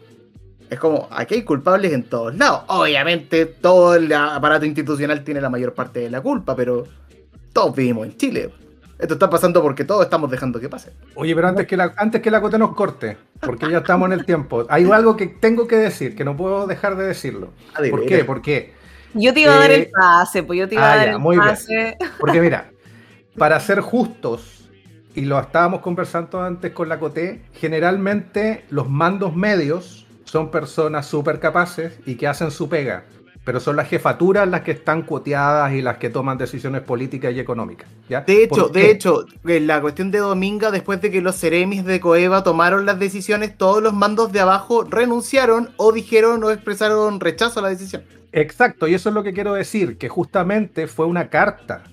Es 0.68 0.80
como, 0.80 1.06
aquí 1.12 1.36
hay 1.36 1.42
culpables 1.44 1.92
en 1.92 2.02
todos 2.02 2.34
lados. 2.34 2.62
Obviamente 2.66 3.46
todo 3.46 3.94
el 3.94 4.12
aparato 4.12 4.66
institucional 4.66 5.22
tiene 5.22 5.40
la 5.40 5.50
mayor 5.50 5.72
parte 5.72 6.00
de 6.00 6.10
la 6.10 6.20
culpa, 6.20 6.56
pero 6.56 6.84
todos 7.52 7.76
vivimos 7.76 8.08
en 8.08 8.16
Chile. 8.16 8.50
Esto 8.98 9.14
está 9.14 9.30
pasando 9.30 9.62
porque 9.62 9.84
todos 9.84 10.04
estamos 10.04 10.28
dejando 10.30 10.58
que 10.58 10.68
pase. 10.68 10.92
Oye, 11.14 11.34
pero 11.34 11.48
antes 11.48 11.66
que 11.66 11.76
la, 11.76 11.94
antes 11.96 12.20
que 12.20 12.30
la 12.30 12.40
cote 12.40 12.58
nos 12.58 12.74
corte, 12.74 13.16
porque 13.40 13.70
ya 13.70 13.78
estamos 13.78 14.06
en 14.06 14.12
el 14.14 14.24
tiempo, 14.24 14.66
hay 14.68 14.90
algo 14.90 15.16
que 15.16 15.28
tengo 15.28 15.68
que 15.68 15.76
decir, 15.76 16.16
que 16.16 16.24
no 16.24 16.36
puedo 16.36 16.66
dejar 16.66 16.96
de 16.96 17.06
decirlo. 17.06 17.52
Ah, 17.74 17.80
¿Por 17.90 18.06
qué? 18.06 18.24
Porque 18.24 18.74
yo 19.14 19.32
te 19.32 19.40
iba 19.40 19.54
a 19.54 19.58
dar 19.58 19.70
el 19.70 19.82
eh, 19.82 19.90
pase, 19.92 20.42
pues 20.42 20.58
yo 20.58 20.68
te 20.68 20.74
iba 20.74 20.84
a 20.84 20.92
ah, 20.92 20.96
dar 20.96 21.08
el 21.10 21.18
muy 21.18 21.36
pase. 21.36 21.96
Porque 22.18 22.40
mira, 22.40 22.70
para 23.36 23.58
ser 23.60 23.80
justos, 23.80 24.68
y 25.14 25.22
lo 25.22 25.38
estábamos 25.40 25.80
conversando 25.80 26.42
antes 26.42 26.72
con 26.72 26.88
la 26.88 26.98
Coté, 26.98 27.42
generalmente 27.54 28.64
los 28.70 28.88
mandos 28.88 29.34
medios 29.34 30.06
son 30.24 30.50
personas 30.50 31.06
súper 31.06 31.40
capaces 31.40 31.98
y 32.04 32.16
que 32.16 32.26
hacen 32.26 32.50
su 32.50 32.68
pega 32.68 33.04
pero 33.44 33.60
son 33.60 33.76
las 33.76 33.88
jefaturas 33.88 34.46
las 34.48 34.60
que 34.60 34.72
están 34.72 35.02
cuoteadas 35.02 35.72
y 35.72 35.80
las 35.80 35.98
que 35.98 36.10
toman 36.10 36.36
decisiones 36.36 36.82
políticas 36.82 37.34
y 37.34 37.40
económicas. 37.40 37.88
¿ya? 38.08 38.20
De 38.20 38.44
hecho, 38.44 38.68
de 38.68 38.90
hecho, 38.90 39.24
la 39.42 39.80
cuestión 39.80 40.10
de 40.10 40.18
Dominga, 40.18 40.70
después 40.70 41.00
de 41.00 41.10
que 41.10 41.20
los 41.20 41.36
Ceremis 41.36 41.84
de 41.84 42.00
Coeva 42.00 42.42
tomaron 42.42 42.84
las 42.84 42.98
decisiones, 42.98 43.56
todos 43.56 43.82
los 43.82 43.94
mandos 43.94 44.32
de 44.32 44.40
abajo 44.40 44.84
renunciaron 44.84 45.70
o 45.76 45.92
dijeron 45.92 46.44
o 46.44 46.50
expresaron 46.50 47.20
rechazo 47.20 47.60
a 47.60 47.62
la 47.62 47.68
decisión. 47.70 48.02
Exacto, 48.32 48.86
y 48.86 48.94
eso 48.94 49.08
es 49.08 49.14
lo 49.14 49.22
que 49.22 49.32
quiero 49.32 49.54
decir, 49.54 49.96
que 49.96 50.08
justamente 50.08 50.86
fue 50.86 51.06
una 51.06 51.30
carta 51.30 51.84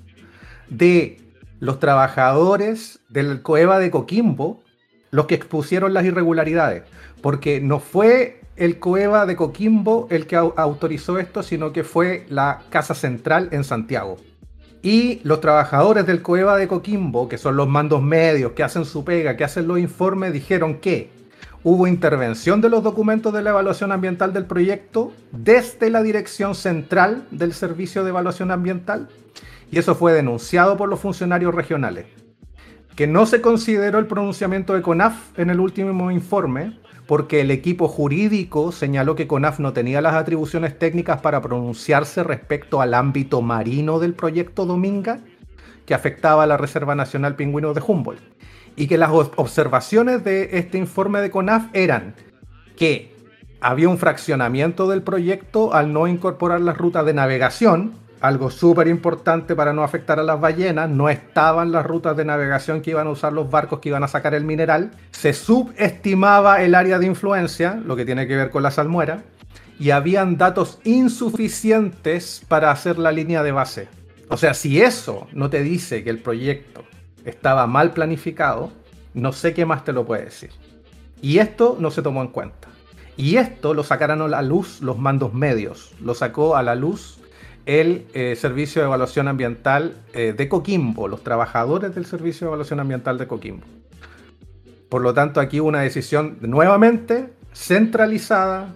de 0.67 1.21
los 1.59 1.79
trabajadores 1.79 2.99
del 3.09 3.41
Coeva 3.41 3.79
de 3.79 3.91
Coquimbo 3.91 4.63
los 5.11 5.27
que 5.27 5.35
expusieron 5.35 5.93
las 5.93 6.03
irregularidades, 6.03 6.83
porque 7.21 7.61
no 7.61 7.79
fue 7.79 8.41
el 8.55 8.79
Cueva 8.79 9.25
de 9.25 9.35
Coquimbo 9.35 10.07
el 10.09 10.27
que 10.27 10.35
autorizó 10.35 11.19
esto, 11.19 11.43
sino 11.43 11.73
que 11.73 11.83
fue 11.83 12.25
la 12.29 12.61
Casa 12.69 12.95
Central 12.95 13.49
en 13.51 13.63
Santiago. 13.63 14.17
Y 14.81 15.19
los 15.23 15.41
trabajadores 15.41 16.05
del 16.05 16.21
Cueva 16.21 16.57
de 16.57 16.67
Coquimbo, 16.67 17.27
que 17.27 17.37
son 17.37 17.57
los 17.57 17.67
mandos 17.67 18.01
medios, 18.01 18.51
que 18.51 18.63
hacen 18.63 18.85
su 18.85 19.03
pega, 19.03 19.35
que 19.35 19.43
hacen 19.43 19.67
los 19.67 19.79
informes, 19.79 20.31
dijeron 20.31 20.75
que 20.75 21.09
hubo 21.63 21.87
intervención 21.87 22.61
de 22.61 22.69
los 22.69 22.83
documentos 22.83 23.33
de 23.33 23.41
la 23.41 23.49
evaluación 23.49 23.91
ambiental 23.91 24.31
del 24.31 24.45
proyecto 24.45 25.11
desde 25.31 25.89
la 25.89 26.03
dirección 26.03 26.53
central 26.53 27.25
del 27.31 27.53
Servicio 27.53 28.03
de 28.03 28.11
Evaluación 28.11 28.51
Ambiental 28.51 29.09
y 29.71 29.79
eso 29.79 29.95
fue 29.95 30.13
denunciado 30.13 30.77
por 30.77 30.89
los 30.89 30.99
funcionarios 30.99 31.53
regionales. 31.53 32.05
Que 32.95 33.07
no 33.07 33.25
se 33.25 33.41
consideró 33.41 33.99
el 33.99 34.05
pronunciamiento 34.05 34.73
de 34.73 34.81
CONAF 34.81 35.37
en 35.37 35.49
el 35.49 35.59
último 35.59 36.11
informe, 36.11 36.79
porque 37.07 37.41
el 37.41 37.51
equipo 37.51 37.87
jurídico 37.87 38.71
señaló 38.71 39.15
que 39.15 39.27
CONAF 39.27 39.59
no 39.59 39.73
tenía 39.73 40.01
las 40.01 40.15
atribuciones 40.15 40.77
técnicas 40.77 41.21
para 41.21 41.41
pronunciarse 41.41 42.23
respecto 42.23 42.81
al 42.81 42.93
ámbito 42.93 43.41
marino 43.41 43.99
del 43.99 44.13
proyecto 44.13 44.65
Dominga, 44.65 45.19
que 45.85 45.93
afectaba 45.93 46.43
a 46.43 46.47
la 46.47 46.57
Reserva 46.57 46.95
Nacional 46.95 47.35
Pingüino 47.35 47.73
de 47.73 47.83
Humboldt. 47.85 48.21
Y 48.75 48.87
que 48.87 48.97
las 48.97 49.11
observaciones 49.11 50.23
de 50.23 50.57
este 50.57 50.77
informe 50.77 51.21
de 51.21 51.31
CONAF 51.31 51.67
eran 51.73 52.15
que 52.75 53.15
había 53.61 53.87
un 53.87 53.97
fraccionamiento 53.97 54.89
del 54.89 55.01
proyecto 55.01 55.73
al 55.73 55.93
no 55.93 56.07
incorporar 56.07 56.59
las 56.61 56.77
rutas 56.77 57.05
de 57.05 57.13
navegación, 57.13 57.93
algo 58.27 58.49
súper 58.49 58.87
importante 58.87 59.55
para 59.55 59.73
no 59.73 59.83
afectar 59.83 60.19
a 60.19 60.23
las 60.23 60.39
ballenas, 60.39 60.89
no 60.89 61.09
estaban 61.09 61.71
las 61.71 61.85
rutas 61.85 62.17
de 62.17 62.25
navegación 62.25 62.81
que 62.81 62.91
iban 62.91 63.07
a 63.07 63.11
usar 63.11 63.33
los 63.33 63.49
barcos 63.49 63.79
que 63.79 63.89
iban 63.89 64.03
a 64.03 64.07
sacar 64.07 64.33
el 64.33 64.43
mineral, 64.43 64.91
se 65.11 65.33
subestimaba 65.33 66.63
el 66.63 66.75
área 66.75 66.99
de 66.99 67.05
influencia, 67.05 67.81
lo 67.85 67.95
que 67.95 68.05
tiene 68.05 68.27
que 68.27 68.35
ver 68.35 68.49
con 68.49 68.63
la 68.63 68.71
salmuera, 68.71 69.23
y 69.79 69.91
habían 69.91 70.37
datos 70.37 70.79
insuficientes 70.83 72.41
para 72.47 72.71
hacer 72.71 72.97
la 72.97 73.11
línea 73.11 73.43
de 73.43 73.51
base. 73.51 73.87
O 74.29 74.37
sea, 74.37 74.53
si 74.53 74.81
eso 74.81 75.27
no 75.33 75.49
te 75.49 75.61
dice 75.61 76.03
que 76.03 76.09
el 76.09 76.19
proyecto 76.19 76.83
estaba 77.25 77.67
mal 77.67 77.91
planificado, 77.91 78.71
no 79.13 79.33
sé 79.33 79.53
qué 79.53 79.65
más 79.65 79.83
te 79.83 79.93
lo 79.93 80.05
puede 80.05 80.25
decir. 80.25 80.51
Y 81.21 81.39
esto 81.39 81.77
no 81.79 81.91
se 81.91 82.01
tomó 82.01 82.21
en 82.21 82.29
cuenta. 82.29 82.69
Y 83.17 83.37
esto 83.37 83.73
lo 83.73 83.83
sacaron 83.83 84.21
a 84.21 84.27
la 84.27 84.41
luz 84.41 84.81
los 84.81 84.97
mandos 84.97 85.33
medios. 85.33 85.93
Lo 86.01 86.13
sacó 86.13 86.55
a 86.55 86.63
la 86.63 86.75
luz 86.75 87.19
el 87.65 88.05
eh, 88.13 88.35
Servicio 88.35 88.81
de 88.81 88.87
Evaluación 88.87 89.27
Ambiental 89.27 89.95
eh, 90.13 90.33
de 90.35 90.47
Coquimbo, 90.47 91.07
los 91.07 91.23
trabajadores 91.23 91.95
del 91.95 92.05
Servicio 92.05 92.45
de 92.45 92.49
Evaluación 92.49 92.79
Ambiental 92.79 93.17
de 93.17 93.27
Coquimbo. 93.27 93.65
Por 94.89 95.01
lo 95.01 95.13
tanto, 95.13 95.39
aquí 95.39 95.59
una 95.59 95.81
decisión 95.81 96.37
nuevamente 96.41 97.29
centralizada, 97.53 98.75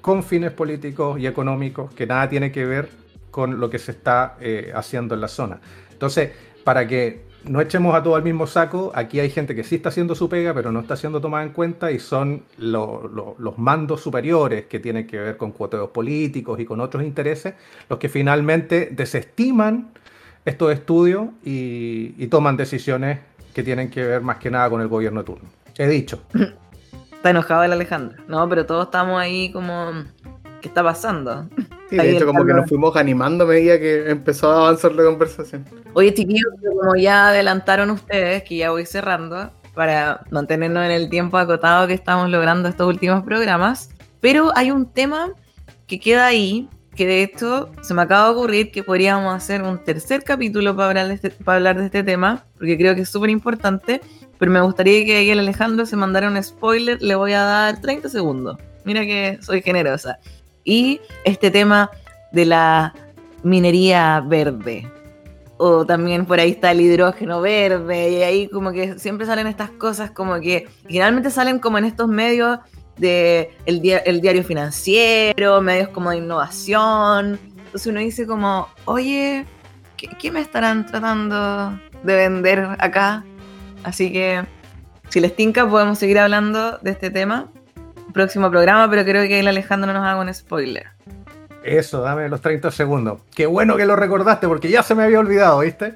con 0.00 0.22
fines 0.22 0.52
políticos 0.52 1.18
y 1.18 1.26
económicos, 1.26 1.92
que 1.92 2.06
nada 2.06 2.28
tiene 2.28 2.52
que 2.52 2.64
ver 2.64 2.88
con 3.30 3.60
lo 3.60 3.68
que 3.68 3.78
se 3.78 3.90
está 3.90 4.36
eh, 4.40 4.72
haciendo 4.74 5.14
en 5.14 5.20
la 5.20 5.28
zona. 5.28 5.60
Entonces, 5.92 6.30
para 6.64 6.86
que 6.86 7.27
no 7.44 7.60
echemos 7.60 7.94
a 7.94 8.02
todo 8.02 8.16
al 8.16 8.22
mismo 8.22 8.46
saco, 8.46 8.92
aquí 8.94 9.20
hay 9.20 9.30
gente 9.30 9.54
que 9.54 9.64
sí 9.64 9.76
está 9.76 9.88
haciendo 9.90 10.14
su 10.14 10.28
pega, 10.28 10.52
pero 10.54 10.72
no 10.72 10.80
está 10.80 10.96
siendo 10.96 11.20
tomada 11.20 11.44
en 11.44 11.50
cuenta 11.50 11.90
y 11.90 11.98
son 11.98 12.42
los 12.58 13.58
mandos 13.58 14.00
superiores 14.00 14.66
que 14.66 14.80
tienen 14.80 15.06
que 15.06 15.18
ver 15.18 15.36
con 15.36 15.52
cuoteos 15.52 15.90
políticos 15.90 16.58
y 16.60 16.64
con 16.64 16.80
otros 16.80 17.02
intereses, 17.02 17.54
los 17.88 17.98
que 17.98 18.08
finalmente 18.08 18.88
desestiman 18.92 19.90
estos 20.44 20.72
estudios 20.72 21.28
y, 21.44 22.26
toman 22.28 22.56
decisiones 22.56 23.20
que 23.54 23.62
tienen 23.62 23.90
que 23.90 24.04
ver 24.04 24.20
más 24.20 24.36
que 24.36 24.50
nada 24.50 24.68
con 24.68 24.80
el 24.80 24.88
gobierno 24.88 25.20
de 25.20 25.26
turno. 25.26 25.48
He 25.76 25.86
dicho. 25.86 26.22
Está 27.12 27.30
enojado 27.30 27.64
el 27.64 27.72
Alejandro. 27.72 28.22
No, 28.28 28.48
pero 28.48 28.64
todos 28.64 28.84
estamos 28.86 29.20
ahí 29.20 29.50
como. 29.50 29.90
¿Qué 30.60 30.68
está 30.68 30.84
pasando? 30.84 31.48
Sí, 31.90 31.96
de 31.96 32.16
hecho, 32.16 32.26
como 32.26 32.44
que 32.44 32.52
nos 32.52 32.68
fuimos 32.68 32.94
animando 32.96 33.44
a 33.44 33.46
medida 33.46 33.78
que 33.78 34.10
empezó 34.10 34.50
a 34.50 34.56
avanzar 34.66 34.92
la 34.92 35.04
conversación. 35.04 35.64
Oye, 35.94 36.12
chiquillos, 36.12 36.50
como 36.62 36.96
ya 36.96 37.28
adelantaron 37.28 37.90
ustedes, 37.90 38.42
que 38.42 38.56
ya 38.58 38.70
voy 38.70 38.84
cerrando, 38.84 39.50
para 39.74 40.24
mantenernos 40.30 40.84
en 40.84 40.90
el 40.90 41.08
tiempo 41.08 41.38
acotado 41.38 41.86
que 41.86 41.94
estamos 41.94 42.28
logrando 42.30 42.68
estos 42.68 42.88
últimos 42.88 43.22
programas, 43.22 43.90
pero 44.20 44.50
hay 44.56 44.70
un 44.70 44.86
tema 44.86 45.32
que 45.86 46.00
queda 46.00 46.26
ahí, 46.26 46.68
que 46.96 47.06
de 47.06 47.22
hecho 47.22 47.70
se 47.80 47.94
me 47.94 48.02
acaba 48.02 48.24
de 48.24 48.34
ocurrir 48.34 48.70
que 48.72 48.82
podríamos 48.82 49.32
hacer 49.32 49.62
un 49.62 49.78
tercer 49.78 50.24
capítulo 50.24 50.74
para 50.74 50.88
hablar 50.88 51.08
de 51.08 51.14
este, 51.14 51.30
para 51.30 51.56
hablar 51.56 51.78
de 51.78 51.86
este 51.86 52.02
tema, 52.02 52.44
porque 52.58 52.76
creo 52.76 52.96
que 52.96 53.02
es 53.02 53.08
súper 53.08 53.30
importante, 53.30 54.00
pero 54.38 54.50
me 54.50 54.60
gustaría 54.60 55.04
que 55.04 55.30
el 55.30 55.38
Alejandro 55.38 55.86
se 55.86 55.96
mandara 55.96 56.28
un 56.28 56.42
spoiler. 56.42 57.00
Le 57.00 57.14
voy 57.14 57.32
a 57.32 57.42
dar 57.42 57.80
30 57.80 58.08
segundos. 58.08 58.58
Mira 58.84 59.02
que 59.02 59.38
soy 59.42 59.62
generosa. 59.62 60.18
Y 60.64 61.00
este 61.24 61.50
tema 61.50 61.90
de 62.32 62.46
la 62.46 62.94
minería 63.42 64.20
verde. 64.20 64.90
O 65.56 65.84
también 65.84 66.24
por 66.24 66.38
ahí 66.38 66.50
está 66.50 66.70
el 66.70 66.80
hidrógeno 66.80 67.40
verde. 67.40 68.10
Y 68.10 68.22
ahí 68.22 68.48
como 68.48 68.72
que 68.72 68.98
siempre 68.98 69.26
salen 69.26 69.46
estas 69.46 69.70
cosas 69.70 70.10
como 70.10 70.40
que 70.40 70.68
generalmente 70.86 71.30
salen 71.30 71.58
como 71.58 71.78
en 71.78 71.84
estos 71.84 72.08
medios 72.08 72.58
de 72.96 73.50
el, 73.66 73.80
diario 73.80 74.44
financiero, 74.44 75.60
medios 75.60 75.88
como 75.88 76.10
de 76.10 76.18
innovación. 76.18 77.38
Entonces 77.58 77.86
uno 77.86 78.00
dice 78.00 78.26
como, 78.26 78.68
oye, 78.84 79.46
qué 79.96 80.30
me 80.30 80.40
estarán 80.40 80.86
tratando 80.86 81.78
de 82.02 82.16
vender 82.16 82.60
acá? 82.78 83.24
Así 83.84 84.12
que 84.12 84.44
si 85.08 85.20
les 85.20 85.34
tinca 85.34 85.68
podemos 85.68 85.98
seguir 85.98 86.18
hablando 86.18 86.78
de 86.78 86.90
este 86.90 87.10
tema. 87.10 87.50
Próximo 88.12 88.50
programa, 88.50 88.88
pero 88.90 89.04
creo 89.04 89.22
que 89.28 89.40
el 89.40 89.48
Alejandro 89.48 89.92
nos 89.92 90.04
haga 90.04 90.20
un 90.20 90.32
spoiler. 90.32 90.86
Eso, 91.62 92.00
dame 92.00 92.28
los 92.28 92.40
30 92.40 92.70
segundos. 92.70 93.20
Qué 93.34 93.46
bueno 93.46 93.76
que 93.76 93.86
lo 93.86 93.96
recordaste 93.96 94.48
porque 94.48 94.70
ya 94.70 94.82
se 94.82 94.94
me 94.94 95.02
había 95.02 95.20
olvidado, 95.20 95.60
¿viste? 95.60 95.94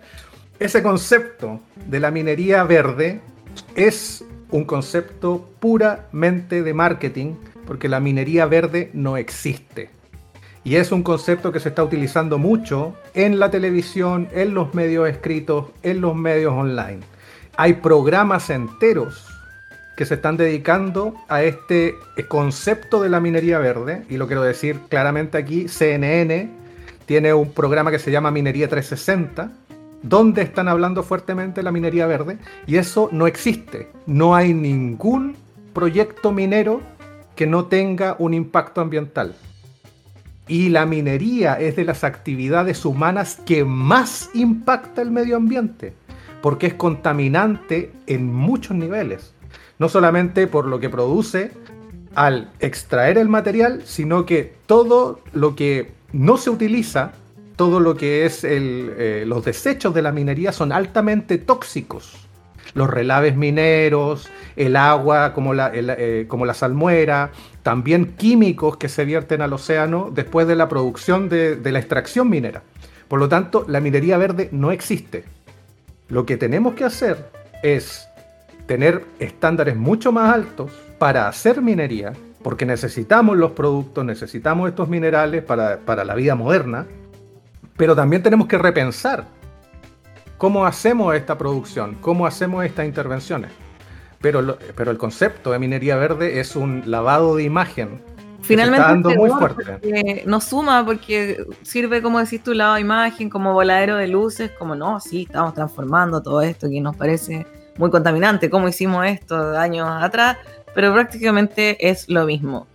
Ese 0.58 0.82
concepto 0.82 1.60
de 1.86 2.00
la 2.00 2.10
minería 2.10 2.64
verde 2.64 3.20
es 3.74 4.24
un 4.50 4.64
concepto 4.64 5.48
puramente 5.60 6.62
de 6.62 6.74
marketing 6.74 7.34
porque 7.66 7.88
la 7.88 8.00
minería 8.00 8.46
verde 8.46 8.90
no 8.92 9.16
existe. 9.16 9.90
Y 10.64 10.76
es 10.76 10.92
un 10.92 11.02
concepto 11.02 11.50
que 11.50 11.60
se 11.60 11.70
está 11.70 11.82
utilizando 11.82 12.38
mucho 12.38 12.94
en 13.14 13.40
la 13.40 13.50
televisión, 13.50 14.28
en 14.32 14.54
los 14.54 14.74
medios 14.74 15.08
escritos, 15.08 15.66
en 15.82 16.00
los 16.00 16.14
medios 16.14 16.52
online 16.52 17.00
hay 17.56 17.74
programas 17.74 18.50
enteros 18.50 19.31
que 19.96 20.06
se 20.06 20.14
están 20.14 20.36
dedicando 20.36 21.14
a 21.28 21.42
este 21.42 21.96
concepto 22.28 23.02
de 23.02 23.08
la 23.08 23.20
minería 23.20 23.58
verde, 23.58 24.04
y 24.08 24.16
lo 24.16 24.26
quiero 24.26 24.42
decir 24.42 24.78
claramente 24.88 25.38
aquí, 25.38 25.68
CNN 25.68 26.50
tiene 27.06 27.34
un 27.34 27.52
programa 27.52 27.90
que 27.90 27.98
se 27.98 28.10
llama 28.10 28.30
Minería 28.30 28.68
360, 28.68 29.52
donde 30.02 30.42
están 30.42 30.68
hablando 30.68 31.02
fuertemente 31.02 31.60
de 31.60 31.64
la 31.64 31.72
minería 31.72 32.06
verde, 32.06 32.38
y 32.66 32.76
eso 32.76 33.08
no 33.12 33.26
existe. 33.26 33.88
No 34.06 34.34
hay 34.34 34.54
ningún 34.54 35.36
proyecto 35.72 36.32
minero 36.32 36.80
que 37.36 37.46
no 37.46 37.66
tenga 37.66 38.16
un 38.18 38.34
impacto 38.34 38.80
ambiental. 38.80 39.34
Y 40.48 40.70
la 40.70 40.86
minería 40.86 41.54
es 41.54 41.76
de 41.76 41.84
las 41.84 42.02
actividades 42.02 42.84
humanas 42.84 43.38
que 43.46 43.64
más 43.64 44.30
impacta 44.34 45.02
el 45.02 45.10
medio 45.10 45.36
ambiente 45.36 45.94
porque 46.42 46.66
es 46.66 46.74
contaminante 46.74 47.92
en 48.06 48.26
muchos 48.34 48.76
niveles. 48.76 49.31
No 49.82 49.88
solamente 49.88 50.46
por 50.46 50.66
lo 50.66 50.78
que 50.78 50.88
produce 50.88 51.50
al 52.14 52.52
extraer 52.60 53.18
el 53.18 53.28
material, 53.28 53.82
sino 53.84 54.24
que 54.26 54.54
todo 54.66 55.18
lo 55.32 55.56
que 55.56 55.90
no 56.12 56.36
se 56.36 56.50
utiliza, 56.50 57.10
todo 57.56 57.80
lo 57.80 57.96
que 57.96 58.24
es 58.24 58.44
eh, 58.44 59.24
los 59.26 59.44
desechos 59.44 59.92
de 59.92 60.02
la 60.02 60.12
minería 60.12 60.52
son 60.52 60.70
altamente 60.70 61.36
tóxicos. 61.36 62.28
Los 62.74 62.88
relaves 62.90 63.34
mineros, 63.34 64.30
el 64.54 64.76
agua 64.76 65.34
como 65.34 65.52
la, 65.52 65.72
eh, 65.74 66.26
como 66.28 66.46
la 66.46 66.54
salmuera, 66.54 67.32
también 67.64 68.14
químicos 68.16 68.76
que 68.76 68.88
se 68.88 69.04
vierten 69.04 69.42
al 69.42 69.52
océano 69.52 70.12
después 70.14 70.46
de 70.46 70.54
la 70.54 70.68
producción 70.68 71.28
de 71.28 71.72
la 71.72 71.80
extracción 71.80 72.30
minera. 72.30 72.62
Por 73.08 73.18
lo 73.18 73.28
tanto, 73.28 73.64
la 73.66 73.80
minería 73.80 74.16
verde 74.16 74.48
no 74.52 74.70
existe. 74.70 75.24
Lo 76.08 76.24
que 76.24 76.36
tenemos 76.36 76.74
que 76.74 76.84
hacer 76.84 77.32
es 77.64 78.06
tener 78.66 79.04
estándares 79.18 79.76
mucho 79.76 80.12
más 80.12 80.34
altos 80.34 80.70
para 80.98 81.28
hacer 81.28 81.60
minería, 81.60 82.12
porque 82.42 82.66
necesitamos 82.66 83.36
los 83.36 83.52
productos, 83.52 84.04
necesitamos 84.04 84.68
estos 84.68 84.88
minerales 84.88 85.42
para, 85.42 86.04
la 86.04 86.14
vida 86.14 86.34
moderna, 86.34 86.86
pero 87.76 87.94
también 87.94 88.22
tenemos 88.22 88.46
que 88.46 88.58
repensar 88.58 89.24
cómo 90.38 90.66
hacemos 90.66 91.14
esta 91.14 91.38
producción, 91.38 91.96
cómo 92.00 92.26
hacemos 92.26 92.64
estas 92.64 92.86
intervenciones. 92.86 93.50
Pero, 94.20 94.56
pero 94.76 94.92
el 94.92 94.98
concepto 94.98 95.50
de 95.50 95.58
minería 95.58 95.96
verde 95.96 96.38
es 96.38 96.54
un 96.54 96.84
lavado 96.86 97.36
de 97.36 97.42
imagen 97.42 98.00
Finalmente 98.42 99.16
muy 99.16 99.30
fuerte. 99.30 100.22
no 100.26 100.40
suma 100.40 100.84
porque 100.84 101.44
sirve, 101.62 102.02
como 102.02 102.18
decís 102.18 102.42
tu 102.42 102.54
lado 102.54 102.74
de 102.74 102.80
imagen, 102.80 103.30
como 103.30 103.52
voladero 103.52 103.96
de 103.96 104.08
luces, 104.08 104.50
como 104.50 104.74
no, 104.74 105.00
sí, 105.00 105.22
estamos 105.22 105.54
transformando 105.54 106.22
todo 106.22 106.42
esto 106.42 106.68
que 106.68 106.80
nos 106.80 106.96
parece 106.96 107.46
muy 107.76 107.90
contaminante, 107.90 108.50
como 108.50 108.68
hicimos 108.68 109.06
esto 109.06 109.56
años 109.56 109.88
atrás, 109.90 110.36
pero 110.74 110.92
prácticamente 110.92 111.88
es 111.88 112.08
lo 112.08 112.24
mismo. 112.24 112.66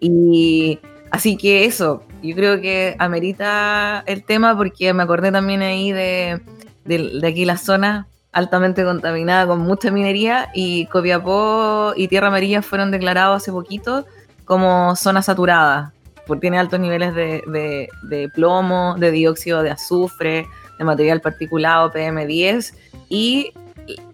Y 0.00 0.78
así 1.10 1.36
que 1.36 1.64
eso, 1.64 2.02
yo 2.22 2.34
creo 2.34 2.60
que 2.60 2.96
amerita 2.98 4.02
el 4.06 4.24
tema 4.24 4.56
porque 4.56 4.92
me 4.92 5.02
acordé 5.02 5.32
también 5.32 5.62
ahí 5.62 5.92
de, 5.92 6.40
de, 6.84 7.18
de 7.20 7.26
aquí 7.26 7.44
la 7.44 7.56
zona 7.56 8.06
altamente 8.36 8.84
contaminada 8.84 9.46
con 9.46 9.60
mucha 9.60 9.90
minería 9.90 10.50
y 10.52 10.84
Copiapó 10.86 11.94
y 11.96 12.08
Tierra 12.08 12.28
Amarilla 12.28 12.60
fueron 12.60 12.90
declarados 12.90 13.38
hace 13.38 13.50
poquito 13.50 14.04
como 14.44 14.94
zona 14.94 15.22
saturada, 15.22 15.94
porque 16.26 16.42
tiene 16.42 16.58
altos 16.58 16.78
niveles 16.78 17.14
de, 17.14 17.88
de, 18.02 18.28
plomo, 18.28 18.94
de 18.98 19.10
dióxido 19.10 19.62
de 19.62 19.70
azufre, 19.70 20.46
de 20.78 20.84
material 20.84 21.22
particulado 21.22 21.90
PM10 21.90 22.74
y 23.08 23.54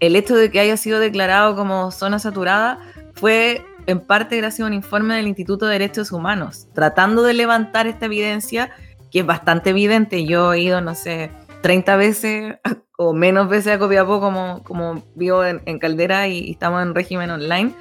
el 0.00 0.16
hecho 0.16 0.36
de 0.36 0.50
que 0.50 0.60
haya 0.60 0.76
sido 0.76 1.00
declarado 1.00 1.56
como 1.56 1.90
zona 1.90 2.18
saturada 2.18 2.78
fue 3.14 3.64
en 3.86 4.00
parte 4.00 4.36
gracias 4.36 4.64
a 4.64 4.66
un 4.66 4.74
informe 4.74 5.16
del 5.16 5.26
Instituto 5.26 5.66
de 5.66 5.72
Derechos 5.72 6.12
Humanos, 6.12 6.68
tratando 6.74 7.22
de 7.22 7.34
levantar 7.34 7.86
esta 7.86 8.06
evidencia 8.06 8.70
que 9.10 9.20
es 9.20 9.26
bastante 9.26 9.70
evidente. 9.70 10.24
Yo 10.24 10.52
he 10.52 10.60
ido, 10.60 10.80
no 10.80 10.94
sé, 10.94 11.30
30 11.62 11.96
veces 11.96 12.54
o 12.96 13.12
menos 13.12 13.48
veces 13.48 13.74
a 13.74 13.78
Copiapó 13.78 14.20
como, 14.20 14.62
como 14.62 15.02
vivo 15.14 15.44
en, 15.44 15.78
Caldera 15.78 16.28
y, 16.28 16.50
estamos 16.50 16.82
en 16.82 16.94
régimen 16.94 17.30
online, 17.30 17.74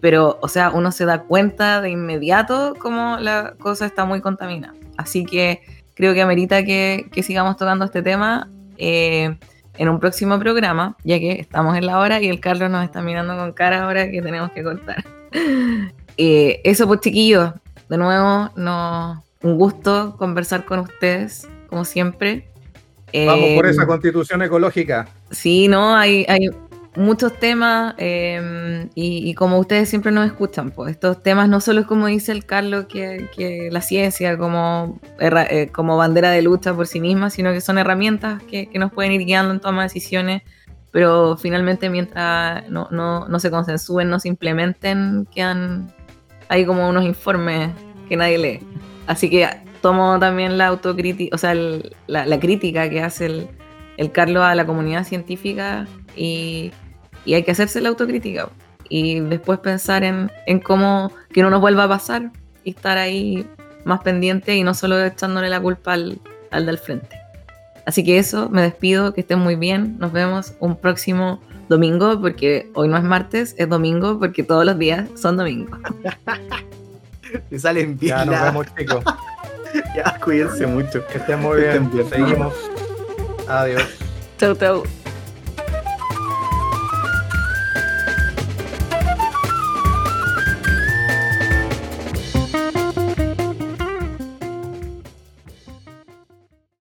pero, 0.00 0.38
o 0.40 0.48
sea, 0.48 0.70
uno 0.70 0.92
se 0.92 1.04
da 1.04 1.22
cuenta 1.22 1.80
de 1.80 1.90
inmediato 1.90 2.74
como 2.78 3.16
la 3.18 3.54
cosa 3.58 3.86
está 3.86 4.04
muy 4.04 4.20
contaminada. 4.20 4.74
Así 4.96 5.24
que 5.24 5.62
creo 5.94 6.14
que 6.14 6.22
amerita 6.22 6.64
que, 6.64 7.08
que 7.12 7.22
sigamos 7.22 7.56
tocando 7.56 7.84
este 7.84 8.02
tema 8.02 8.48
eh, 8.76 9.36
en 9.78 9.88
un 9.88 10.00
próximo 10.00 10.38
programa, 10.38 10.96
ya 11.04 11.18
que 11.18 11.32
estamos 11.32 11.76
en 11.76 11.86
la 11.86 11.98
hora 11.98 12.20
y 12.20 12.28
el 12.28 12.40
Carlos 12.40 12.70
nos 12.70 12.84
está 12.84 13.00
mirando 13.00 13.36
con 13.36 13.52
cara 13.52 13.84
ahora 13.84 14.10
que 14.10 14.20
tenemos 14.20 14.52
que 14.52 14.62
cortar. 14.62 15.04
Eh, 16.20 16.60
eso 16.64 16.88
pues 16.88 16.98
chiquillos, 16.98 17.52
de 17.88 17.96
nuevo, 17.96 18.50
no, 18.56 19.22
un 19.40 19.56
gusto 19.56 20.16
conversar 20.18 20.64
con 20.64 20.80
ustedes, 20.80 21.46
como 21.68 21.84
siempre. 21.84 22.48
Vamos 23.14 23.50
por 23.54 23.66
esa 23.66 23.84
eh, 23.84 23.86
constitución 23.86 24.42
ecológica. 24.42 25.06
Sí, 25.30 25.68
no, 25.68 25.94
hay, 25.94 26.26
hay 26.28 26.48
muchos 26.98 27.32
temas 27.38 27.94
em, 27.96 28.88
y, 28.94 29.32
como 29.34 29.58
ustedes 29.58 29.88
siempre 29.88 30.12
nos 30.12 30.26
escuchan, 30.26 30.70
pues 30.70 30.90
estos 30.90 31.22
temas 31.22 31.48
no 31.48 31.60
solo 31.60 31.80
es 31.80 31.86
como 31.86 32.06
dice 32.06 32.32
el 32.32 32.44
Carlos, 32.44 32.86
que, 32.86 33.68
la 33.70 33.80
ciencia 33.80 34.36
como, 34.36 34.98
eh, 35.20 35.68
como 35.72 35.96
bandera 35.96 36.30
de 36.30 36.42
lucha 36.42 36.74
por 36.74 36.86
sí 36.86 37.00
misma, 37.00 37.30
sino 37.30 37.52
que 37.52 37.60
son 37.60 37.78
herramientas 37.78 38.42
que, 38.42 38.68
nos 38.74 38.92
pueden 38.92 39.12
ir 39.12 39.24
guiando 39.24 39.54
en 39.54 39.60
toma 39.60 39.82
de 39.82 39.88
decisiones, 39.88 40.42
pero 40.90 41.36
finalmente 41.36 41.88
mientras 41.90 42.68
no, 42.68 42.88
no 42.90 43.40
se 43.40 43.50
consensúen, 43.50 44.10
no 44.10 44.20
se 44.20 44.28
implementen, 44.28 45.26
quedan 45.34 45.92
ahí 46.48 46.64
como 46.64 46.88
unos 46.88 47.04
informes 47.04 47.70
que 48.08 48.16
nadie 48.16 48.38
lee. 48.38 48.60
Así 49.06 49.30
que 49.30 49.48
tomo 49.80 50.18
también 50.18 50.58
la 50.58 50.66
autocrítica, 50.66 51.34
o 51.34 51.38
sea, 51.38 51.54
la, 52.06 52.40
crítica 52.40 52.90
que 52.90 53.02
hace 53.02 53.26
el, 53.26 53.48
el, 53.96 54.12
Carlos 54.12 54.42
a 54.42 54.54
la 54.54 54.66
comunidad 54.66 55.04
científica 55.04 55.86
y, 56.16 56.72
hay 57.26 57.42
que 57.42 57.50
hacerse 57.50 57.80
la 57.80 57.90
autocrítica 57.90 58.48
y 58.88 59.20
después 59.20 59.58
pensar 59.58 60.02
en, 60.04 60.30
cómo 60.60 61.12
que 61.30 61.42
no 61.42 61.50
nos 61.50 61.60
vuelva 61.60 61.84
a 61.84 61.88
pasar 61.88 62.30
y 62.64 62.70
estar 62.70 62.98
ahí 62.98 63.46
más 63.84 64.00
pendiente 64.00 64.56
y 64.56 64.64
no 64.64 64.74
solo 64.74 65.02
echándole 65.04 65.48
la 65.48 65.60
culpa 65.60 65.92
al, 65.92 66.20
al 66.50 66.66
del 66.66 66.78
frente. 66.78 67.16
Así 67.86 68.04
que 68.04 68.18
eso, 68.18 68.50
me 68.50 68.62
despido, 68.62 69.14
que 69.14 69.22
estén 69.22 69.38
muy 69.38 69.56
bien, 69.56 69.96
nos 69.98 70.12
vemos 70.12 70.54
un 70.60 70.76
próximo 70.76 71.40
domingo, 71.68 72.20
porque 72.20 72.70
hoy 72.74 72.88
no 72.88 72.96
es 72.96 73.04
martes, 73.04 73.54
es 73.58 73.68
domingo, 73.68 74.18
porque 74.18 74.42
todos 74.42 74.64
los 74.64 74.78
días 74.78 75.08
son 75.14 75.36
domingos. 75.36 75.78
Te 77.50 77.58
salen 77.58 77.98
bien. 77.98 78.16
Ya 78.16 78.24
nos 78.24 78.42
vemos, 78.42 78.66
chicos. 78.76 79.04
ya, 79.96 80.18
cuídense 80.22 80.66
mucho. 80.66 81.06
Que 81.06 81.18
estén 81.18 81.40
muy 81.40 81.60
bien. 81.60 81.90
Seguimos. 82.08 82.54
Adiós. 83.48 83.84
Chau, 84.38 84.54
chau. 84.54 85.07